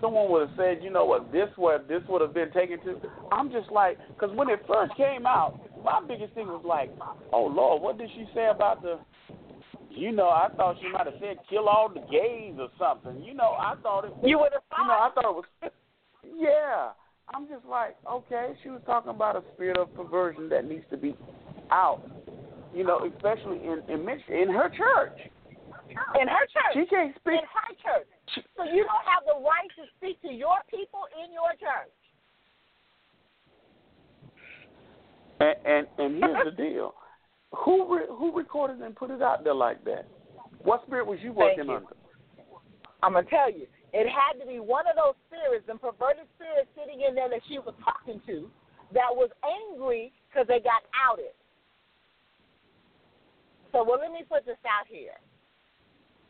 someone 0.00 0.30
would 0.30 0.48
have 0.48 0.56
said, 0.56 0.78
you 0.82 0.90
know 0.90 1.04
what, 1.06 1.32
this 1.32 1.48
what 1.56 1.88
this 1.88 2.02
would 2.08 2.20
have 2.20 2.34
been 2.34 2.52
taken 2.52 2.78
to. 2.84 3.00
I'm 3.32 3.50
just 3.50 3.70
like, 3.72 3.98
because 4.10 4.36
when 4.36 4.50
it 4.50 4.60
first 4.68 4.94
came 4.96 5.26
out, 5.26 5.58
my 5.82 6.00
biggest 6.06 6.34
thing 6.34 6.46
was 6.46 6.62
like, 6.64 6.90
oh 7.32 7.46
Lord, 7.46 7.82
what 7.82 7.96
did 7.96 8.10
she 8.14 8.26
say 8.34 8.48
about 8.54 8.82
the? 8.82 8.98
You 9.88 10.12
know, 10.12 10.28
I 10.28 10.48
thought 10.56 10.76
she 10.80 10.88
might 10.92 11.06
have 11.06 11.16
said 11.20 11.38
kill 11.48 11.68
all 11.68 11.88
the 11.88 12.00
gays 12.00 12.54
or 12.58 12.68
something. 12.78 13.24
You 13.24 13.32
know, 13.34 13.56
I 13.58 13.74
thought 13.82 14.04
it. 14.04 14.12
You 14.22 14.38
would 14.38 14.52
have 14.52 14.62
You 14.78 14.86
know, 14.86 14.92
I 14.92 15.10
thought. 15.14 15.22
thought 15.22 15.30
it 15.30 15.44
was. 15.62 15.72
yeah, 16.38 16.90
I'm 17.32 17.46
just 17.48 17.64
like, 17.64 17.96
okay, 18.10 18.54
she 18.62 18.70
was 18.70 18.80
talking 18.86 19.10
about 19.10 19.36
a 19.36 19.42
spirit 19.54 19.78
of 19.78 19.94
perversion 19.94 20.48
that 20.48 20.64
needs 20.64 20.84
to 20.90 20.96
be 20.96 21.16
out. 21.70 22.02
You 22.74 22.84
know, 22.84 23.08
especially 23.14 23.58
in 23.58 23.82
in, 23.88 24.00
in 24.00 24.48
her 24.48 24.68
church. 24.68 25.18
in 26.20 26.28
her 26.28 26.46
church. 26.52 26.74
She 26.74 26.86
can't 26.86 27.14
speak. 27.16 27.34
in 27.34 27.46
her 27.46 27.74
church. 27.82 28.08
So 28.56 28.64
you 28.64 28.84
don't 28.84 29.06
have 29.06 29.24
the 29.26 29.42
right 29.42 29.70
to 29.76 29.90
speak 29.96 30.20
to 30.22 30.28
your 30.28 30.58
people 30.70 31.00
in 31.24 31.32
your 31.32 31.50
church. 31.58 31.94
And 35.40 35.56
and, 35.66 35.86
and 35.98 36.22
here's 36.22 36.44
the 36.44 36.62
deal: 36.62 36.94
who 37.52 37.96
re- 37.96 38.06
who 38.08 38.36
recorded 38.36 38.80
and 38.80 38.94
put 38.94 39.10
it 39.10 39.22
out 39.22 39.42
there 39.44 39.54
like 39.54 39.84
that? 39.84 40.06
What 40.62 40.82
spirit 40.86 41.06
was 41.06 41.18
you 41.22 41.32
working 41.32 41.66
you. 41.66 41.76
under? 41.76 41.88
I'm 43.02 43.14
gonna 43.14 43.26
tell 43.28 43.50
you, 43.50 43.66
it 43.92 44.06
had 44.06 44.38
to 44.38 44.46
be 44.46 44.60
one 44.60 44.86
of 44.86 44.94
those 44.94 45.18
spirits, 45.26 45.66
and 45.68 45.80
perverted 45.80 46.26
spirits 46.38 46.70
sitting 46.78 47.02
in 47.02 47.14
there 47.14 47.28
that 47.28 47.42
she 47.48 47.58
was 47.58 47.74
talking 47.82 48.22
to, 48.26 48.48
that 48.94 49.10
was 49.10 49.30
angry 49.42 50.12
because 50.28 50.46
they 50.46 50.62
got 50.62 50.82
outed. 50.94 51.34
So, 53.72 53.86
well, 53.86 53.98
let 54.02 54.10
me 54.10 54.26
put 54.26 54.46
this 54.46 54.58
out 54.66 54.86
here. 54.86 55.18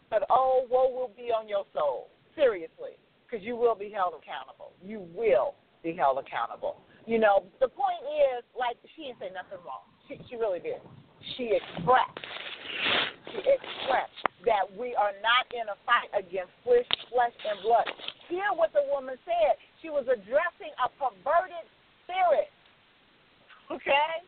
But 0.08 0.24
oh, 0.28 0.66
woe 0.68 0.90
will 0.92 1.12
be 1.16 1.32
on 1.32 1.48
your 1.48 1.64
soul, 1.72 2.11
seriously, 2.34 3.00
because 3.24 3.44
you 3.44 3.56
will 3.56 3.76
be 3.76 3.88
held 3.88 4.12
accountable. 4.16 4.72
You 4.82 5.06
will 5.14 5.54
be 5.82 5.96
held 5.96 6.18
accountable. 6.18 6.80
You 7.06 7.18
know, 7.18 7.44
the 7.61 7.68
point 7.68 8.04
is, 8.04 8.44
like, 8.52 8.76
she 8.96 9.08
didn't 9.08 9.20
say 9.20 9.30
nothing 9.32 9.64
wrong. 9.64 9.88
She, 10.08 10.20
she 10.28 10.36
really 10.36 10.61
did. 10.61 10.84
She 11.36 11.56
expressed 11.56 12.20
she 13.32 13.38
expressed 13.38 14.29
that 14.45 14.64
we 14.72 14.97
are 14.97 15.12
not 15.20 15.45
in 15.53 15.68
a 15.68 15.76
fight 15.84 16.11
against 16.16 16.53
flesh, 16.64 16.88
flesh 17.12 17.36
and 17.45 17.61
blood. 17.61 17.86
Hear 18.28 18.49
what 18.57 18.72
the 18.72 18.84
woman 18.88 19.18
said. 19.26 19.61
She 19.82 19.91
was 19.91 20.07
addressing 20.09 20.72
a 20.80 20.88
perverted 20.97 21.66
spirit. 22.05 22.49
Okay? 23.68 24.24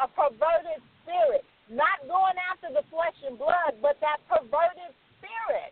A 0.00 0.08
perverted 0.08 0.80
spirit. 1.04 1.44
Not 1.68 2.02
going 2.08 2.38
after 2.50 2.72
the 2.72 2.82
flesh 2.90 3.14
and 3.26 3.38
blood, 3.38 3.78
but 3.82 4.00
that 4.02 4.18
perverted 4.26 4.90
spirit. 5.20 5.70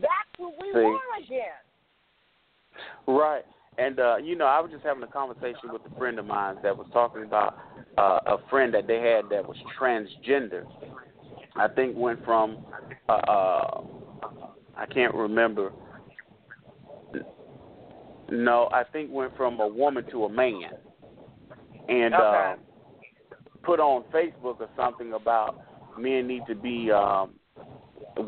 That's 0.00 0.30
who 0.36 0.52
we 0.60 0.68
See. 0.74 0.84
war 0.84 1.00
against. 1.16 1.66
Right. 3.06 3.44
And 3.78 4.00
uh, 4.00 4.16
you 4.16 4.36
know, 4.36 4.46
I 4.46 4.60
was 4.60 4.70
just 4.70 4.84
having 4.84 5.02
a 5.02 5.08
conversation 5.08 5.72
with 5.72 5.82
a 5.86 5.98
friend 5.98 6.18
of 6.18 6.26
mine 6.26 6.56
that 6.62 6.76
was 6.76 6.86
talking 6.92 7.22
about 7.22 7.58
uh, 7.96 8.20
a 8.26 8.36
friend 8.50 8.74
that 8.74 8.86
they 8.86 8.98
had 8.98 9.30
that 9.30 9.46
was 9.46 9.56
transgender. 9.80 10.66
I 11.58 11.68
think 11.68 11.96
went 11.96 12.24
from 12.24 12.58
uh, 13.08 13.12
uh 13.12 13.80
I 14.76 14.86
can't 14.86 15.14
remember. 15.14 15.72
No, 18.30 18.68
I 18.72 18.84
think 18.92 19.10
went 19.10 19.36
from 19.36 19.58
a 19.60 19.66
woman 19.66 20.04
to 20.10 20.24
a 20.24 20.28
man. 20.28 20.70
And 21.88 22.14
Okay. 22.14 22.22
uh, 22.22 22.56
put 23.64 23.80
on 23.80 24.04
Facebook 24.14 24.60
or 24.60 24.68
something 24.76 25.14
about 25.14 25.56
men 25.98 26.26
need 26.26 26.42
to 26.46 26.54
be 26.54 26.90
um 26.90 27.32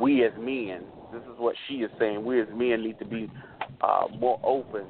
we 0.01 0.25
as 0.25 0.33
men. 0.39 0.87
This 1.13 1.23
is 1.23 1.39
what 1.39 1.55
she 1.69 1.75
is 1.77 1.91
saying. 1.99 2.25
We 2.25 2.41
as 2.41 2.49
men 2.55 2.83
need 2.83 2.99
to 2.99 3.05
be 3.05 3.31
uh 3.81 4.07
more 4.19 4.41
open 4.43 4.87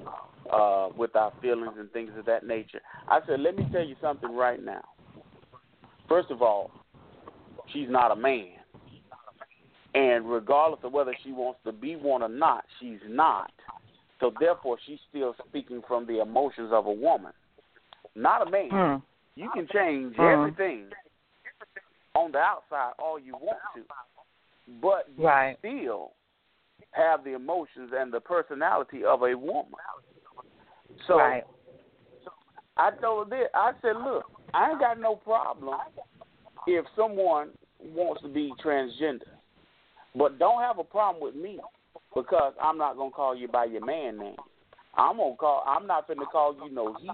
uh 0.52 0.88
with 0.96 1.14
our 1.16 1.32
feelings 1.42 1.74
and 1.78 1.90
things 1.92 2.10
of 2.18 2.24
that 2.26 2.46
nature. 2.46 2.80
I 3.08 3.20
said, 3.26 3.40
let 3.40 3.56
me 3.56 3.66
tell 3.72 3.84
you 3.84 3.96
something 4.00 4.34
right 4.34 4.62
now. 4.62 4.82
First 6.08 6.30
of 6.30 6.42
all, 6.42 6.70
she's 7.72 7.88
not 7.88 8.10
a 8.10 8.16
man. 8.16 8.48
And 9.94 10.30
regardless 10.30 10.80
of 10.84 10.92
whether 10.92 11.14
she 11.24 11.32
wants 11.32 11.60
to 11.64 11.72
be 11.72 11.96
one 11.96 12.22
or 12.22 12.28
not, 12.28 12.64
she's 12.78 13.00
not. 13.08 13.50
So 14.20 14.32
therefore 14.38 14.78
she's 14.86 14.98
still 15.08 15.34
speaking 15.48 15.82
from 15.88 16.06
the 16.06 16.20
emotions 16.20 16.70
of 16.72 16.86
a 16.86 16.92
woman. 16.92 17.32
Not 18.14 18.46
a 18.46 18.50
man. 18.50 19.02
You 19.34 19.50
can 19.54 19.66
change 19.72 20.14
Hmm. 20.16 20.22
everything 20.22 20.92
on 22.14 22.32
the 22.32 22.38
outside 22.38 22.92
all 22.98 23.18
you 23.18 23.34
want 23.34 23.58
to, 23.74 23.82
but 24.80 25.08
you 25.16 25.56
still 25.58 26.12
have 26.92 27.24
the 27.24 27.34
emotions 27.34 27.92
and 27.94 28.12
the 28.12 28.20
personality 28.20 29.04
of 29.04 29.22
a 29.22 29.34
woman. 29.36 29.72
So 31.06 31.18
right. 31.18 31.44
I 32.76 32.90
told 32.90 33.30
her 33.32 33.38
this. 33.38 33.48
I 33.54 33.72
said, 33.80 33.96
look, 33.96 34.24
I 34.52 34.70
ain't 34.70 34.80
got 34.80 34.98
no 34.98 35.16
problem 35.16 35.78
if 36.66 36.84
someone 36.96 37.50
wants 37.82 38.22
to 38.22 38.28
be 38.28 38.52
transgender, 38.64 39.22
but 40.14 40.38
don't 40.38 40.62
have 40.62 40.78
a 40.78 40.84
problem 40.84 41.22
with 41.22 41.34
me 41.34 41.58
because 42.14 42.52
I'm 42.60 42.78
not 42.78 42.96
gonna 42.96 43.10
call 43.10 43.36
you 43.36 43.48
by 43.48 43.66
your 43.66 43.84
man 43.84 44.18
name. 44.18 44.36
I'm 44.96 45.18
gonna 45.18 45.36
call. 45.36 45.64
I'm 45.66 45.86
not 45.86 46.08
gonna 46.08 46.26
call 46.26 46.54
you 46.54 46.72
no 46.72 46.94
he. 47.00 47.10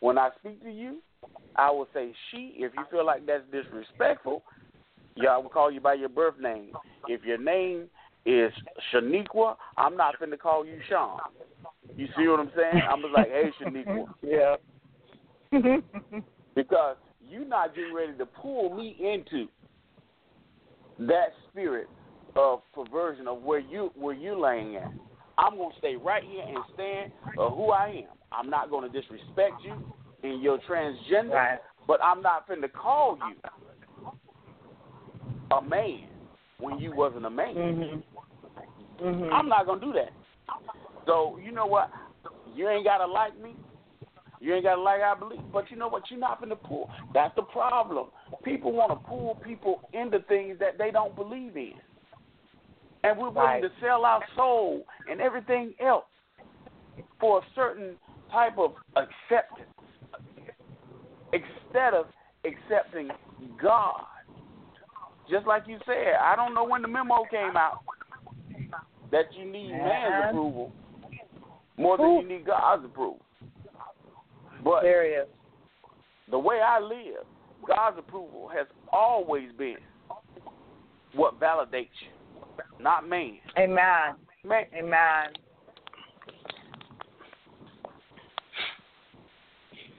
When 0.00 0.18
I 0.18 0.30
speak 0.38 0.62
to 0.62 0.70
you, 0.70 0.98
I 1.56 1.70
will 1.70 1.88
say 1.92 2.12
she. 2.30 2.54
If 2.56 2.72
you 2.74 2.84
feel 2.90 3.04
like 3.06 3.26
that's 3.26 3.44
disrespectful, 3.52 4.42
yeah, 5.16 5.30
I 5.30 5.38
will 5.38 5.50
call 5.50 5.70
you 5.70 5.80
by 5.80 5.94
your 5.94 6.08
birth 6.08 6.38
name. 6.40 6.70
If 7.08 7.24
your 7.24 7.38
name 7.38 7.88
is 8.24 8.52
Shaniqua, 8.92 9.56
I'm 9.76 9.96
not 9.96 10.14
finna 10.20 10.38
call 10.38 10.64
you 10.64 10.78
Sean. 10.88 11.20
You 11.96 12.06
see 12.16 12.26
what 12.26 12.40
I'm 12.40 12.50
saying? 12.56 12.82
I'm 12.90 13.02
just 13.02 13.12
like, 13.12 13.28
hey, 13.28 13.50
Shaniqua, 13.60 14.06
Yeah. 14.22 14.56
because 16.54 16.96
you're 17.32 17.46
not 17.46 17.74
getting 17.74 17.94
ready 17.94 18.12
to 18.18 18.26
pull 18.26 18.74
me 18.76 18.96
into 19.00 19.48
that 21.06 21.28
spirit 21.48 21.88
of 22.36 22.60
perversion 22.72 23.26
of 23.26 23.42
where 23.42 23.60
you 23.60 23.90
where 23.94 24.14
you 24.14 24.38
laying 24.40 24.76
at. 24.76 24.90
I'm 25.38 25.56
gonna 25.56 25.74
stay 25.78 25.96
right 25.96 26.22
here 26.22 26.44
and 26.46 26.58
stand 26.74 27.12
of 27.38 27.56
who 27.56 27.70
I 27.70 27.88
am. 27.88 28.16
I'm 28.30 28.50
not 28.50 28.70
gonna 28.70 28.88
disrespect 28.88 29.54
you 29.64 29.74
and 30.22 30.42
your 30.42 30.58
transgender, 30.68 31.32
Right. 31.32 31.58
but 31.86 32.02
I'm 32.04 32.22
not 32.22 32.46
finna 32.46 32.70
call 32.72 33.18
you 33.28 33.36
a 35.50 35.62
man 35.62 36.08
when 36.58 36.78
you 36.78 36.94
wasn't 36.94 37.26
a 37.26 37.30
man. 37.30 37.54
mhm. 37.54 38.02
Mhm. 39.00 39.32
I'm 39.32 39.48
not 39.48 39.66
gonna 39.66 39.80
do 39.80 39.92
that. 39.94 40.12
So 41.06 41.38
you 41.38 41.50
know 41.50 41.66
what? 41.66 41.90
You 42.54 42.68
ain't 42.68 42.84
gotta 42.84 43.06
like 43.06 43.36
me. 43.38 43.56
You 44.42 44.54
ain't 44.54 44.64
gotta 44.64 44.80
like 44.82 45.00
I 45.00 45.14
believe, 45.16 45.40
but 45.52 45.70
you 45.70 45.76
know 45.76 45.86
what? 45.86 46.10
You're 46.10 46.18
not 46.18 46.40
gonna 46.40 46.56
pull. 46.56 46.90
That's 47.14 47.32
the 47.36 47.42
problem. 47.42 48.08
People 48.42 48.72
want 48.72 48.90
to 48.90 49.08
pull 49.08 49.36
people 49.36 49.88
into 49.92 50.18
things 50.28 50.58
that 50.58 50.78
they 50.78 50.90
don't 50.90 51.14
believe 51.14 51.56
in, 51.56 51.74
and 53.04 53.16
we're 53.16 53.30
willing 53.30 53.36
Right. 53.36 53.62
to 53.62 53.70
sell 53.80 54.04
our 54.04 54.20
soul 54.34 54.84
and 55.08 55.20
everything 55.20 55.74
else 55.78 56.06
for 57.20 57.38
a 57.38 57.42
certain 57.54 57.96
type 58.32 58.58
of 58.58 58.74
acceptance, 58.96 59.70
instead 61.32 61.94
of 61.94 62.06
accepting 62.44 63.10
God. 63.62 64.06
Just 65.30 65.46
like 65.46 65.68
you 65.68 65.78
said, 65.86 66.14
I 66.20 66.34
don't 66.34 66.52
know 66.52 66.64
when 66.64 66.82
the 66.82 66.88
memo 66.88 67.22
came 67.30 67.56
out 67.56 67.78
that 69.12 69.32
you 69.38 69.44
need 69.44 69.72
uh-huh. 69.72 69.84
man's 69.84 70.30
approval 70.30 70.72
more 71.76 71.96
than 71.96 72.10
you 72.12 72.28
need 72.38 72.44
God's 72.44 72.84
approval. 72.84 73.20
But 74.64 74.82
Serious. 74.82 75.26
the 76.30 76.38
way 76.38 76.60
I 76.60 76.80
live, 76.80 77.26
God's 77.66 77.98
approval 77.98 78.50
has 78.54 78.66
always 78.92 79.50
been 79.58 79.76
what 81.14 81.38
validates 81.40 81.88
you, 82.00 82.82
not 82.82 83.08
man. 83.08 83.38
Amen. 83.58 84.16
Man, 84.44 84.64
Amen. 84.76 85.32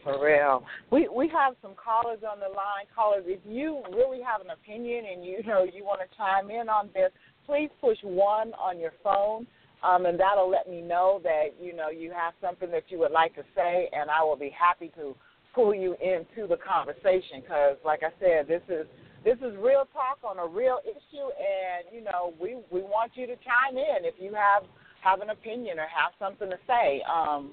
For 0.03 0.21
real. 0.21 0.65
We 0.91 1.07
we 1.07 1.29
have 1.29 1.55
some 1.61 1.75
callers 1.81 2.19
on 2.29 2.39
the 2.39 2.49
line. 2.49 2.85
Callers, 2.93 3.23
if 3.25 3.39
you 3.45 3.81
really 3.93 4.21
have 4.21 4.41
an 4.41 4.49
opinion 4.49 5.05
and 5.13 5.23
you 5.23 5.41
know 5.43 5.63
you 5.63 5.85
want 5.85 6.01
to 6.01 6.17
chime 6.17 6.49
in 6.49 6.67
on 6.67 6.89
this, 6.93 7.11
please 7.45 7.69
push 7.79 7.97
one 8.03 8.53
on 8.55 8.79
your 8.79 8.91
phone. 9.01 9.47
Um, 9.83 10.05
and 10.05 10.17
that'll 10.19 10.49
let 10.49 10.69
me 10.69 10.81
know 10.81 11.19
that 11.23 11.55
you 11.61 11.75
know 11.75 11.89
you 11.89 12.11
have 12.11 12.33
something 12.41 12.71
that 12.71 12.83
you 12.87 12.99
would 12.99 13.11
like 13.11 13.35
to 13.35 13.43
say, 13.55 13.89
and 13.91 14.09
I 14.09 14.23
will 14.23 14.37
be 14.37 14.49
happy 14.49 14.91
to 14.95 15.15
pull 15.53 15.75
you 15.75 15.95
into 16.01 16.47
the 16.47 16.57
conversation. 16.57 17.41
Because, 17.41 17.77
like 17.83 18.01
I 18.01 18.11
said, 18.19 18.47
this 18.47 18.63
is 18.69 18.87
this 19.25 19.37
is 19.39 19.55
real 19.59 19.87
talk 19.91 20.23
on 20.23 20.39
a 20.39 20.47
real 20.47 20.79
issue, 20.87 21.27
and 21.35 21.91
you 21.91 22.01
know 22.01 22.33
we 22.39 22.57
we 22.71 22.81
want 22.81 23.11
you 23.15 23.27
to 23.27 23.35
chime 23.35 23.77
in 23.77 24.05
if 24.05 24.15
you 24.19 24.33
have 24.33 24.63
have 25.03 25.19
an 25.19 25.31
opinion 25.31 25.79
or 25.79 25.87
have 25.91 26.13
something 26.17 26.49
to 26.49 26.57
say. 26.65 27.03
Um, 27.03 27.51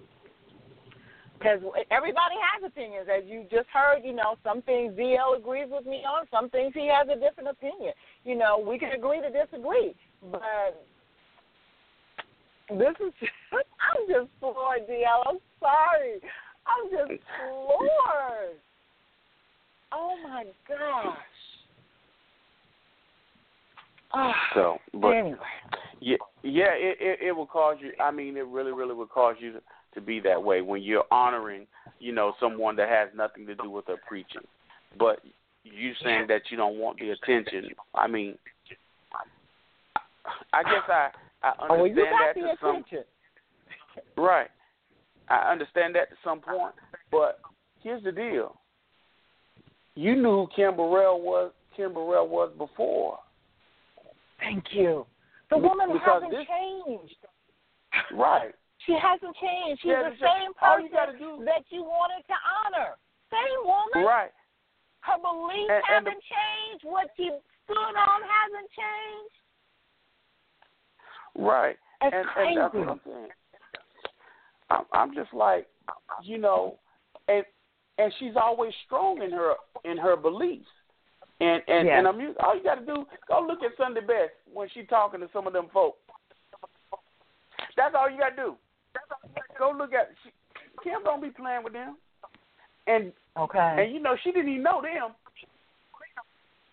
because 1.40 1.60
everybody 1.90 2.36
has 2.52 2.60
opinions, 2.68 3.08
as 3.08 3.24
you 3.24 3.46
just 3.50 3.64
heard. 3.72 4.04
You 4.04 4.12
know, 4.12 4.36
some 4.44 4.60
things 4.62 4.92
DL 4.92 5.38
agrees 5.38 5.68
with 5.70 5.86
me 5.86 6.04
on, 6.04 6.28
some 6.30 6.50
things 6.50 6.72
he 6.74 6.86
has 6.92 7.08
a 7.08 7.18
different 7.18 7.48
opinion. 7.48 7.94
You 8.24 8.36
know, 8.36 8.60
we 8.60 8.78
can 8.78 8.92
agree 8.92 9.22
to 9.22 9.30
disagree, 9.32 9.96
but 10.30 10.84
this 12.78 12.94
is 13.00 13.12
I'm 13.52 14.06
just 14.08 14.30
floored, 14.38 14.86
DL. 14.88 15.22
I'm 15.26 15.38
sorry. 15.58 16.20
I'm 16.66 16.90
just 16.90 17.22
floored. 17.38 18.56
Oh 19.92 20.16
my 20.22 20.44
gosh. 20.68 21.16
Ah, 24.12 24.34
So, 24.54 24.78
but 24.94 25.10
anyway, 25.10 25.38
yeah, 26.00 26.16
yeah, 26.42 26.72
it, 26.72 26.96
it 27.00 27.18
it 27.28 27.32
will 27.32 27.46
cause 27.46 27.76
you. 27.80 27.92
I 28.02 28.10
mean, 28.10 28.36
it 28.36 28.46
really, 28.46 28.72
really 28.72 28.94
will 28.94 29.06
cause 29.06 29.36
you 29.38 29.52
to, 29.52 29.60
to 29.94 30.00
be 30.00 30.18
that 30.20 30.42
way 30.42 30.62
when 30.62 30.82
you're 30.82 31.04
honoring, 31.12 31.66
you 32.00 32.12
know, 32.12 32.34
someone 32.40 32.74
that 32.76 32.88
has 32.88 33.08
nothing 33.14 33.46
to 33.46 33.54
do 33.54 33.70
with 33.70 33.86
their 33.86 34.00
preaching. 34.08 34.42
But 34.98 35.20
you 35.62 35.92
saying 36.02 36.26
that 36.28 36.42
you 36.50 36.56
don't 36.56 36.78
want 36.78 36.98
the 36.98 37.10
attention. 37.10 37.70
I 37.94 38.08
mean, 38.08 38.36
I 40.52 40.62
guess 40.64 40.88
I 40.88 41.10
I 41.42 41.52
oh, 41.58 41.66
well, 41.70 41.84
understand 41.84 41.96
you 41.96 42.04
got 42.04 42.18
that 42.18 42.34
the 42.34 42.40
to 42.40 42.56
some 42.60 42.84
right. 44.24 44.50
I 45.28 45.50
understand 45.52 45.94
that 45.94 46.10
to 46.10 46.16
some 46.24 46.40
point, 46.40 46.74
but 47.10 47.40
here's 47.82 48.02
the 48.02 48.12
deal. 48.12 48.60
You 49.94 50.16
knew 50.16 50.44
who 50.44 50.48
Kim 50.54 50.76
Burrell 50.76 51.20
was. 51.20 51.52
Kim 51.76 51.94
Burrell 51.94 52.28
was 52.28 52.52
before. 52.58 53.18
Thank 54.40 54.64
you. 54.72 55.06
The 55.50 55.58
woman 55.58 55.92
because 55.92 56.22
hasn't 56.22 56.32
this- 56.32 56.46
changed. 56.46 57.16
Right. 58.12 58.54
She 58.86 58.96
hasn't 58.96 59.36
changed. 59.36 59.82
She's 59.82 59.92
the 59.92 60.16
same 60.18 60.50
just- 60.52 60.62
all 60.62 60.80
you 60.80 60.88
person 60.88 60.92
gotta 60.92 61.18
do- 61.18 61.44
that 61.44 61.64
you 61.70 61.82
wanted 61.82 62.24
to 62.26 62.34
honor. 62.64 62.96
Same 63.30 63.60
woman. 63.64 64.04
Right. 64.08 64.32
Her 65.02 65.18
beliefs 65.18 65.70
And- 65.70 65.84
and 65.88 66.06
the- 66.06 66.10
haven't 66.10 66.24
changed. 66.24 66.84
What 66.84 67.10
she 67.16 67.30
stood 67.64 67.76
on 67.96 68.22
hasn't 68.22 68.70
changed. 68.72 69.34
Right. 71.36 71.76
It's 72.02 72.14
and, 72.14 72.26
crazy. 72.26 72.48
and 72.48 72.58
that's 72.58 72.74
what 72.74 72.88
I'm 72.88 73.00
saying. 73.04 73.28
I'm, 74.70 74.84
I'm 74.92 75.14
just 75.14 75.32
like, 75.34 75.66
you 76.22 76.38
know, 76.38 76.78
and 77.28 77.44
and 77.98 78.12
she's 78.18 78.32
always 78.40 78.72
strong 78.86 79.22
in 79.22 79.30
her 79.30 79.54
in 79.84 79.98
her 79.98 80.16
beliefs. 80.16 80.66
And 81.40 81.62
and 81.68 81.86
Yes. 81.86 81.96
and 81.98 82.08
I'm 82.08 82.34
all 82.40 82.56
you 82.56 82.62
got 82.62 82.76
to 82.76 82.86
do 82.86 83.06
go 83.28 83.44
look 83.46 83.62
at 83.62 83.76
Sunday 83.76 84.00
Best 84.00 84.32
when 84.52 84.68
she 84.72 84.82
talking 84.84 85.20
to 85.20 85.28
some 85.32 85.46
of 85.46 85.52
them 85.52 85.68
folk. 85.72 85.96
That's 87.76 87.94
all 87.98 88.10
you 88.10 88.18
got 88.18 88.30
to 88.30 88.36
do. 88.36 88.56
Go 89.58 89.72
look 89.76 89.92
at 89.92 90.10
she, 90.22 90.30
Kim. 90.82 91.02
Don't 91.04 91.22
be 91.22 91.30
playing 91.30 91.64
with 91.64 91.72
them. 91.72 91.96
And 92.86 93.12
Okay. 93.38 93.76
and 93.78 93.94
you 93.94 94.00
know 94.00 94.16
she 94.22 94.32
didn't 94.32 94.50
even 94.50 94.62
know 94.62 94.82
them. 94.82 95.14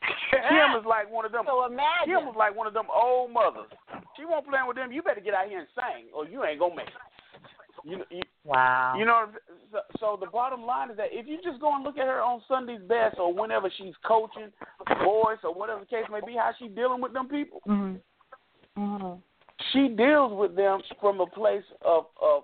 Kim 0.32 0.80
is 0.80 0.86
like 0.86 1.12
one 1.12 1.26
of 1.26 1.32
them. 1.32 1.44
so 1.46 1.66
imagine. 1.66 2.06
Kim 2.06 2.26
was 2.26 2.36
like 2.38 2.56
one 2.56 2.68
of 2.68 2.74
them 2.74 2.88
old 2.94 3.32
mothers. 3.32 3.72
She 4.18 4.26
won't 4.26 4.48
play 4.48 4.60
with 4.68 4.76
them. 4.76 4.92
You 4.92 5.02
better 5.02 5.22
get 5.22 5.34
out 5.34 5.48
here 5.48 5.60
and 5.60 5.68
sing, 5.76 6.08
or 6.14 6.26
you 6.26 6.44
ain't 6.44 6.60
gonna 6.60 6.76
make 6.76 6.88
it. 6.88 6.94
You, 7.84 8.04
you, 8.10 8.22
wow. 8.44 8.96
you 8.98 9.06
know. 9.06 9.28
So, 9.72 9.80
so 10.00 10.18
the 10.20 10.26
bottom 10.28 10.64
line 10.64 10.90
is 10.90 10.98
that 10.98 11.08
if 11.12 11.28
you 11.28 11.38
just 11.44 11.62
go 11.62 11.76
and 11.76 11.84
look 11.84 11.98
at 11.98 12.08
her 12.08 12.22
on 12.22 12.42
Sunday's 12.48 12.82
best, 12.88 13.18
or 13.20 13.34
whenever 13.34 13.72
she's 13.78 13.94
coaching 14.06 14.52
boys, 15.04 15.38
or 15.44 15.54
whatever 15.54 15.82
the 15.82 15.86
case 15.86 16.06
may 16.12 16.20
be, 16.26 16.34
how 16.34 16.52
she 16.58 16.68
dealing 16.68 17.02
with 17.02 17.14
them 17.14 17.30
people, 17.30 17.62
Mhm. 17.68 18.02
Mhm. 18.76 19.22
she 19.72 19.90
deals 19.90 20.34
with 20.34 20.56
them 20.56 20.82
from 21.00 21.22
a 21.22 21.28
place 21.28 21.66
of 21.82 22.08
of 22.20 22.44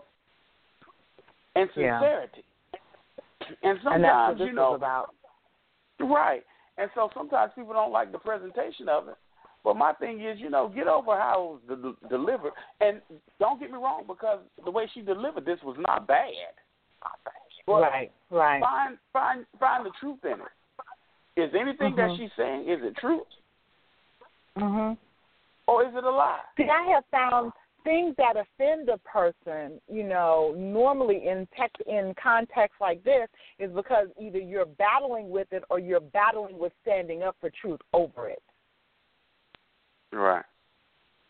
and 1.55 1.69
Yeah. 1.75 1.99
sincerity. 1.99 2.43
And 3.41 3.57
And 3.63 3.79
sometimes 3.83 4.37
this 4.37 4.47
you 4.47 4.53
know, 4.53 4.73
is 4.73 4.77
about. 4.77 5.13
Right. 5.99 6.43
And 6.77 6.89
so 6.95 7.09
sometimes 7.13 7.53
people 7.53 7.73
don't 7.73 7.91
like 7.91 8.11
the 8.11 8.19
presentation 8.19 8.89
of 8.89 9.07
it. 9.09 9.15
But 9.63 9.77
my 9.77 9.93
thing 9.93 10.19
is, 10.21 10.39
you 10.39 10.49
know, 10.49 10.67
get 10.67 10.87
over 10.87 11.15
how 11.15 11.59
it 11.67 11.71
was 11.71 11.95
de- 12.01 12.09
delivered. 12.09 12.51
And 12.81 13.01
don't 13.39 13.59
get 13.59 13.71
me 13.71 13.77
wrong, 13.77 14.03
because 14.05 14.39
the 14.63 14.71
way 14.71 14.89
she 14.93 15.01
delivered 15.01 15.45
this 15.45 15.59
was 15.63 15.77
not 15.79 16.05
bad. 16.07 16.27
But 17.65 17.81
right. 17.81 18.11
Right. 18.29 18.61
Find 18.61 18.97
find 19.13 19.45
find 19.59 19.85
the 19.85 19.91
truth 19.99 20.19
in 20.25 20.33
it. 20.33 21.41
Is 21.41 21.53
anything 21.55 21.95
that 21.95 22.09
Mhm. 22.11 22.17
she's 22.17 22.33
saying 22.33 22.67
is 22.67 22.83
it 22.83 22.95
truth 22.97 23.27
Mhm. 24.57 24.97
or 25.67 25.83
is 25.85 25.95
it 25.95 26.03
a 26.03 26.09
lie? 26.09 26.41
See, 26.57 26.69
I 26.69 26.83
have 26.83 27.05
found 27.05 27.53
things 27.83 28.15
that 28.17 28.35
offend 28.37 28.89
a 28.89 28.97
person, 28.99 29.81
you 29.87 30.03
know, 30.03 30.53
normally 30.57 31.27
in 31.27 31.47
text 31.47 31.81
in 31.81 32.13
context 32.15 32.79
like 32.79 33.01
this 33.03 33.29
is 33.59 33.71
because 33.73 34.09
either 34.19 34.39
you're 34.39 34.65
battling 34.65 35.29
with 35.29 35.51
it 35.51 35.63
or 35.69 35.79
you're 35.79 35.99
battling 35.99 36.57
with 36.59 36.73
standing 36.81 37.23
up 37.23 37.35
for 37.39 37.49
truth 37.49 37.81
over 37.93 38.29
it. 38.29 38.43
Right. 40.13 40.45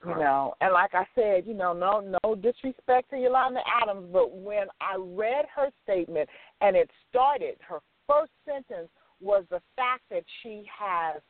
You 0.05 0.15
know, 0.15 0.53
and 0.59 0.73
like 0.73 0.93
I 0.93 1.05
said, 1.15 1.47
you 1.47 1.53
know, 1.53 1.71
no 1.71 2.17
no 2.23 2.35
disrespect 2.35 3.09
to 3.11 3.17
Yolanda 3.17 3.61
Adams, 3.81 4.09
but 4.11 4.35
when 4.35 4.67
I 4.81 4.97
read 4.97 5.45
her 5.55 5.69
statement 5.83 6.27
and 6.59 6.75
it 6.75 6.89
started, 7.09 7.55
her 7.61 7.79
first 8.05 8.33
sentence 8.45 8.89
was 9.21 9.45
the 9.49 9.61
fact 9.77 10.01
that 10.09 10.23
she 10.41 10.65
has 10.77 11.21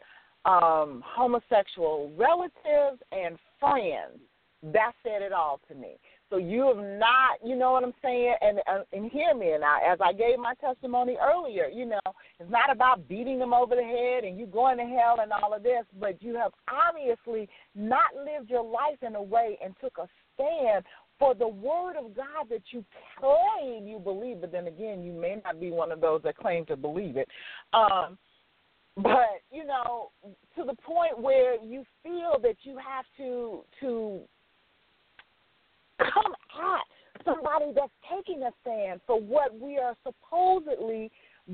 um 0.46 1.04
homosexual 1.06 2.12
relatives 2.18 3.00
and 3.12 3.38
friends. 3.60 4.20
That 4.64 4.94
said 5.04 5.22
it 5.22 5.34
all 5.34 5.60
to 5.68 5.76
me. 5.76 5.98
So 6.34 6.40
you 6.40 6.66
have 6.66 6.84
not, 6.84 7.38
you 7.46 7.56
know 7.56 7.74
what 7.74 7.84
I'm 7.84 7.94
saying, 8.02 8.34
and 8.42 8.58
and, 8.92 9.12
hear 9.12 9.36
me. 9.36 9.52
And 9.52 9.64
I, 9.64 9.82
as 9.88 10.00
I 10.04 10.14
gave 10.14 10.40
my 10.40 10.56
testimony 10.56 11.16
earlier, 11.22 11.68
you 11.68 11.86
know, 11.86 12.00
it's 12.40 12.50
not 12.50 12.72
about 12.72 13.08
beating 13.08 13.38
them 13.38 13.54
over 13.54 13.76
the 13.76 13.84
head 13.84 14.24
and 14.24 14.40
you 14.40 14.48
going 14.48 14.78
to 14.80 14.84
hell 14.84 15.18
and 15.22 15.32
all 15.32 15.54
of 15.54 15.62
this, 15.62 15.84
but 16.00 16.24
you 16.24 16.34
have 16.34 16.52
obviously 16.68 17.48
not 17.76 18.16
lived 18.16 18.50
your 18.50 18.64
life 18.64 18.98
in 19.06 19.14
a 19.14 19.22
way 19.22 19.60
and 19.64 19.76
took 19.80 19.96
a 20.00 20.08
stand 20.34 20.84
for 21.20 21.36
the 21.36 21.48
word 21.48 21.98
of 21.98 22.16
God 22.16 22.50
that 22.50 22.64
you 22.72 22.84
claim 23.20 23.86
you 23.86 24.00
believe, 24.00 24.42
but 24.42 24.52
then 24.52 24.66
again, 24.66 25.04
you 25.04 25.12
may 25.12 25.40
not 25.46 25.60
be 25.60 25.70
one 25.70 25.92
of 25.92 26.02
those 26.02 26.24
that 26.24 26.36
claim 26.38 26.66
to 26.66 26.76
believe 26.76 27.16
it. 27.16 27.28
Um, 27.74 28.18
but 28.98 29.44
you 29.52 29.66
know, 29.66 30.10
to 30.58 30.64
the 30.64 30.76
point 30.82 31.20
where 31.20 31.64
you 31.64 31.84
feel 32.02 32.38
that 32.42 32.56
you 32.64 32.78
have 32.78 33.06
to 33.18 33.64
to 33.82 34.22
come 36.14 36.34
at 36.34 37.26
somebody 37.26 37.72
that's 37.76 37.92
taking 38.12 38.44
a 38.44 38.52
stand 38.62 39.02
for 39.08 39.20
what 39.20 39.58
we 39.60 39.78
are 39.78 39.96
supposedly 40.04 41.12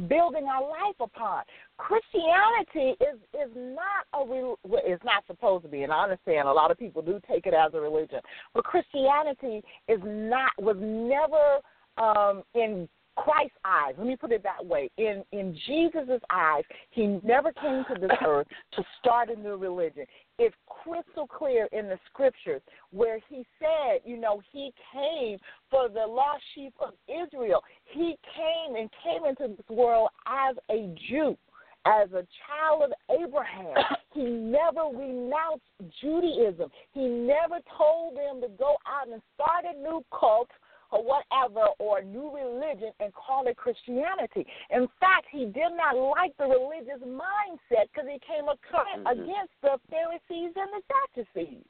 building 0.08 0.46
our 0.46 0.62
life 0.62 0.96
upon. 1.00 1.44
Christianity 1.78 2.96
is 3.02 3.20
is 3.34 3.52
not 3.56 4.06
a 4.14 4.54
it's 4.66 5.04
not 5.04 5.24
supposed 5.28 5.64
to 5.64 5.70
be, 5.70 5.84
and 5.84 5.92
I 5.92 6.04
understand 6.04 6.48
a 6.48 6.54
lot 6.54 6.72
of 6.72 6.78
people 6.78 7.02
do 7.02 7.20
take 7.28 7.46
it 7.46 7.54
as 7.54 7.74
a 7.74 7.80
religion, 7.80 8.20
but 8.54 8.64
Christianity 8.64 9.62
is 9.88 10.00
not 10.04 10.52
was 10.60 10.78
never 10.80 11.60
um, 11.98 12.44
in 12.54 12.88
Christ's 13.24 13.58
eyes. 13.66 13.96
Let 13.98 14.08
me 14.08 14.16
put 14.16 14.32
it 14.32 14.44
that 14.44 14.66
way. 14.66 14.90
In 14.98 15.24
in 15.32 15.58
Jesus' 15.68 16.22
eyes, 16.30 16.64
he 16.92 17.20
never 17.24 17.52
came 17.52 17.84
to 17.94 18.00
this 18.00 18.18
earth 18.26 18.48
to 18.74 18.84
start 19.00 19.30
a 19.30 19.36
new 19.36 19.58
religion. 19.58 20.06
It's 20.38 20.56
crystal 20.68 21.28
clear 21.28 21.68
in 21.74 21.90
the 21.90 22.00
scriptures 22.10 22.62
where 22.92 23.20
he 23.30 23.46
said, 23.60 24.00
you 24.06 24.18
know, 24.18 24.42
he 24.54 24.72
came 24.94 25.38
for 25.70 25.90
the 25.90 26.06
lost 26.08 26.44
sheep 26.56 26.74
of 26.80 26.94
Israel. 27.08 27.62
He 27.92 28.16
came 28.36 28.76
and 28.76 28.90
came 29.04 29.26
into 29.26 29.54
this 29.56 29.70
world 29.70 30.10
as 30.26 30.56
a 30.72 30.96
Jew, 31.10 31.38
as 31.86 32.10
a 32.12 32.26
child 32.48 32.84
of 32.84 32.92
Abraham. 33.10 33.74
He 34.12 34.24
never 34.24 34.86
renounced 34.92 35.64
Judaism. 36.02 36.72
He 36.94 37.08
never 37.08 37.60
told 37.78 38.18
them 38.18 38.42
to 38.42 38.48
go 38.58 38.76
out 38.88 39.08
and 39.08 39.22
start 39.36 39.66
a 39.66 39.78
new 39.78 40.04
cult 40.12 40.50
or 40.92 41.04
whatever 41.04 41.68
or 41.80 42.02
new 42.02 42.32
religion 42.34 42.92
and 43.00 43.14
call 43.14 43.48
it 43.48 43.58
Christianity. 43.58 44.46
In 44.72 44.88
fact, 45.00 45.28
he 45.32 45.46
did 45.46 45.74
not 45.76 45.96
like 45.96 46.36
the 46.38 46.46
religious 46.46 47.02
mindset 47.06 47.88
because 47.94 48.10
he 48.10 48.20
came 48.20 48.46
Mhm. 48.46 49.12
against 49.12 49.54
the 49.62 49.80
Pharisees 49.90 50.56
and 50.56 50.74
the 50.74 50.84
Sadducees. 50.88 51.66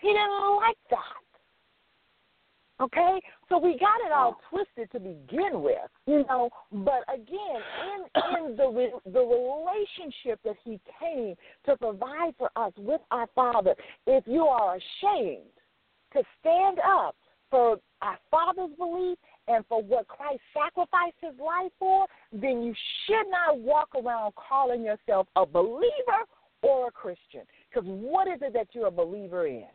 He 0.00 0.08
didn't 0.12 0.56
like 0.56 0.78
that. 0.90 1.24
Okay, 2.80 3.22
so 3.48 3.58
we 3.58 3.78
got 3.78 4.00
it 4.04 4.10
all 4.10 4.40
twisted 4.50 4.90
to 4.90 4.98
begin 4.98 5.62
with, 5.62 5.88
you 6.06 6.24
know. 6.24 6.50
But 6.72 7.04
again, 7.08 7.62
in 7.86 8.22
in 8.36 8.56
the 8.56 8.68
re- 8.68 9.00
the 9.06 9.20
relationship 9.20 10.42
that 10.42 10.56
He 10.64 10.80
came 10.98 11.36
to 11.66 11.76
provide 11.76 12.34
for 12.36 12.50
us 12.56 12.72
with 12.76 13.00
our 13.12 13.28
Father, 13.28 13.76
if 14.08 14.26
you 14.26 14.48
are 14.48 14.76
ashamed 14.76 15.52
to 16.14 16.24
stand 16.40 16.80
up 16.80 17.14
for 17.54 17.78
our 18.02 18.18
Father's 18.32 18.76
belief 18.76 19.16
and 19.46 19.64
for 19.68 19.80
what 19.80 20.08
Christ 20.08 20.40
sacrificed 20.52 21.14
His 21.20 21.38
life 21.38 21.70
for, 21.78 22.06
then 22.32 22.62
you 22.62 22.74
should 23.06 23.30
not 23.30 23.60
walk 23.60 23.90
around 23.94 24.32
calling 24.34 24.82
yourself 24.82 25.28
a 25.36 25.46
believer 25.46 26.24
or 26.62 26.88
a 26.88 26.90
Christian. 26.90 27.42
Because 27.70 27.86
what 27.86 28.26
is 28.26 28.40
it 28.42 28.54
that 28.54 28.66
you're 28.72 28.88
a 28.88 28.90
believer 28.90 29.46
in? 29.46 29.66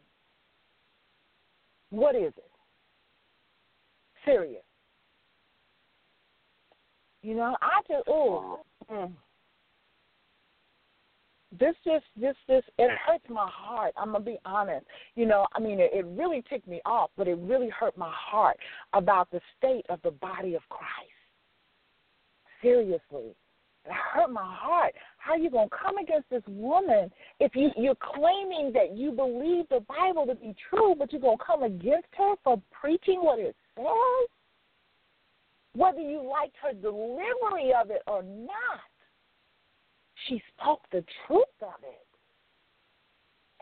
What 1.89 2.15
is 2.15 2.33
it? 2.35 2.51
Serious. 4.25 4.63
You 7.21 7.35
know, 7.35 7.55
I 7.61 7.79
just 7.87 8.03
oh, 8.09 8.59
mm. 8.91 9.09
This 11.57 11.75
just 11.83 12.05
this 12.19 12.35
this 12.47 12.63
it 12.77 12.91
hurts 13.05 13.25
my 13.27 13.49
heart. 13.51 13.93
I'm 13.97 14.11
gonna 14.11 14.23
be 14.23 14.37
honest. 14.45 14.85
You 15.15 15.25
know, 15.25 15.47
I 15.55 15.59
mean, 15.59 15.79
it, 15.79 15.91
it 15.93 16.05
really 16.05 16.43
ticked 16.47 16.67
me 16.67 16.79
off, 16.85 17.09
but 17.17 17.27
it 17.27 17.37
really 17.39 17.69
hurt 17.69 17.97
my 17.97 18.11
heart 18.13 18.57
about 18.93 19.31
the 19.31 19.41
state 19.57 19.85
of 19.89 19.99
the 20.03 20.11
body 20.11 20.53
of 20.53 20.61
Christ. 20.69 21.09
Seriously, 22.61 23.33
it 23.85 23.91
hurt 23.91 24.31
my 24.31 24.43
heart. 24.43 24.93
How 25.17 25.31
are 25.31 25.37
you 25.39 25.49
gonna 25.49 25.69
come 25.69 25.97
against 25.97 26.29
this 26.29 26.43
woman 26.47 27.11
if 27.39 27.55
you 27.55 27.71
you're 27.75 27.95
claiming 27.95 28.71
that 28.73 28.95
you 28.95 29.11
believe 29.11 29.65
the 29.69 29.83
Bible 29.87 30.27
to 30.27 30.35
be 30.35 30.55
true, 30.69 30.93
but 30.97 31.11
you're 31.11 31.21
gonna 31.21 31.37
come 31.45 31.63
against 31.63 32.09
her 32.15 32.35
for 32.43 32.61
preaching 32.71 33.21
what 33.23 33.39
it 33.39 33.55
says? 33.75 34.29
Whether 35.73 36.01
you 36.01 36.21
liked 36.29 36.55
her 36.61 36.73
delivery 36.73 37.73
of 37.79 37.89
it 37.89 38.03
or 38.05 38.21
not, 38.21 38.81
she 40.27 40.41
spoke 40.55 40.81
the 40.91 41.03
truth 41.27 41.43
of 41.61 41.81
it. 41.83 42.05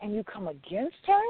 And 0.00 0.14
you 0.14 0.22
come 0.24 0.48
against 0.48 0.96
her? 1.06 1.22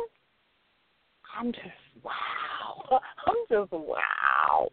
I'm 1.39 1.53
just 1.53 1.65
wow. 2.03 3.01
I'm 3.27 3.37
just 3.49 3.73
wow. 3.73 4.69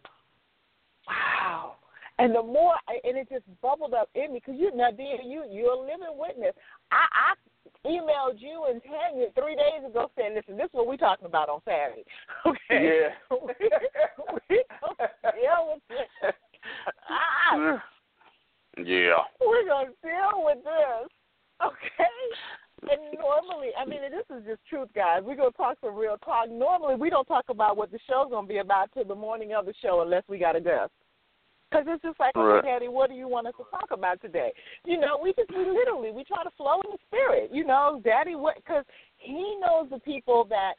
Wow. 1.08 1.76
And 2.18 2.34
the 2.34 2.41
more, 2.41 2.74
and 3.03 3.18
it 3.18 3.28
just 3.30 3.43
bubbled 3.62 3.93
up 3.93 4.10
in 4.16 4.34
me 4.34 4.41
because 4.43 4.60
you, 4.60 4.72
Nadia, 4.76 5.18
you, 5.24 5.43
you're 5.51 5.74
a 5.74 5.80
living 5.80 6.16
witness. 6.16 6.53
I, 6.91 7.06
I 7.12 7.88
emailed 7.88 8.39
you 8.39 8.68
and 8.70 8.82
Tanya 8.84 9.28
three 9.36 9.56
days 9.56 9.86
ago 9.86 10.10
saying, 10.18 10.36
"Listen, 10.36 10.56
this 10.56 10.66
is 10.66 10.74
what 10.74 10.88
we're 10.88 10.97
talking 10.97 11.26
about 11.26 11.49
on 11.49 11.62
Saturday." 11.66 12.06
Okay. 12.45 13.10
Yeah. 13.30 13.38
we 14.49 14.64
gonna 14.82 15.10
deal 15.34 15.80
with. 15.89 16.34
Ah, 17.10 17.84
yeah. 18.78 19.23
we're 19.39 19.65
gonna 19.65 19.91
deal 20.03 20.43
with 20.43 20.63
this. 20.63 21.09
Okay. 21.63 22.11
And 22.91 23.17
normally, 23.17 23.69
I 23.80 23.86
mean, 23.86 24.01
this 24.11 24.38
is 24.38 24.45
just 24.45 24.59
truth, 24.69 24.89
guys. 24.93 25.21
We're 25.23 25.38
gonna 25.38 25.51
talk 25.51 25.78
some 25.82 25.95
real 25.95 26.17
talk. 26.23 26.49
Normally, 26.49 26.95
we 26.95 27.09
don't 27.09 27.26
talk 27.26 27.45
about 27.49 27.78
what 27.78 27.91
the 27.91 27.99
show's 28.07 28.30
gonna 28.30 28.47
be 28.47 28.57
about 28.57 28.91
till 28.93 29.05
the 29.05 29.15
morning 29.15 29.53
of 29.53 29.65
the 29.65 29.73
show, 29.82 30.01
unless 30.01 30.23
we 30.28 30.38
got 30.38 30.55
a 30.55 30.61
guest. 30.61 30.91
Because 31.69 31.86
it's 31.89 32.03
just 32.03 32.19
like, 32.19 32.36
Right. 32.36 32.59
okay, 32.59 32.67
Daddy, 32.67 32.88
what 32.88 33.09
do 33.09 33.15
you 33.15 33.28
want 33.28 33.47
us 33.47 33.53
to 33.57 33.65
talk 33.71 33.89
about 33.91 34.21
today? 34.21 34.53
You 34.86 34.99
know, 34.99 35.19
we 35.21 35.34
just, 35.34 35.49
we 35.49 35.65
literally, 35.65 36.11
we 36.11 36.23
try 36.23 36.43
to 36.43 36.51
flow 36.51 36.80
in 36.86 36.91
the 36.91 36.97
spirit. 37.07 37.49
You 37.51 37.65
know, 37.65 38.01
Daddy, 38.03 38.36
what? 38.36 38.55
Because 38.57 38.86
he 39.17 39.57
knows 39.59 39.89
the 39.89 39.99
people 39.99 40.45
that 40.49 40.73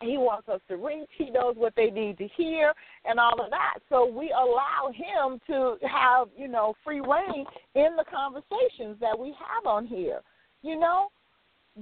he 0.00 0.16
wants 0.16 0.48
us 0.48 0.60
to 0.68 0.76
reach. 0.76 1.08
He 1.16 1.30
knows 1.30 1.54
what 1.56 1.74
they 1.76 1.90
need 1.90 2.18
to 2.18 2.28
hear 2.36 2.72
and 3.04 3.18
all 3.18 3.40
of 3.42 3.50
that. 3.50 3.78
So 3.88 4.06
we 4.06 4.30
allow 4.30 4.92
him 4.94 5.40
to 5.48 5.76
have, 5.86 6.28
you 6.36 6.48
know, 6.48 6.74
free 6.84 7.00
reign 7.00 7.44
in 7.74 7.96
the 7.96 8.04
conversations 8.10 8.96
that 9.00 9.18
we 9.18 9.28
have 9.28 9.66
on 9.66 9.86
here. 9.86 10.20
You 10.62 10.78
know? 10.78 11.08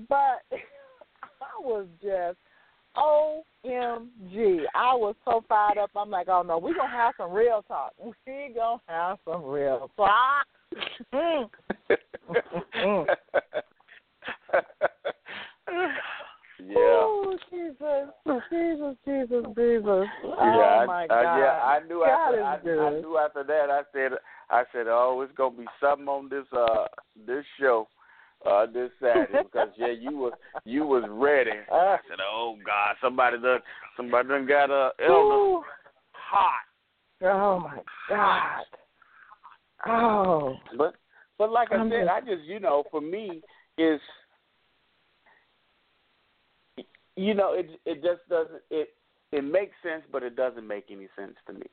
But 0.09 0.43
I 1.23 1.61
was 1.61 1.87
just 2.03 2.39
OMG. 2.97 4.62
I 4.75 4.95
was 4.95 5.14
so 5.25 5.45
fired 5.49 5.79
up. 5.79 5.91
I'm 5.95 6.11
like, 6.11 6.29
oh 6.29 6.43
no, 6.43 6.59
we're 6.59 6.75
going 6.75 6.91
to 6.91 6.97
have 6.97 7.14
some 7.19 7.33
real 7.33 7.62
talk. 7.69 7.93
We're 7.99 8.14
going 8.27 8.55
to 8.55 8.81
have 8.89 9.19
some 9.25 9.45
real 9.45 9.91
talk. 9.97 10.47
Yeah. 16.69 16.75
Oh, 16.79 17.37
Jesus. 17.51 18.11
Jesus, 18.51 18.97
Jesus, 19.05 19.47
Jesus. 19.55 19.85
Yeah, 19.85 20.07
oh, 20.25 20.79
I, 20.83 20.87
my 20.87 21.03
I, 21.05 21.07
God. 21.07 21.39
yeah, 21.39 21.61
I 21.62 21.81
knew 21.87 22.05
God 22.05 22.35
after 22.35 22.83
I. 22.83 22.89
I 22.89 23.01
knew 23.01 23.19
after 23.19 23.45
that. 23.45 23.71
I 23.71 23.83
said, 23.93 24.19
I 24.51 24.62
said, 24.73 24.87
oh, 24.89 25.23
it's 25.23 25.37
gonna 25.37 25.57
be 25.57 25.67
something 25.81 26.09
on 26.09 26.29
this 26.29 26.45
uh 26.53 26.87
this 27.27 27.45
show, 27.61 27.89
uh 28.45 28.67
this 28.67 28.91
Saturday 29.01 29.45
because 29.45 29.69
yeah, 29.77 29.93
you 29.93 30.17
was 30.17 30.33
you 30.64 30.85
was 30.85 31.05
ready. 31.09 31.51
I 31.73 31.99
said, 32.09 32.19
oh 32.21 32.57
God, 32.64 32.97
somebody 33.01 33.39
done 33.41 33.61
somebody 33.97 34.29
done 34.29 34.47
got 34.47 34.71
a 34.71 34.91
elder 35.01 35.61
hot. 36.12 36.67
Oh, 37.23 37.61
my 37.61 37.79
God. 38.09 38.64
Oh. 39.87 40.57
But 40.77 40.95
but 41.39 41.51
like 41.51 41.69
I 41.71 41.89
said, 41.89 42.09
I 42.09 42.21
just 42.21 42.43
you 42.45 42.61
know 42.61 42.85
for 42.91 43.01
me 43.01 43.43
is 43.79 44.01
you 47.17 47.35
know 47.35 47.55
it 47.55 47.71
it 47.85 48.03
just 48.03 48.29
doesn't 48.29 48.62
it 48.71 48.91
it 49.33 49.43
makes 49.43 49.75
sense 49.83 50.03
but 50.12 50.23
it 50.23 50.37
doesn't 50.37 50.67
make 50.67 50.87
any 50.91 51.09
sense 51.17 51.35
to 51.47 51.53
me. 51.53 51.67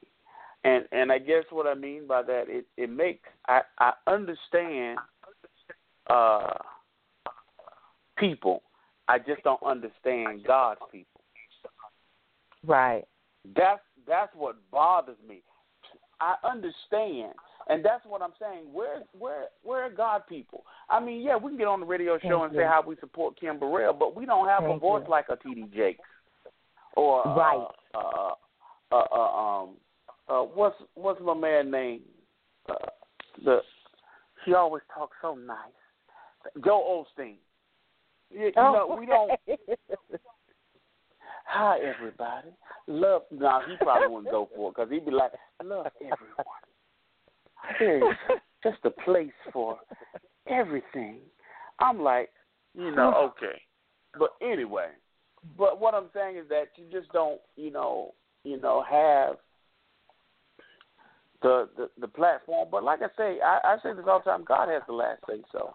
And 0.63 0.85
and 0.91 1.11
I 1.11 1.19
guess 1.19 1.43
what 1.49 1.67
I 1.67 1.73
mean 1.73 2.07
by 2.07 2.23
that 2.23 2.45
it 2.47 2.65
it 2.77 2.89
makes 2.89 3.27
I 3.47 3.61
I 3.79 3.93
understand 4.07 4.97
uh 6.09 6.53
people. 8.17 8.63
I 9.07 9.19
just 9.19 9.43
don't 9.43 9.61
understand 9.63 10.45
God's 10.47 10.79
people. 10.91 11.21
Right. 12.65 13.03
That's 13.55 13.81
that's 14.07 14.33
what 14.35 14.55
bothers 14.71 15.17
me. 15.27 15.41
I 16.19 16.35
understand, 16.43 17.33
and 17.69 17.83
that's 17.83 18.05
what 18.05 18.21
I'm 18.21 18.33
saying. 18.39 18.65
Where 18.71 19.03
where 19.17 19.45
where 19.63 19.83
are 19.83 19.89
God 19.89 20.23
people? 20.27 20.63
I 20.89 20.99
mean, 20.99 21.21
yeah, 21.21 21.35
we 21.35 21.51
can 21.51 21.57
get 21.57 21.67
on 21.67 21.79
the 21.79 21.85
radio 21.85 22.17
show 22.19 22.39
Thank 22.39 22.43
and 22.43 22.53
you. 22.53 22.59
say 22.59 22.65
how 22.65 22.83
we 22.85 22.95
support 22.99 23.39
Kim 23.39 23.59
Burrell, 23.59 23.93
but 23.93 24.15
we 24.15 24.25
don't 24.25 24.47
have 24.47 24.63
a 24.63 24.77
voice 24.77 25.03
you. 25.05 25.11
like 25.11 25.25
a 25.29 25.37
TD 25.37 25.73
Jakes 25.73 25.99
or 26.95 27.27
uh, 27.27 27.35
Right. 27.35 27.67
Uh, 27.95 28.33
uh, 28.91 29.05
uh, 29.11 29.61
um, 29.61 29.69
uh, 30.29 30.41
what's 30.41 30.75
what's 30.95 31.21
my 31.21 31.33
man 31.33 31.71
name? 31.71 32.01
Uh, 32.69 32.73
the 33.43 33.59
he 34.45 34.53
always 34.53 34.83
talks 34.93 35.15
so 35.21 35.35
nice. 35.35 35.57
Joel 36.63 37.05
Osteen. 37.17 37.35
You, 38.29 38.45
you 38.45 38.51
know, 38.55 38.97
we 38.99 39.05
don't. 39.05 39.31
Hi, 41.45 41.77
everybody. 41.79 42.49
Love. 42.87 43.23
No, 43.31 43.61
he 43.67 43.75
probably 43.77 44.07
wouldn't 44.07 44.31
go 44.31 44.49
for 44.55 44.69
it 44.69 44.75
because 44.75 44.91
he'd 44.91 45.05
be 45.05 45.11
like, 45.11 45.31
love 45.63 45.87
everyone. 46.01 46.45
There's 47.79 48.03
just 48.63 48.77
a 48.85 48.89
place 48.89 49.31
for 49.51 49.77
everything. 50.47 51.19
I'm 51.79 52.01
like, 52.01 52.29
you 52.75 52.95
know, 52.95 53.31
okay. 53.31 53.61
But 54.17 54.29
anyway, 54.41 54.87
but 55.57 55.79
what 55.79 55.93
I'm 55.93 56.09
saying 56.13 56.37
is 56.37 56.47
that 56.49 56.69
you 56.75 56.85
just 56.91 57.11
don't, 57.11 57.39
you 57.55 57.71
know, 57.71 58.13
you 58.43 58.59
know, 58.59 58.83
have 58.89 59.37
the 61.41 61.69
the, 61.77 61.89
the 61.99 62.07
platform. 62.07 62.69
But 62.71 62.83
like 62.83 63.01
I 63.01 63.07
say, 63.17 63.39
I, 63.43 63.59
I 63.63 63.77
say 63.83 63.93
this 63.93 64.05
all 64.07 64.19
the 64.23 64.31
time. 64.31 64.43
God 64.47 64.69
has 64.69 64.81
the 64.87 64.93
last 64.93 65.21
say 65.29 65.41
so, 65.51 65.73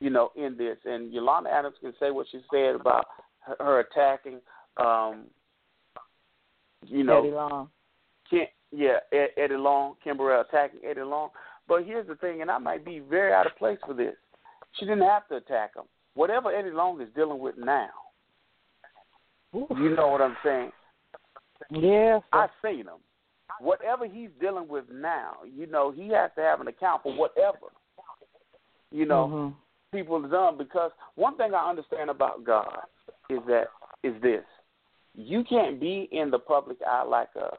you 0.00 0.10
know, 0.10 0.30
in 0.36 0.56
this. 0.56 0.78
And 0.84 1.12
Yolanda 1.12 1.50
Adams 1.50 1.76
can 1.80 1.92
say 2.00 2.10
what 2.10 2.26
she 2.30 2.40
said 2.50 2.74
about 2.74 3.04
her, 3.40 3.56
her 3.58 3.80
attacking, 3.80 4.40
um, 4.76 5.24
you 6.86 7.04
know, 7.04 7.20
Eddie 7.20 7.34
Long. 7.34 7.70
Ken, 8.30 8.46
yeah, 8.70 8.98
Eddie 9.12 9.56
Long, 9.56 9.94
Kim 10.02 10.16
Burrell 10.16 10.42
attacking 10.42 10.80
Eddie 10.84 11.02
Long. 11.02 11.30
But 11.66 11.84
here's 11.84 12.06
the 12.06 12.14
thing, 12.16 12.42
and 12.42 12.50
I 12.50 12.58
might 12.58 12.84
be 12.84 13.00
very 13.00 13.32
out 13.32 13.46
of 13.46 13.56
place 13.56 13.78
for 13.86 13.94
this. 13.94 14.14
She 14.72 14.84
didn't 14.84 15.06
have 15.06 15.26
to 15.28 15.36
attack 15.36 15.74
him. 15.76 15.84
Whatever 16.14 16.50
Eddie 16.50 16.70
Long 16.70 17.00
is 17.00 17.08
dealing 17.14 17.38
with 17.38 17.56
now, 17.58 17.90
you 19.52 19.94
know 19.96 20.08
what 20.08 20.20
I'm 20.20 20.36
saying? 20.44 20.72
Yes. 21.70 22.22
I've 22.32 22.50
seen 22.62 22.80
him. 22.80 23.00
Whatever 23.60 24.06
he's 24.06 24.30
dealing 24.40 24.68
with 24.68 24.84
now, 24.92 25.32
you 25.44 25.66
know, 25.66 25.90
he 25.90 26.08
has 26.10 26.30
to 26.36 26.42
have 26.42 26.60
an 26.60 26.68
account 26.68 27.02
for 27.02 27.12
whatever, 27.14 27.72
you 28.90 29.04
know, 29.04 29.26
Mhm. 29.26 29.54
people 29.90 30.20
have 30.20 30.30
done. 30.30 30.56
Because 30.56 30.92
one 31.16 31.36
thing 31.36 31.54
I 31.54 31.68
understand 31.68 32.10
about 32.10 32.44
God 32.44 32.84
is 33.28 33.42
that 33.46 33.68
is 34.02 34.20
this: 34.20 34.44
you 35.14 35.42
can't 35.44 35.80
be 35.80 36.02
in 36.12 36.30
the 36.30 36.38
public 36.38 36.80
eye 36.82 37.02
like 37.02 37.34
a 37.34 37.56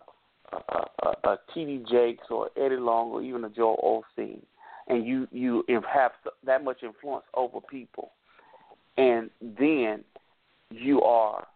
a, 0.52 1.08
a, 1.08 1.30
a 1.30 1.38
T.D. 1.54 1.86
Jakes 1.90 2.26
or 2.30 2.50
Eddie 2.58 2.78
Long 2.78 3.10
or 3.12 3.22
even 3.22 3.44
a 3.44 3.50
Joel 3.50 4.04
Osteen, 4.18 4.42
and 4.88 5.06
you 5.06 5.28
you 5.32 5.64
have 5.92 6.12
that 6.46 6.64
much 6.64 6.84
influence 6.84 7.26
over 7.36 7.60
people, 7.62 8.12
and 8.98 9.30
then 9.42 10.04
you 10.72 11.02
are 11.02 11.48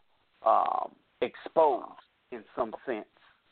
um, 0.45 0.91
exposed 1.21 1.91
in 2.31 2.43
some 2.55 2.73
sense 2.85 3.05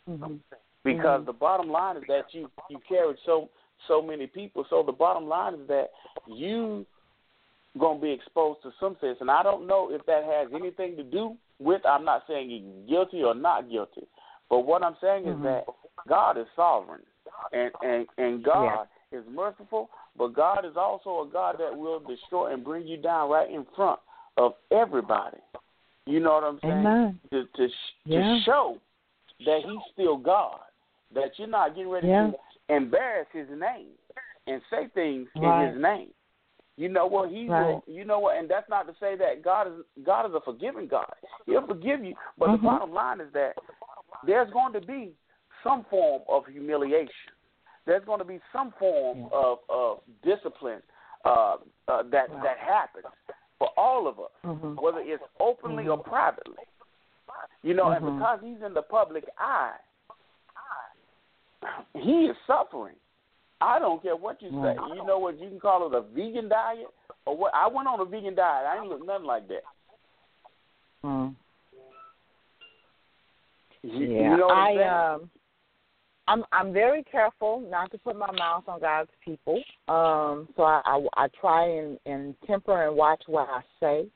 Mm-hmm. 0.10 0.36
because 0.84 1.26
the 1.28 1.34
bottom 1.34 1.70
line 1.70 1.98
is 1.98 2.04
that 2.08 2.26
you 2.32 2.50
you 2.70 2.80
carried 2.90 3.18
so 3.26 3.50
so 3.88 4.02
many 4.02 4.26
people. 4.26 4.66
So 4.70 4.84
the 4.84 4.92
bottom 4.92 5.28
line 5.28 5.54
is 5.54 5.68
that 5.68 5.92
you 6.28 6.86
gonna 7.80 8.00
be 8.00 8.12
exposed 8.12 8.64
to 8.64 8.72
some 8.80 8.98
sense, 9.00 9.18
and 9.22 9.30
I 9.30 9.44
don't 9.44 9.68
know 9.68 9.90
if 9.92 10.04
that 10.08 10.24
has 10.24 10.48
anything 10.54 10.98
to 10.98 11.04
do 11.04 11.38
with. 11.60 11.82
I'm 11.86 12.04
not 12.04 12.24
saying 12.28 12.86
guilty 12.90 13.22
or 13.22 13.36
not 13.36 13.70
guilty, 13.70 14.08
but 14.52 14.66
what 14.68 14.84
I'm 14.84 14.98
saying 15.02 15.28
is 15.28 15.38
that 15.44 15.64
God 16.08 16.38
is 16.38 16.46
sovereign, 16.58 17.02
and 17.54 17.72
and 17.82 18.06
and 18.18 18.44
God 18.44 18.88
is 19.14 19.24
merciful, 19.32 19.90
but 20.18 20.36
God 20.36 20.66
is 20.66 20.74
also 20.76 21.22
a 21.22 21.32
God 21.32 21.56
that 21.60 21.76
will 21.76 22.00
destroy 22.02 22.54
and 22.54 22.64
bring 22.64 22.86
you 22.86 22.98
down 22.98 23.30
right 23.32 23.50
in 23.50 23.66
front 23.76 24.00
of 24.38 24.54
everybody. 24.70 25.38
You 26.06 26.20
know 26.20 26.34
what 26.34 26.44
I'm 26.44 26.60
saying? 26.62 26.86
Amen. 26.86 27.20
To 27.32 27.46
to 27.46 27.68
sh- 27.70 27.94
Yeah. 28.06 28.18
to 28.20 28.42
show 28.46 28.78
that 29.46 29.62
He's 29.66 29.80
still 29.94 30.18
God, 30.18 30.60
that 31.16 31.32
you're 31.38 31.48
not 31.48 31.70
getting 31.74 31.90
ready 31.90 32.08
Yeah. 32.08 32.32
to 32.32 32.76
embarrass 32.76 33.28
His 33.32 33.48
name 33.50 33.94
and 34.48 34.62
say 34.70 34.88
things 34.94 35.30
Right. 35.38 35.68
in 35.68 35.74
His 35.74 35.82
name. 35.82 36.14
You 36.78 36.90
know 36.90 37.06
what 37.06 37.30
He 37.30 37.48
Right. 37.48 37.68
will. 37.68 37.84
You 37.88 38.04
know 38.04 38.20
what, 38.20 38.38
and 38.38 38.50
that's 38.50 38.68
not 38.70 38.88
to 38.88 38.94
say 39.00 39.16
that 39.16 39.44
God 39.44 39.68
is 39.68 39.86
God 40.04 40.26
is 40.26 40.34
a 40.36 40.42
forgiving 40.42 40.88
God. 40.88 41.14
He'll 41.46 41.66
forgive 41.68 42.04
you, 42.04 42.16
but 42.38 42.50
Mhm. 42.50 42.52
the 42.54 42.58
bottom 42.58 42.92
line 42.94 43.22
is 43.22 43.32
that 43.34 43.58
there's 44.26 44.52
going 44.52 44.74
to 44.74 44.82
be 44.82 45.12
some 45.64 45.86
form 45.90 46.22
of 46.30 46.46
humiliation. 46.46 47.34
There's 47.86 48.06
going 48.06 48.20
to 48.20 48.26
be 48.26 48.40
some 48.54 48.74
form 48.80 49.30
of, 49.34 49.60
of 49.70 50.00
discipline 50.24 50.82
uh, 51.26 51.58
uh, 51.88 52.04
that 52.12 52.30
that 52.44 52.58
happens 52.60 53.06
for 53.60 53.70
all 53.78 54.08
of 54.08 54.20
us, 54.20 54.32
Mhm. 54.44 54.82
whether 54.82 55.00
it's 55.00 55.24
openly 55.40 55.88
or 55.88 55.98
privately. 55.98 56.64
You 57.62 57.76
know, 57.76 57.92
and 57.92 58.04
Mhm. 58.04 58.18
because 58.18 58.40
he's 58.42 58.62
in 58.64 58.74
the 58.74 58.82
public 58.82 59.26
eye, 59.38 59.78
he 61.94 62.26
is 62.26 62.36
suffering. 62.48 62.96
I 63.60 63.78
don't 63.78 64.02
care 64.02 64.16
what 64.16 64.42
you 64.42 64.50
say. 64.50 64.76
You 64.96 65.06
know 65.06 65.20
what? 65.20 65.38
You 65.38 65.50
can 65.50 65.60
call 65.60 65.86
it 65.86 65.94
a 65.96 66.02
vegan 66.02 66.50
diet 66.50 66.88
or 67.26 67.38
what? 67.38 67.54
I 67.54 67.68
went 67.68 67.88
on 67.88 68.00
a 68.00 68.06
vegan 68.06 68.34
diet. 68.34 68.66
I 68.66 68.78
ain't 68.78 68.88
look 68.88 69.06
nothing 69.06 69.28
like 69.28 69.48
that. 69.50 69.64
Mm. 71.04 71.36
You, 73.84 74.06
Yeah, 74.06 74.32
you 74.32 74.38
know 74.38 74.50
I'm 74.50 74.78
um, 74.80 75.30
I'm 76.28 76.44
I'm 76.52 76.74
very 76.74 77.04
careful 77.04 77.62
not 77.70 77.92
to 77.92 77.98
put 77.98 78.16
my 78.16 78.32
mouth 78.32 78.64
on 78.68 78.80
God's 78.80 79.10
people. 79.24 79.58
Um, 79.88 80.48
so 80.56 80.64
I 80.64 80.82
I, 80.86 81.08
I 81.18 81.28
try 81.40 81.66
and, 81.68 81.98
and 82.06 82.36
temper 82.46 82.88
and 82.88 82.96
watch 82.96 83.24
what 83.28 83.50
I 83.50 83.62
say. 83.80 84.08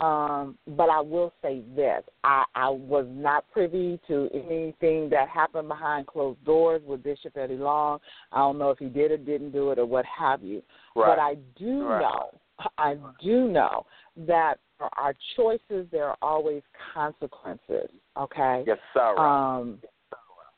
Um, 0.00 0.58
but 0.66 0.90
I 0.90 1.00
will 1.00 1.32
say 1.40 1.62
this: 1.76 2.02
I 2.24 2.44
I 2.54 2.68
was 2.68 3.06
not 3.08 3.48
privy 3.52 4.00
to 4.08 4.28
anything 4.34 5.08
that 5.10 5.28
happened 5.28 5.68
behind 5.68 6.08
closed 6.08 6.44
doors 6.44 6.82
with 6.84 7.04
Bishop 7.04 7.36
Eddie 7.36 7.56
Long. 7.56 8.00
I 8.32 8.38
don't 8.38 8.58
know 8.58 8.70
if 8.70 8.78
he 8.78 8.86
did 8.86 9.12
or 9.12 9.16
didn't 9.16 9.52
do 9.52 9.70
it 9.70 9.78
or 9.78 9.86
what 9.86 10.04
have 10.06 10.42
you. 10.42 10.62
right. 10.96 11.16
But 11.16 11.18
I 11.20 11.36
do 11.56 11.84
Right. 11.84 12.00
know, 12.00 12.30
I 12.76 12.96
do 13.22 13.48
know 13.48 13.86
that 14.16 14.58
for 14.76 14.88
our 14.98 15.14
choices 15.36 15.86
there 15.92 16.08
are 16.08 16.18
always 16.20 16.62
consequences. 16.92 17.88
Okay. 18.16 18.64
yes, 18.66 18.78
sir. 18.92 19.16
Um, 19.16 19.78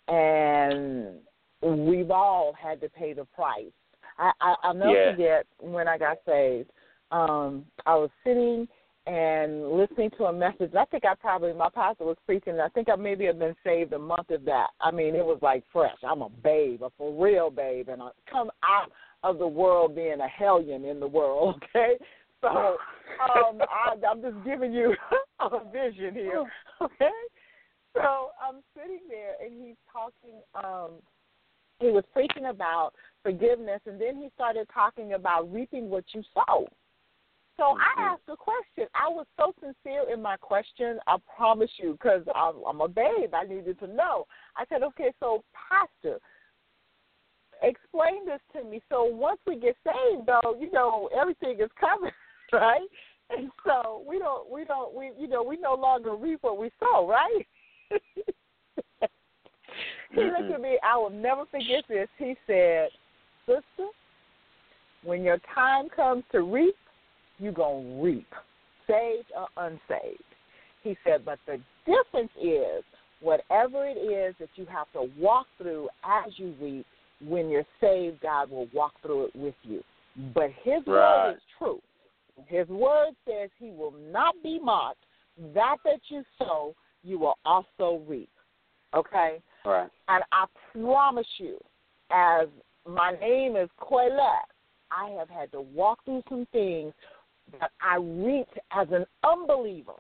and 0.09 1.17
we've 1.63 2.11
all 2.11 2.53
had 2.61 2.81
to 2.81 2.89
pay 2.89 3.13
the 3.13 3.25
price. 3.25 3.73
I, 4.19 4.33
I, 4.41 4.55
I'll 4.63 4.75
never 4.75 4.93
Yeah. 4.93 5.11
forget 5.13 5.47
when 5.59 5.89
I 5.89 5.99
got 5.99 6.19
saved. 6.27 6.71
Um, 7.11 7.65
I 7.87 7.95
was 7.95 8.11
sitting 8.25 8.69
and 9.07 9.71
listening 9.71 10.11
to 10.19 10.25
a 10.25 10.33
message. 10.33 10.75
I 10.75 10.85
think 10.87 11.05
I 11.05 11.15
probably 11.15 11.53
my 11.53 11.69
pastor 11.71 12.05
was 12.05 12.17
preaching. 12.27 12.59
I 12.61 12.69
think 12.69 12.89
I 12.89 12.97
maybe 12.97 13.25
have 13.27 13.39
been 13.39 13.55
saved 13.63 13.93
a 13.93 13.99
month 13.99 14.31
of 14.31 14.45
that. 14.47 14.69
I 14.81 14.91
mean, 14.91 15.15
it 15.15 15.25
was 15.25 15.39
like 15.43 15.63
fresh. 15.73 15.97
I'm 16.07 16.23
a 16.23 16.29
babe, 16.29 16.83
a 16.83 16.91
for 16.99 17.13
real 17.23 17.51
babe, 17.51 17.89
and 17.89 18.03
I 18.03 18.09
come 18.31 18.51
out 18.65 18.91
of 19.23 19.39
the 19.39 19.47
world 19.47 19.95
being 19.95 20.21
a 20.21 20.29
hellion 20.29 20.85
in 20.85 21.01
the 21.01 21.09
world. 21.09 21.63
Okay, 21.75 21.95
so 22.43 22.49
um, 23.35 23.61
I, 23.61 23.95
I'm 24.09 24.21
just 24.21 24.45
giving 24.45 24.73
you 24.73 24.95
a 25.41 25.49
vision 25.71 26.15
here. 26.15 26.45
Okay, 26.83 27.11
so 27.97 28.31
I'm 28.41 28.63
sitting 28.77 29.01
there 29.09 29.35
and 29.45 29.53
he's 29.63 29.77
talking. 29.93 30.41
Um, 30.55 31.03
he 31.79 31.89
was 31.89 32.05
preaching 32.13 32.47
about 32.47 32.93
forgiveness, 33.23 33.81
and 33.87 34.01
then 34.01 34.17
he 34.17 34.31
started 34.35 34.67
talking 34.73 35.13
about 35.13 35.53
reaping 35.53 35.91
what 35.91 36.05
you 36.15 36.23
sow. 36.33 36.67
So 37.57 37.77
I 37.77 38.13
asked 38.13 38.29
a 38.29 38.37
question. 38.37 38.87
I 38.95 39.09
was 39.09 39.27
so 39.39 39.55
sincere 39.61 40.13
in 40.13 40.21
my 40.21 40.37
question. 40.37 40.99
I 41.07 41.17
promise 41.37 41.71
you, 41.79 41.93
because 41.93 42.23
I'm, 42.35 42.57
I'm 42.69 42.81
a 42.83 42.89
babe. 42.89 43.33
I 43.33 43.45
needed 43.45 43.79
to 43.81 43.87
know. 43.87 44.27
I 44.57 44.65
said, 44.69 44.83
okay, 44.83 45.13
so 45.21 45.43
pastor, 45.69 46.19
explain 47.63 48.27
this 48.27 48.41
to 48.53 48.69
me. 48.69 48.83
So 48.91 49.05
once 49.05 49.41
we 49.47 49.59
get 49.59 49.77
saved, 49.85 50.27
though, 50.27 50.57
you 50.61 50.71
know, 50.71 51.09
everything 51.19 51.59
is 51.61 51.71
covered, 51.81 52.13
right? 52.53 52.87
And 53.31 53.51
so 53.65 54.05
we 54.07 54.19
don't, 54.19 54.51
we 54.51 54.65
don't, 54.65 54.95
we, 54.95 55.13
you 55.19 55.27
know, 55.27 55.43
we 55.43 55.57
no 55.57 55.75
longer 55.75 56.15
reap 56.15 56.41
what 56.43 56.59
we 56.59 56.71
sow, 56.79 57.09
right? 57.09 57.47
He 60.11 60.25
looked 60.25 60.51
at 60.53 60.61
me. 60.61 60.79
I 60.83 60.97
will 60.97 61.11
never 61.11 61.45
forget 61.47 61.85
this. 61.89 62.09
He 62.19 62.37
said, 62.47 62.89
"Sister, 63.47 63.91
when 65.03 65.23
your 65.23 65.39
time 65.55 65.89
comes 65.89 66.25
to 66.33 66.41
reap, 66.43 66.77
you 67.39 67.53
gonna 67.53 68.03
reap, 68.03 68.33
saved 68.87 69.31
or 69.37 69.49
unsaved." 69.57 70.23
He 70.83 70.97
said, 71.05 71.25
"But 71.25 71.39
the 71.47 71.61
difference 71.85 72.33
is, 72.41 72.85
whatever 73.21 73.87
it 73.87 73.97
is 73.97 74.35
that 74.39 74.51
you 74.57 74.67
have 74.67 74.91
to 74.93 75.11
walk 75.19 75.47
through 75.59 75.89
as 76.05 76.39
you 76.39 76.55
reap, 76.61 76.87
when 77.21 77.49
you're 77.49 77.67
saved, 77.81 78.21
God 78.21 78.51
will 78.51 78.69
walk 78.73 78.93
through 79.01 79.27
it 79.27 79.37
with 79.37 79.55
you. 79.63 79.83
But 80.35 80.51
His 80.51 80.87
Right. 80.87 81.27
word 81.27 81.37
is 81.37 81.43
true. 81.59 81.83
His 82.47 82.69
word 82.69 83.15
says 83.25 83.51
He 83.59 83.71
will 83.71 83.93
not 83.93 84.41
be 84.43 84.59
mocked. 84.59 85.05
That 85.55 85.79
that 85.85 86.01
you 86.11 86.25
sow, 86.39 86.75
you 87.03 87.19
will 87.19 87.39
also 87.45 88.03
reap. 88.07 88.31
Okay." 88.95 89.41
right. 89.65 89.91
And 90.09 90.23
I 90.33 90.47
promise 90.73 91.27
you, 91.39 91.59
as 92.11 92.49
my 92.89 93.13
name 93.21 93.57
is 93.57 93.69
Coilette, 93.79 94.49
I 94.91 95.11
have 95.19 95.29
had 95.29 95.51
to 95.53 95.61
walk 95.61 95.99
through 96.05 96.23
some 96.29 96.47
things 96.53 96.93
that 97.61 97.71
I 97.81 97.97
reaped 97.97 98.59
as 98.73 98.89
an 98.91 99.05
unbeliever, 99.25 99.95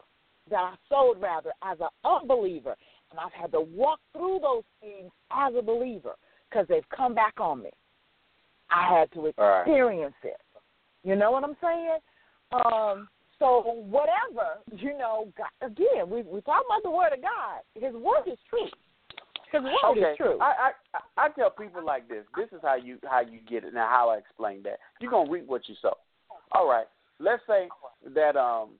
that 0.50 0.56
I 0.56 0.74
sowed 0.88 1.20
rather 1.20 1.52
as 1.62 1.78
an 1.80 1.88
unbeliever. 2.04 2.76
And 3.10 3.20
I've 3.20 3.32
had 3.32 3.52
to 3.52 3.60
walk 3.60 4.00
through 4.12 4.40
those 4.42 4.64
things 4.80 5.10
as 5.30 5.54
a 5.56 5.62
believer 5.62 6.14
because 6.48 6.66
they've 6.68 6.88
come 6.96 7.14
back 7.14 7.34
on 7.38 7.62
me. 7.62 7.70
I 8.70 8.98
had 8.98 9.12
to 9.12 9.32
Right. 9.36 9.60
experience 9.60 10.14
it. 10.22 10.40
You 11.02 11.14
know 11.16 11.30
what 11.30 11.44
I'm 11.44 11.56
saying? 11.60 11.98
Um, 12.52 13.08
so 13.38 13.62
whatever, 13.88 14.60
you 14.70 14.96
know, 14.96 15.28
God, 15.36 15.66
again, 15.66 16.08
we 16.08 16.22
we 16.22 16.40
talk 16.42 16.64
about 16.66 16.82
the 16.82 16.90
word 16.90 17.12
of 17.12 17.20
God. 17.22 17.60
His 17.74 17.94
word 17.94 18.26
is 18.26 18.38
true. 18.48 18.68
His 19.52 19.62
word 19.62 19.92
Okay, 19.92 20.12
is 20.12 20.16
true. 20.16 20.38
I, 20.40 20.70
I 20.96 21.26
I 21.26 21.28
tell 21.30 21.50
people 21.50 21.84
like 21.84 22.08
this. 22.08 22.24
This 22.36 22.48
is 22.52 22.60
how 22.62 22.76
you 22.76 22.98
how 23.04 23.20
you 23.20 23.40
get 23.48 23.64
it. 23.64 23.74
Now, 23.74 23.88
how 23.88 24.08
I 24.10 24.18
explain 24.18 24.62
that. 24.62 24.78
You're 25.00 25.10
gonna 25.10 25.30
reap 25.30 25.46
what 25.46 25.68
you 25.68 25.74
sow. 25.82 25.98
All 26.52 26.68
right. 26.68 26.86
Let's 27.18 27.42
say 27.46 27.68
that 28.14 28.36
um, 28.36 28.70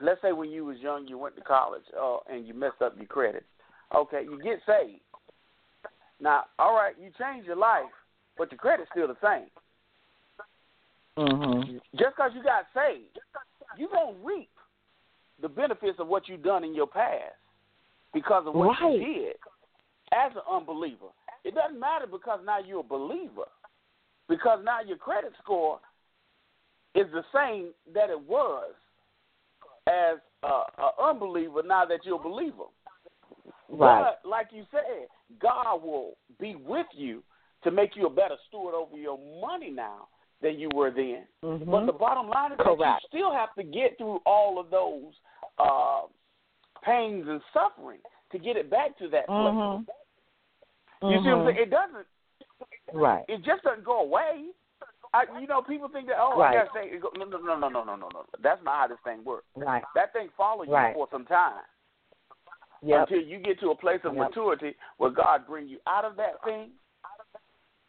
let's 0.00 0.20
say 0.22 0.32
when 0.32 0.50
you 0.50 0.64
was 0.64 0.78
young, 0.78 1.06
you 1.08 1.18
went 1.18 1.36
to 1.36 1.42
college, 1.42 1.82
uh, 2.00 2.18
and 2.30 2.46
you 2.46 2.54
messed 2.54 2.80
up 2.82 2.94
your 2.96 3.06
credit. 3.06 3.44
Okay, 3.94 4.22
you 4.22 4.40
get 4.42 4.60
saved. 4.66 5.00
Now, 6.20 6.44
all 6.58 6.74
right, 6.74 6.94
you 7.00 7.10
change 7.18 7.46
your 7.46 7.56
life, 7.56 7.90
but 8.38 8.50
your 8.52 8.58
credit's 8.58 8.88
still 8.92 9.08
the 9.08 9.16
same. 9.22 9.48
Mm-hmm. 11.18 11.76
Just 11.96 12.16
because 12.16 12.32
you 12.34 12.42
got 12.42 12.64
saved, 12.74 13.18
you 13.78 13.88
gonna 13.92 14.16
reap 14.22 14.48
the 15.40 15.48
benefits 15.48 15.98
of 15.98 16.08
what 16.08 16.28
you've 16.28 16.42
done 16.42 16.64
in 16.64 16.74
your 16.74 16.86
past 16.86 17.34
because 18.14 18.46
of 18.46 18.54
what 18.54 18.80
Right. 18.80 18.98
you 18.98 19.14
did 19.14 19.36
as 20.12 20.32
an 20.34 20.42
unbeliever. 20.50 21.08
It 21.44 21.54
doesn't 21.54 21.78
matter 21.78 22.06
because 22.06 22.40
now 22.44 22.58
you're 22.58 22.80
a 22.80 22.84
believer, 22.84 23.48
because 24.28 24.60
now 24.64 24.80
your 24.80 24.96
credit 24.96 25.32
score 25.42 25.80
is 26.94 27.06
the 27.12 27.24
same 27.34 27.72
that 27.94 28.10
it 28.10 28.20
was 28.20 28.72
as 29.86 30.18
a, 30.42 30.46
a 30.46 30.90
unbeliever. 31.02 31.62
Now 31.62 31.84
that 31.86 32.04
you're 32.04 32.20
a 32.20 32.22
believer, 32.22 32.64
Right. 33.68 34.04
but 34.22 34.28
like 34.28 34.48
you 34.52 34.64
said, 34.70 35.08
God 35.40 35.82
will 35.82 36.16
be 36.38 36.54
with 36.54 36.86
you 36.94 37.22
to 37.64 37.70
make 37.70 37.96
you 37.96 38.06
a 38.06 38.10
better 38.10 38.36
steward 38.48 38.74
over 38.74 38.96
your 38.96 39.18
money 39.40 39.70
now 39.70 40.08
than 40.42 40.58
you 40.58 40.68
were 40.74 40.90
then. 40.90 41.24
Mm-hmm. 41.44 41.70
But 41.70 41.86
the 41.86 41.92
bottom 41.92 42.28
line 42.28 42.52
is 42.52 42.58
Correct. 42.60 42.80
that 42.80 42.98
you 43.02 43.08
still 43.08 43.32
have 43.32 43.54
to 43.54 43.62
get 43.62 43.96
through 43.96 44.18
all 44.26 44.58
of 44.58 44.70
those 44.70 45.12
uh, 45.58 46.02
pains 46.84 47.26
and 47.28 47.40
suffering 47.52 48.00
to 48.32 48.38
get 48.38 48.56
it 48.56 48.70
back 48.70 48.98
to 48.98 49.08
that 49.08 49.28
mm-hmm. 49.28 49.84
place. 49.84 49.96
You 51.02 51.08
mm-hmm. 51.08 51.24
see 51.24 51.30
what 51.30 51.34
I'm 51.34 51.46
mm-hmm. 51.46 51.56
saying? 51.56 51.66
It 51.66 51.70
doesn't. 51.70 52.06
Right. 52.92 53.24
It 53.28 53.38
just 53.44 53.62
doesn't 53.62 53.84
go 53.84 54.02
away. 54.02 54.50
I, 55.14 55.24
you 55.40 55.46
know, 55.46 55.60
people 55.60 55.88
think 55.88 56.06
that 56.06 56.16
oh, 56.18 56.38
right. 56.38 56.56
I 56.56 56.72
thing. 56.72 57.00
No, 57.18 57.24
no, 57.24 57.38
no, 57.38 57.58
no, 57.58 57.68
no, 57.68 57.84
no, 57.84 57.96
no, 57.96 58.08
no. 58.12 58.24
That's 58.42 58.60
not 58.64 58.80
how 58.80 58.88
this 58.88 58.98
thing 59.04 59.22
works. 59.24 59.44
Right. 59.54 59.82
That 59.94 60.12
thing 60.12 60.28
follows 60.36 60.66
you 60.68 60.74
right. 60.74 60.94
for 60.94 61.06
some 61.12 61.26
time. 61.26 61.60
Yep. 62.82 63.08
Until 63.08 63.22
you 63.22 63.38
get 63.38 63.60
to 63.60 63.70
a 63.70 63.76
place 63.76 64.00
of 64.04 64.14
yep. 64.14 64.28
maturity 64.28 64.74
where 64.96 65.10
God 65.10 65.46
bring 65.46 65.68
you 65.68 65.78
out 65.86 66.04
of 66.04 66.16
that 66.16 66.42
thing. 66.44 66.70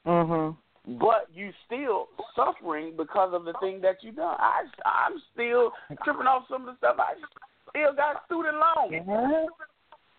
Mhm 0.06 0.58
but 0.86 1.28
you 1.34 1.52
still 1.66 2.10
suffering 2.36 2.94
because 2.98 3.34
of 3.34 3.46
the 3.46 3.54
thing 3.62 3.80
that 3.82 4.04
you 4.04 4.12
done. 4.12 4.36
I 4.40 4.64
I'm 4.86 5.22
still 5.34 5.72
tripping 6.04 6.28
off 6.28 6.44
some 6.50 6.68
of 6.68 6.76
the 6.76 6.78
stuff. 6.78 6.98
I 7.00 7.14
still 7.70 7.96
got 7.96 8.26
student 8.26 8.58
loans. 8.58 9.04
Yeah. 9.08 9.46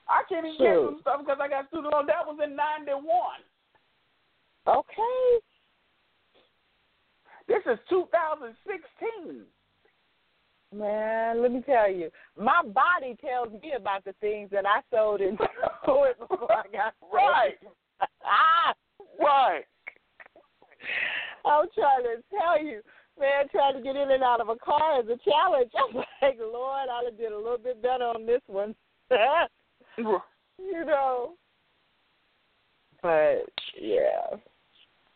I 0.08 0.22
can't 0.28 0.46
even 0.46 0.58
get 0.58 0.76
some 0.76 0.98
stuff 1.00 1.20
because 1.20 1.38
I 1.40 1.48
got 1.48 1.68
student 1.68 1.92
loans. 1.92 2.08
That 2.08 2.26
was 2.26 2.38
in 2.42 2.56
'91. 2.56 3.04
Okay. 4.66 5.44
This 7.46 7.60
is 7.70 7.78
2016. 7.90 9.44
Man, 10.74 11.42
let 11.42 11.52
me 11.52 11.60
tell 11.60 11.90
you, 11.90 12.10
my 12.40 12.62
body 12.62 13.16
tells 13.20 13.52
me 13.52 13.74
about 13.76 14.04
the 14.04 14.14
things 14.20 14.48
that 14.50 14.64
I 14.66 14.80
sold 14.90 15.20
into 15.20 15.44
it 15.88 16.18
before 16.18 16.50
I 16.50 16.64
got 16.72 16.94
Right. 17.12 17.58
ah, 18.24 18.74
Right. 19.20 19.64
I'm 21.44 21.66
trying 21.74 22.04
to 22.04 22.22
tell 22.30 22.64
you, 22.64 22.80
man, 23.18 23.48
trying 23.50 23.74
to 23.74 23.82
get 23.82 23.96
in 23.96 24.10
and 24.10 24.22
out 24.22 24.40
of 24.40 24.48
a 24.48 24.56
car 24.56 25.00
is 25.00 25.06
a 25.08 25.18
challenge. 25.28 25.70
I'm 25.78 25.96
like, 25.96 26.38
Lord, 26.40 26.88
I 26.90 27.10
did 27.16 27.32
a 27.32 27.36
little 27.36 27.58
bit 27.58 27.82
better 27.82 28.04
on 28.04 28.26
this 28.26 28.42
one. 28.46 28.74
you 30.58 30.84
know. 30.84 31.34
But 33.02 33.44
yeah, 33.78 34.38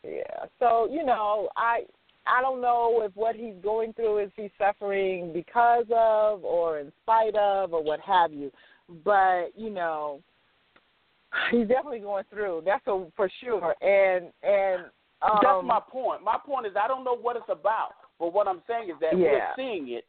yeah. 0.04 0.44
So 0.58 0.88
you 0.90 1.04
know, 1.04 1.48
I 1.56 1.80
I 2.26 2.42
don't 2.42 2.60
know 2.60 3.00
if 3.02 3.12
what 3.14 3.34
he's 3.34 3.54
going 3.62 3.94
through 3.94 4.18
is 4.24 4.30
he's 4.36 4.50
suffering 4.58 5.32
because 5.32 5.86
of 5.90 6.44
or 6.44 6.80
in 6.80 6.92
spite 7.02 7.34
of 7.34 7.72
or 7.72 7.82
what 7.82 8.00
have 8.00 8.32
you. 8.32 8.52
But 9.04 9.48
you 9.56 9.70
know, 9.70 10.20
he's 11.50 11.68
definitely 11.68 12.00
going 12.00 12.24
through. 12.30 12.62
That's 12.64 12.86
a, 12.86 13.06
for 13.16 13.30
sure. 13.42 13.74
And 13.80 14.26
and 14.42 14.84
um, 15.22 15.38
That's 15.42 15.64
my 15.64 15.80
point. 15.80 16.22
My 16.22 16.38
point 16.44 16.66
is 16.66 16.72
I 16.80 16.86
don't 16.88 17.04
know 17.04 17.16
what 17.16 17.36
it's 17.36 17.48
about, 17.48 17.90
but 18.18 18.32
what 18.32 18.46
I'm 18.46 18.62
saying 18.68 18.90
is 18.90 18.96
that 19.00 19.16
we're 19.16 19.40
seeing 19.56 19.88
it 19.90 20.04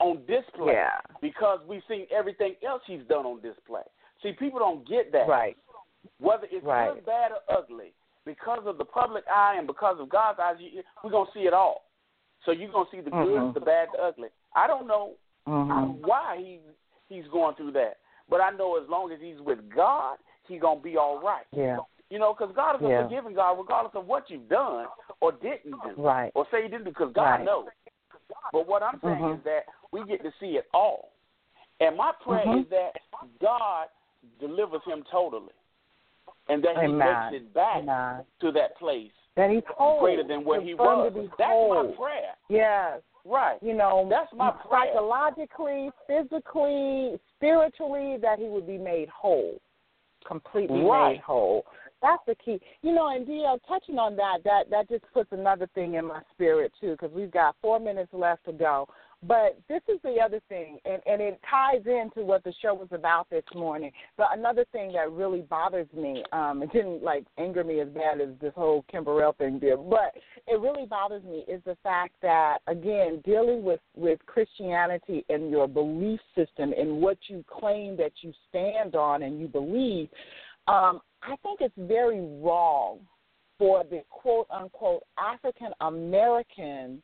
on 0.00 0.24
display 0.26 0.74
Yeah. 0.74 1.00
because 1.20 1.60
we've 1.66 1.82
seen 1.88 2.06
everything 2.10 2.54
else 2.66 2.82
he's 2.86 3.02
done 3.08 3.26
on 3.26 3.40
display. 3.40 3.82
See, 4.22 4.32
people 4.32 4.58
don't 4.58 4.86
get 4.88 5.12
that. 5.12 5.28
right. 5.28 5.56
Whether 6.20 6.46
it's 6.50 6.64
Right. 6.64 6.94
good, 6.94 7.04
bad, 7.06 7.32
or 7.32 7.40
ugly, 7.48 7.92
because 8.24 8.64
of 8.66 8.78
the 8.78 8.84
public 8.84 9.24
eye 9.28 9.56
and 9.56 9.66
because 9.66 9.98
of 10.00 10.08
God's 10.08 10.38
eyes, 10.38 10.56
you, 10.60 10.82
we're 11.02 11.10
gonna 11.10 11.30
see 11.32 11.46
it 11.46 11.52
all. 11.52 11.84
So 12.44 12.52
you're 12.52 12.70
gonna 12.70 12.88
see 12.90 13.00
the 13.00 13.10
good, 13.10 13.40
Mhm. 13.40 13.54
the 13.54 13.60
bad, 13.60 13.90
the 13.92 14.02
ugly. 14.02 14.30
I 14.54 14.66
don't 14.66 14.86
know 14.86 15.16
Mhm. 15.46 16.00
why 16.06 16.36
he's 16.36 16.60
he's 17.08 17.26
going 17.28 17.54
through 17.56 17.72
that, 17.72 17.98
but 18.28 18.40
I 18.40 18.50
know 18.50 18.76
as 18.76 18.88
long 18.88 19.10
as 19.12 19.20
he's 19.20 19.40
with 19.40 19.68
God, 19.70 20.18
he's 20.46 20.60
gonna 20.60 20.78
be 20.80 20.96
all 20.96 21.18
right. 21.18 21.46
Yeah. 21.52 21.78
You 22.10 22.18
know, 22.18 22.34
because 22.34 22.54
God 22.54 22.76
is 22.76 22.82
a 22.82 22.88
Yeah. 22.88 23.02
forgiving 23.02 23.34
God, 23.34 23.58
regardless 23.58 23.94
of 23.94 24.06
what 24.06 24.30
you've 24.30 24.48
done 24.48 24.86
or 25.20 25.32
didn't 25.32 25.78
do, 25.82 25.94
Right. 26.00 26.32
or 26.34 26.46
say 26.50 26.62
you 26.62 26.68
didn't 26.68 26.84
do, 26.84 26.90
because 26.90 27.12
God 27.12 27.22
Right. 27.22 27.44
knows. 27.44 27.68
But 28.52 28.66
what 28.66 28.82
I'm 28.82 28.98
saying 29.00 29.22
Mhm. 29.22 29.38
is 29.38 29.42
that 29.44 29.66
we 29.92 30.04
get 30.04 30.22
to 30.22 30.32
see 30.40 30.56
it 30.56 30.68
all, 30.72 31.12
and 31.80 31.96
my 31.96 32.12
prayer 32.12 32.46
Mhm. 32.46 32.62
is 32.62 32.68
that 32.70 32.96
God 33.40 33.88
delivers 34.38 34.82
him 34.84 35.04
totally, 35.04 35.52
and 36.48 36.62
that 36.64 36.76
He 36.78 36.84
Amen. 36.84 37.30
makes 37.30 37.42
it 37.42 37.52
back 37.52 37.76
Amen. 37.78 38.24
to 38.40 38.52
that 38.52 38.76
place 38.76 39.12
That 39.34 39.50
he's 39.50 39.64
whole. 39.66 40.00
greater 40.00 40.22
than 40.22 40.44
where 40.44 40.60
he 40.60 40.74
was. 40.74 41.12
That's 41.36 41.50
whole. 41.50 41.74
my 41.88 41.94
prayer, 41.94 42.36
Yes. 42.48 43.02
right? 43.24 43.62
You 43.62 43.74
know, 43.74 44.06
That's 44.08 44.32
my 44.32 44.50
prayer. 44.50 44.86
psychologically, 44.86 45.90
physically, 46.06 47.20
spiritually, 47.36 48.16
that 48.18 48.38
he 48.38 48.48
would 48.48 48.66
be 48.66 48.78
made 48.78 49.08
whole, 49.10 49.60
completely 50.24 50.82
Right. 50.84 51.12
made 51.12 51.20
whole. 51.20 51.66
That's 52.00 52.22
the 52.26 52.34
key. 52.36 52.60
You 52.82 52.94
know, 52.94 53.08
and 53.08 53.26
DL, 53.26 53.58
touching 53.66 53.98
on 53.98 54.16
that, 54.16 54.38
that 54.44 54.70
that 54.70 54.88
just 54.88 55.04
puts 55.12 55.30
another 55.32 55.68
thing 55.74 55.94
in 55.94 56.06
my 56.06 56.20
spirit 56.32 56.72
too, 56.80 56.92
because 56.92 57.14
we've 57.14 57.30
got 57.30 57.56
four 57.60 57.80
minutes 57.80 58.12
left 58.12 58.44
to 58.46 58.52
go. 58.52 58.88
But 59.20 59.58
this 59.68 59.80
is 59.88 59.98
the 60.04 60.18
other 60.24 60.40
thing, 60.48 60.78
and 60.84 61.02
and 61.04 61.20
it 61.20 61.40
ties 61.50 61.84
into 61.86 62.24
what 62.24 62.44
the 62.44 62.52
show 62.62 62.72
was 62.72 62.86
about 62.92 63.28
this 63.30 63.42
morning. 63.52 63.90
But 64.16 64.28
another 64.32 64.64
thing 64.70 64.92
that 64.92 65.10
really 65.10 65.40
bothers 65.40 65.88
me, 65.92 66.22
um, 66.32 66.62
it 66.62 66.72
didn't 66.72 67.02
like 67.02 67.24
anger 67.36 67.64
me 67.64 67.80
as 67.80 67.88
bad 67.88 68.20
as 68.20 68.28
this 68.40 68.52
whole 68.54 68.84
Kim 68.88 69.02
Burrell 69.02 69.32
thing 69.32 69.58
did, 69.58 69.78
but 69.90 70.14
it 70.46 70.60
really 70.60 70.86
bothers 70.86 71.24
me 71.24 71.44
is 71.48 71.60
the 71.64 71.76
fact 71.82 72.14
that 72.22 72.58
again, 72.68 73.20
dealing 73.24 73.64
with 73.64 73.80
with 73.96 74.20
Christianity 74.26 75.24
and 75.28 75.50
your 75.50 75.66
belief 75.66 76.20
system 76.36 76.72
and 76.78 77.02
what 77.02 77.18
you 77.26 77.44
claim 77.50 77.96
that 77.96 78.12
you 78.22 78.32
stand 78.48 78.94
on 78.94 79.24
and 79.24 79.40
you 79.40 79.48
believe, 79.48 80.08
um, 80.68 81.00
I 81.22 81.36
think 81.42 81.60
it's 81.60 81.74
very 81.76 82.20
wrong 82.40 83.00
for 83.58 83.84
the 83.84 84.02
quote 84.08 84.46
unquote 84.50 85.02
African 85.18 85.72
American 85.80 87.02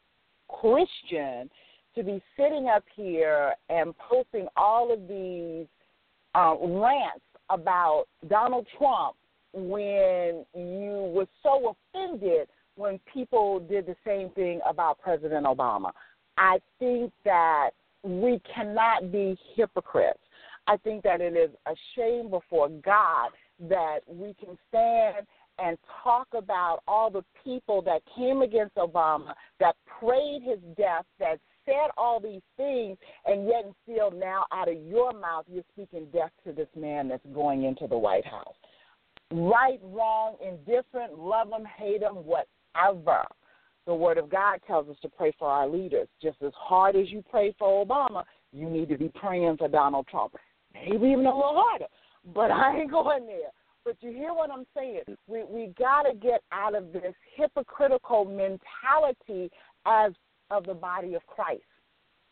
Christian 0.48 1.50
to 1.94 2.02
be 2.02 2.22
sitting 2.36 2.68
up 2.68 2.84
here 2.94 3.54
and 3.68 3.94
posting 3.98 4.46
all 4.56 4.92
of 4.92 5.06
these 5.08 5.66
uh, 6.34 6.54
rants 6.60 7.24
about 7.50 8.06
Donald 8.28 8.66
Trump 8.78 9.16
when 9.52 10.44
you 10.54 11.12
were 11.14 11.26
so 11.42 11.74
offended 11.94 12.48
when 12.76 12.98
people 13.12 13.60
did 13.60 13.86
the 13.86 13.94
same 14.04 14.30
thing 14.30 14.60
about 14.68 14.98
President 14.98 15.46
Obama. 15.46 15.92
I 16.36 16.58
think 16.80 17.12
that 17.24 17.70
we 18.02 18.40
cannot 18.52 19.12
be 19.12 19.38
hypocrites. 19.54 20.18
I 20.66 20.76
think 20.78 21.04
that 21.04 21.20
it 21.20 21.36
is 21.36 21.50
a 21.66 21.74
shame 21.94 22.30
before 22.30 22.68
God 22.68 23.30
that 23.60 24.00
we 24.06 24.34
can 24.34 24.58
stand 24.68 25.26
and 25.58 25.78
talk 26.02 26.26
about 26.36 26.80
all 26.88 27.10
the 27.10 27.24
people 27.44 27.80
that 27.82 28.02
came 28.16 28.42
against 28.42 28.74
Obama, 28.74 29.34
that 29.60 29.76
prayed 30.00 30.42
his 30.42 30.58
death, 30.76 31.04
that 31.20 31.38
said 31.64 31.90
all 31.96 32.20
these 32.20 32.42
things, 32.56 32.98
and 33.26 33.46
yet 33.46 33.64
and 33.64 33.74
still 33.84 34.10
now 34.10 34.44
out 34.52 34.68
of 34.68 34.76
your 34.82 35.12
mouth 35.12 35.44
you're 35.48 35.62
speaking 35.72 36.06
death 36.12 36.30
to 36.44 36.52
this 36.52 36.68
man 36.76 37.08
that's 37.08 37.24
going 37.32 37.64
into 37.64 37.86
the 37.86 37.96
White 37.96 38.26
House. 38.26 38.54
Right, 39.30 39.80
wrong, 39.82 40.36
indifferent, 40.44 41.18
love 41.18 41.48
him, 41.48 41.64
hate 41.64 42.02
him, 42.02 42.16
whatever. 42.24 43.24
The 43.86 43.94
Word 43.94 44.18
of 44.18 44.30
God 44.30 44.60
tells 44.66 44.88
us 44.88 44.96
to 45.02 45.08
pray 45.08 45.32
for 45.38 45.48
our 45.48 45.68
leaders. 45.68 46.08
Just 46.22 46.42
as 46.42 46.52
hard 46.56 46.96
as 46.96 47.10
you 47.10 47.22
pray 47.30 47.54
for 47.58 47.84
Obama, 47.84 48.24
you 48.52 48.68
need 48.68 48.88
to 48.88 48.98
be 48.98 49.10
praying 49.14 49.56
for 49.58 49.68
Donald 49.68 50.06
Trump. 50.08 50.34
Maybe 50.72 51.06
even 51.08 51.26
a 51.26 51.34
little 51.34 51.62
harder, 51.64 51.86
but 52.34 52.50
I 52.50 52.80
ain't 52.80 52.90
going 52.90 53.26
there. 53.26 53.50
But 53.84 53.96
you 54.00 54.12
hear 54.12 54.32
what 54.32 54.50
I'm 54.50 54.64
saying? 54.74 55.02
We 55.26 55.44
we 55.44 55.74
got 55.78 56.02
to 56.02 56.14
get 56.14 56.42
out 56.52 56.74
of 56.74 56.92
this 56.92 57.14
hypocritical 57.36 58.24
mentality 58.24 59.50
as 59.84 60.12
of 60.50 60.64
the 60.64 60.74
body 60.74 61.14
of 61.14 61.26
Christ. 61.26 61.62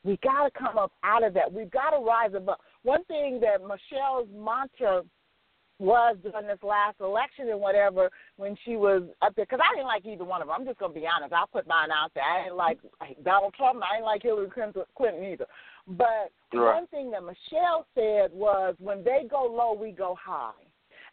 We 0.05 0.19
got 0.23 0.45
to 0.45 0.59
come 0.59 0.79
up 0.79 0.93
out 1.05 1.23
of 1.23 1.35
that. 1.35 1.53
We've 1.53 1.71
got 1.71 1.91
to 1.91 1.99
rise 1.99 2.33
above. 2.35 2.59
One 2.83 3.05
thing 3.05 3.41
that 3.41 3.61
Michelle's 3.61 4.29
mantra 4.35 5.03
was 5.79 6.17
during 6.23 6.47
this 6.47 6.63
last 6.63 7.01
election 7.01 7.49
and 7.49 7.61
whatever 7.61 8.09
when 8.37 8.57
she 8.65 8.77
was 8.77 9.03
up 9.21 9.35
there, 9.35 9.45
because 9.45 9.61
I 9.63 9.75
didn't 9.75 9.89
like 9.89 10.07
either 10.07 10.25
one 10.25 10.41
of 10.41 10.49
them. 10.49 10.57
I'm 10.59 10.67
just 10.67 10.79
to 10.79 10.89
be 10.89 11.07
honest. 11.07 11.33
I'll 11.33 11.47
put 11.47 11.67
mine 11.67 11.91
out 11.91 12.13
there. 12.15 12.25
I 12.25 12.45
didn't 12.45 12.57
like 12.57 12.79
Donald 13.25 13.55
Trump. 13.55 13.83
I 13.83 13.97
didn't 13.97 14.07
like 14.07 14.23
Hillary 14.23 14.49
Clinton 14.97 15.25
either. 15.25 15.47
But 15.87 16.31
Right. 16.53 16.75
one 16.75 16.87
thing 16.89 17.11
that 17.11 17.23
Michelle 17.23 17.87
said 17.95 18.33
was, 18.33 18.75
when 18.79 19.03
they 19.03 19.25
go 19.29 19.45
low, 19.45 19.73
we 19.73 19.91
go 19.91 20.15
high. 20.15 20.53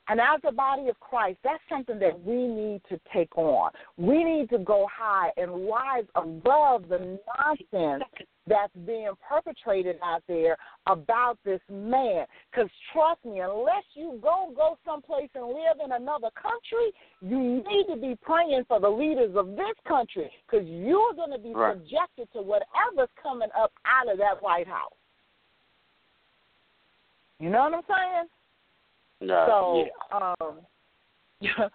And 0.09 0.19
as 0.19 0.41
a 0.43 0.51
body 0.51 0.89
of 0.89 0.99
Christ, 0.99 1.37
that's 1.43 1.61
something 1.69 1.99
that 1.99 2.19
we 2.23 2.47
need 2.47 2.81
to 2.89 2.99
take 3.13 3.37
on. 3.37 3.71
We 3.97 4.23
need 4.23 4.49
to 4.49 4.57
go 4.57 4.87
high 4.91 5.31
and 5.37 5.69
rise 5.69 6.05
above 6.15 6.89
the 6.89 7.19
nonsense 7.37 8.03
that's 8.49 8.73
being 8.85 9.11
perpetrated 9.27 9.97
out 10.03 10.23
there 10.27 10.57
about 10.87 11.37
this 11.45 11.61
man. 11.71 12.25
Because 12.51 12.69
trust 12.91 13.23
me, 13.23 13.39
unless 13.39 13.83
you 13.93 14.19
go 14.21 14.51
go 14.55 14.77
someplace 14.85 15.29
and 15.35 15.47
live 15.47 15.77
in 15.83 15.91
another 15.91 16.29
country, 16.35 16.91
you 17.21 17.39
need 17.39 17.85
to 17.93 17.95
be 17.95 18.17
praying 18.21 18.63
for 18.67 18.79
the 18.79 18.89
leaders 18.89 19.35
of 19.35 19.49
this 19.55 19.75
country 19.87 20.29
because 20.49 20.65
you're 20.67 21.13
going 21.13 21.31
to 21.31 21.37
be 21.37 21.53
Right. 21.53 21.75
subjected 21.77 22.27
to 22.33 22.41
whatever's 22.41 23.09
coming 23.21 23.49
up 23.57 23.71
out 23.85 24.11
of 24.11 24.17
that 24.17 24.41
White 24.41 24.67
House. 24.67 24.93
You 27.39 27.49
know 27.49 27.69
what 27.69 27.73
I'm 27.73 27.83
saying? 27.87 28.27
No, 29.21 29.45
So, 29.47 29.85
yeah. 30.11 30.33
um, 30.41 30.59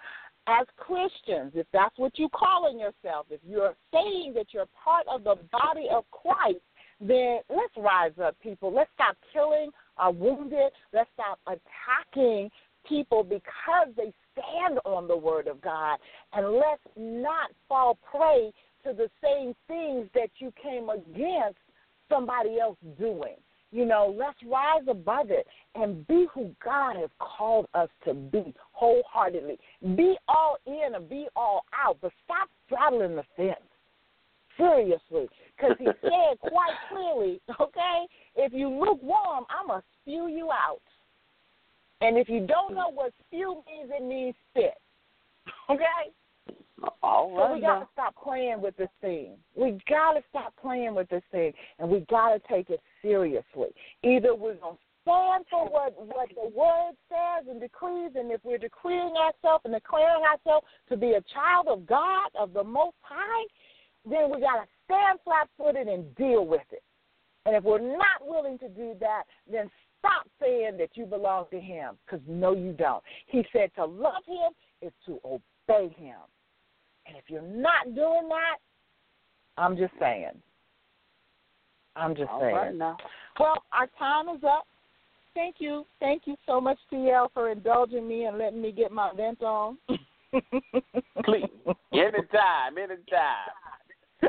as 0.47 0.67
Christians, 0.77 1.53
if 1.55 1.67
that's 1.73 1.97
what 1.99 2.19
you're 2.19 2.29
calling 2.31 2.79
yourself, 2.79 3.27
if 3.31 3.41
you're 3.47 3.75
saying 3.93 4.33
that 4.37 4.47
you're 4.53 4.69
part 4.83 5.07
of 5.09 5.25
the 5.25 5.37
body 5.51 5.87
of 5.91 6.05
Christ, 6.11 6.61
then 7.01 7.41
let's 7.49 7.75
rise 7.77 8.13
up, 8.23 8.37
people. 8.41 8.73
Let's 8.73 8.91
stop 8.95 9.17
killing 9.33 9.71
our 9.97 10.13
wounded. 10.13 10.73
Let's 10.93 11.11
stop 11.15 11.39
attacking 11.47 12.51
people 12.89 13.25
because 13.25 13.89
they 13.97 14.13
stand 14.33 14.79
on 14.85 15.09
the 15.09 15.17
word 15.17 15.47
of 15.47 15.61
God. 15.61 15.99
And 16.33 16.53
let's 16.53 16.83
not 16.97 17.51
fall 17.69 17.99
prey 18.11 18.53
to 18.85 18.93
the 18.93 19.09
same 19.23 19.55
things 19.67 20.09
that 20.15 20.29
you 20.39 20.53
came 20.63 20.89
against 20.91 21.59
somebody 22.09 22.59
else 22.61 22.77
doing. 22.99 23.37
You 23.71 23.87
know, 23.87 24.15
let's 24.17 24.39
rise 24.47 24.85
above 24.89 25.31
it 25.31 25.47
and 25.75 26.07
be 26.07 26.27
who 26.33 26.55
God 26.65 26.97
has 26.97 27.11
called 27.19 27.67
us 27.75 27.89
to 28.05 28.15
be 28.15 28.55
wholeheartedly. 28.85 29.59
Be 29.97 30.17
all 30.29 30.59
in 30.67 30.95
or 30.95 31.01
be 31.01 31.27
all 31.35 31.65
out, 31.75 31.99
but 32.03 32.13
stop 32.25 32.49
straddling 32.67 33.17
the 33.17 33.25
fence. 33.37 33.57
Seriously, 34.57 35.29
because 35.57 35.77
he 35.79 35.87
said 36.03 36.39
quite 36.41 36.75
clearly, 36.89 37.41
okay, 37.61 38.07
if 38.37 38.53
you 38.53 38.69
lukewarm, 38.69 39.45
I'm 39.51 39.69
going 39.69 39.81
to 39.81 39.87
spew 40.03 40.29
you 40.29 40.51
out. 40.53 40.81
And 42.01 42.19
if 42.19 42.29
you 42.29 42.47
don't 42.47 42.75
know 42.75 42.91
what 42.93 43.13
spew 43.27 43.63
means, 43.67 43.91
it 43.93 44.03
means 44.05 44.35
spit. 44.51 44.75
Okay? 45.71 46.13
All 47.03 47.35
So 47.37 47.55
we 47.55 47.61
got 47.61 47.81
to 47.81 47.89
stop 47.93 48.15
playing 48.23 48.61
with 48.61 48.77
this 48.77 48.91
thing. 49.01 49.37
We 49.57 49.79
got 49.89 50.13
to 50.13 50.21
stop 50.29 50.53
playing 50.61 50.95
with 50.95 51.09
this 51.09 51.23
thing, 51.33 51.53
and 51.79 51.89
we 51.89 52.01
got 52.11 52.35
to 52.35 52.41
take 52.49 52.69
it 52.69 52.81
seriously. 53.01 53.69
Either 54.03 54.35
we're 54.35 54.57
going 54.57 54.75
to 54.75 54.81
stand 55.05 55.45
for 55.51 55.69
what, 55.69 55.95
what 55.97 56.29
the 56.35 56.51
word 56.51 56.93
says 57.09 57.47
and 57.49 57.61
decrees, 57.61 58.11
and 58.17 58.33
if 58.33 58.41
we're 58.43 58.59
decreeing 58.59 59.15
ourselves 59.17 59.63
and 59.65 59.75
declaring 59.75 60.25
ourselves 60.25 60.67
to 60.89 60.97
be 60.97 61.13
a 61.13 61.23
child 61.33 61.69
of 61.69 61.87
God, 61.87 62.29
of 62.39 62.53
the 62.53 62.65
Most 62.65 62.97
High, 63.03 63.47
then 64.05 64.31
we 64.35 64.41
got 64.41 64.57
to 64.57 64.67
stand 64.85 65.19
flat 65.25 65.49
footed 65.57 65.87
and 65.87 66.15
deal 66.17 66.47
with 66.47 66.67
it. 66.73 66.83
And 67.47 67.55
if 67.55 67.63
we're 67.63 67.79
not 67.79 68.23
willing 68.23 68.59
to 68.59 68.69
do 68.69 68.95
that, 69.01 69.25
then 69.51 69.71
stop 69.99 70.27
saying 70.41 70.79
that 70.79 70.91
you 70.95 71.05
belong 71.05 71.45
to 71.51 71.61
Him, 71.61 71.97
because 72.05 72.25
no, 72.27 72.55
you 72.55 72.73
don't. 72.73 73.03
He 73.27 73.45
said 73.53 73.71
to 73.77 73.85
love 73.85 74.25
Him 74.27 74.53
is 74.83 74.93
to 75.07 75.21
obey 75.25 75.95
Him. 75.97 76.17
And 77.07 77.17
if 77.17 77.25
you're 77.29 77.43
not 77.43 77.95
doing 77.95 78.29
that, 78.29 78.59
I'm 79.57 79.77
just 79.77 79.93
saying. 80.01 80.33
I'm 81.97 82.17
just 82.17 82.31
All 82.31 82.41
saying. 82.41 82.79
right. 82.79 82.97
Well, 83.39 83.63
our 83.73 83.89
time 83.99 84.35
is 84.35 84.43
up. 84.43 84.67
Thank 85.35 85.57
you. 85.59 85.85
Thank 86.01 86.23
you 86.27 86.37
so 86.47 86.61
much, 86.61 86.79
TL, 86.93 87.29
for 87.35 87.51
indulging 87.51 88.07
me 88.07 88.25
and 88.25 88.39
letting 88.39 88.63
me 88.63 88.73
get 88.73 88.93
my 88.93 89.11
vent 89.17 89.43
on. 89.43 89.79
Please. 91.25 91.51
Anytime, 91.93 92.79
anytime. 92.79 93.51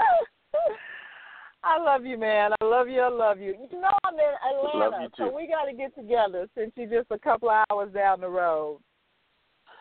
I 1.63 1.79
love 1.79 2.05
you, 2.05 2.17
man. 2.17 2.51
I 2.61 2.65
love 2.65 2.87
you. 2.87 3.01
I 3.01 3.09
love 3.09 3.39
you. 3.39 3.55
You 3.71 3.79
know 3.79 3.89
I'm 4.03 4.13
in 4.13 4.19
Atlanta, 4.49 4.77
Love 4.77 4.93
you 5.01 5.09
so 5.17 5.35
we 5.35 5.47
got 5.47 5.65
to 5.65 5.73
get 5.73 5.95
together 5.95 6.47
since 6.55 6.71
you're 6.75 7.01
just 7.01 7.11
a 7.11 7.17
couple 7.17 7.49
of 7.49 7.65
hours 7.69 7.91
down 7.93 8.21
the 8.21 8.29
road. 8.29 8.79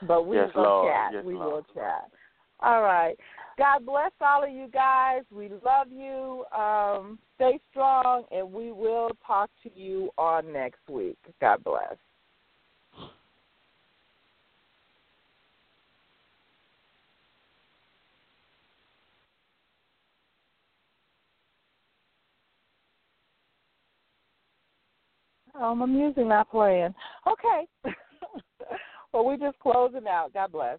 But 0.06 0.26
we 0.26 0.36
Yes, 0.36 0.50
will 0.54 0.62
Lord. 0.62 0.92
chat. 0.92 1.12
Yes, 1.12 1.24
we 1.24 1.34
Lord. 1.34 1.52
will 1.52 1.66
chat. 1.74 2.08
All 2.60 2.82
right. 2.82 3.16
God 3.56 3.86
bless 3.86 4.10
all 4.20 4.42
of 4.42 4.50
you 4.50 4.68
guys. 4.72 5.22
We 5.30 5.48
love 5.48 5.88
you. 5.90 6.44
Um, 6.56 7.18
stay 7.36 7.60
strong, 7.70 8.24
and 8.32 8.52
we 8.52 8.72
will 8.72 9.10
talk 9.24 9.50
to 9.62 9.70
you 9.74 10.10
on 10.18 10.52
next 10.52 10.80
week. 10.88 11.18
God 11.40 11.62
bless. 11.62 11.94
Oh, 25.56 25.74
my 25.74 25.86
music 25.86 26.26
not 26.26 26.50
playing. 26.50 26.92
Okay. 27.26 27.66
well, 29.12 29.24
we 29.24 29.36
just 29.36 29.58
closing 29.60 30.08
out. 30.08 30.32
God 30.34 30.50
bless. 30.50 30.78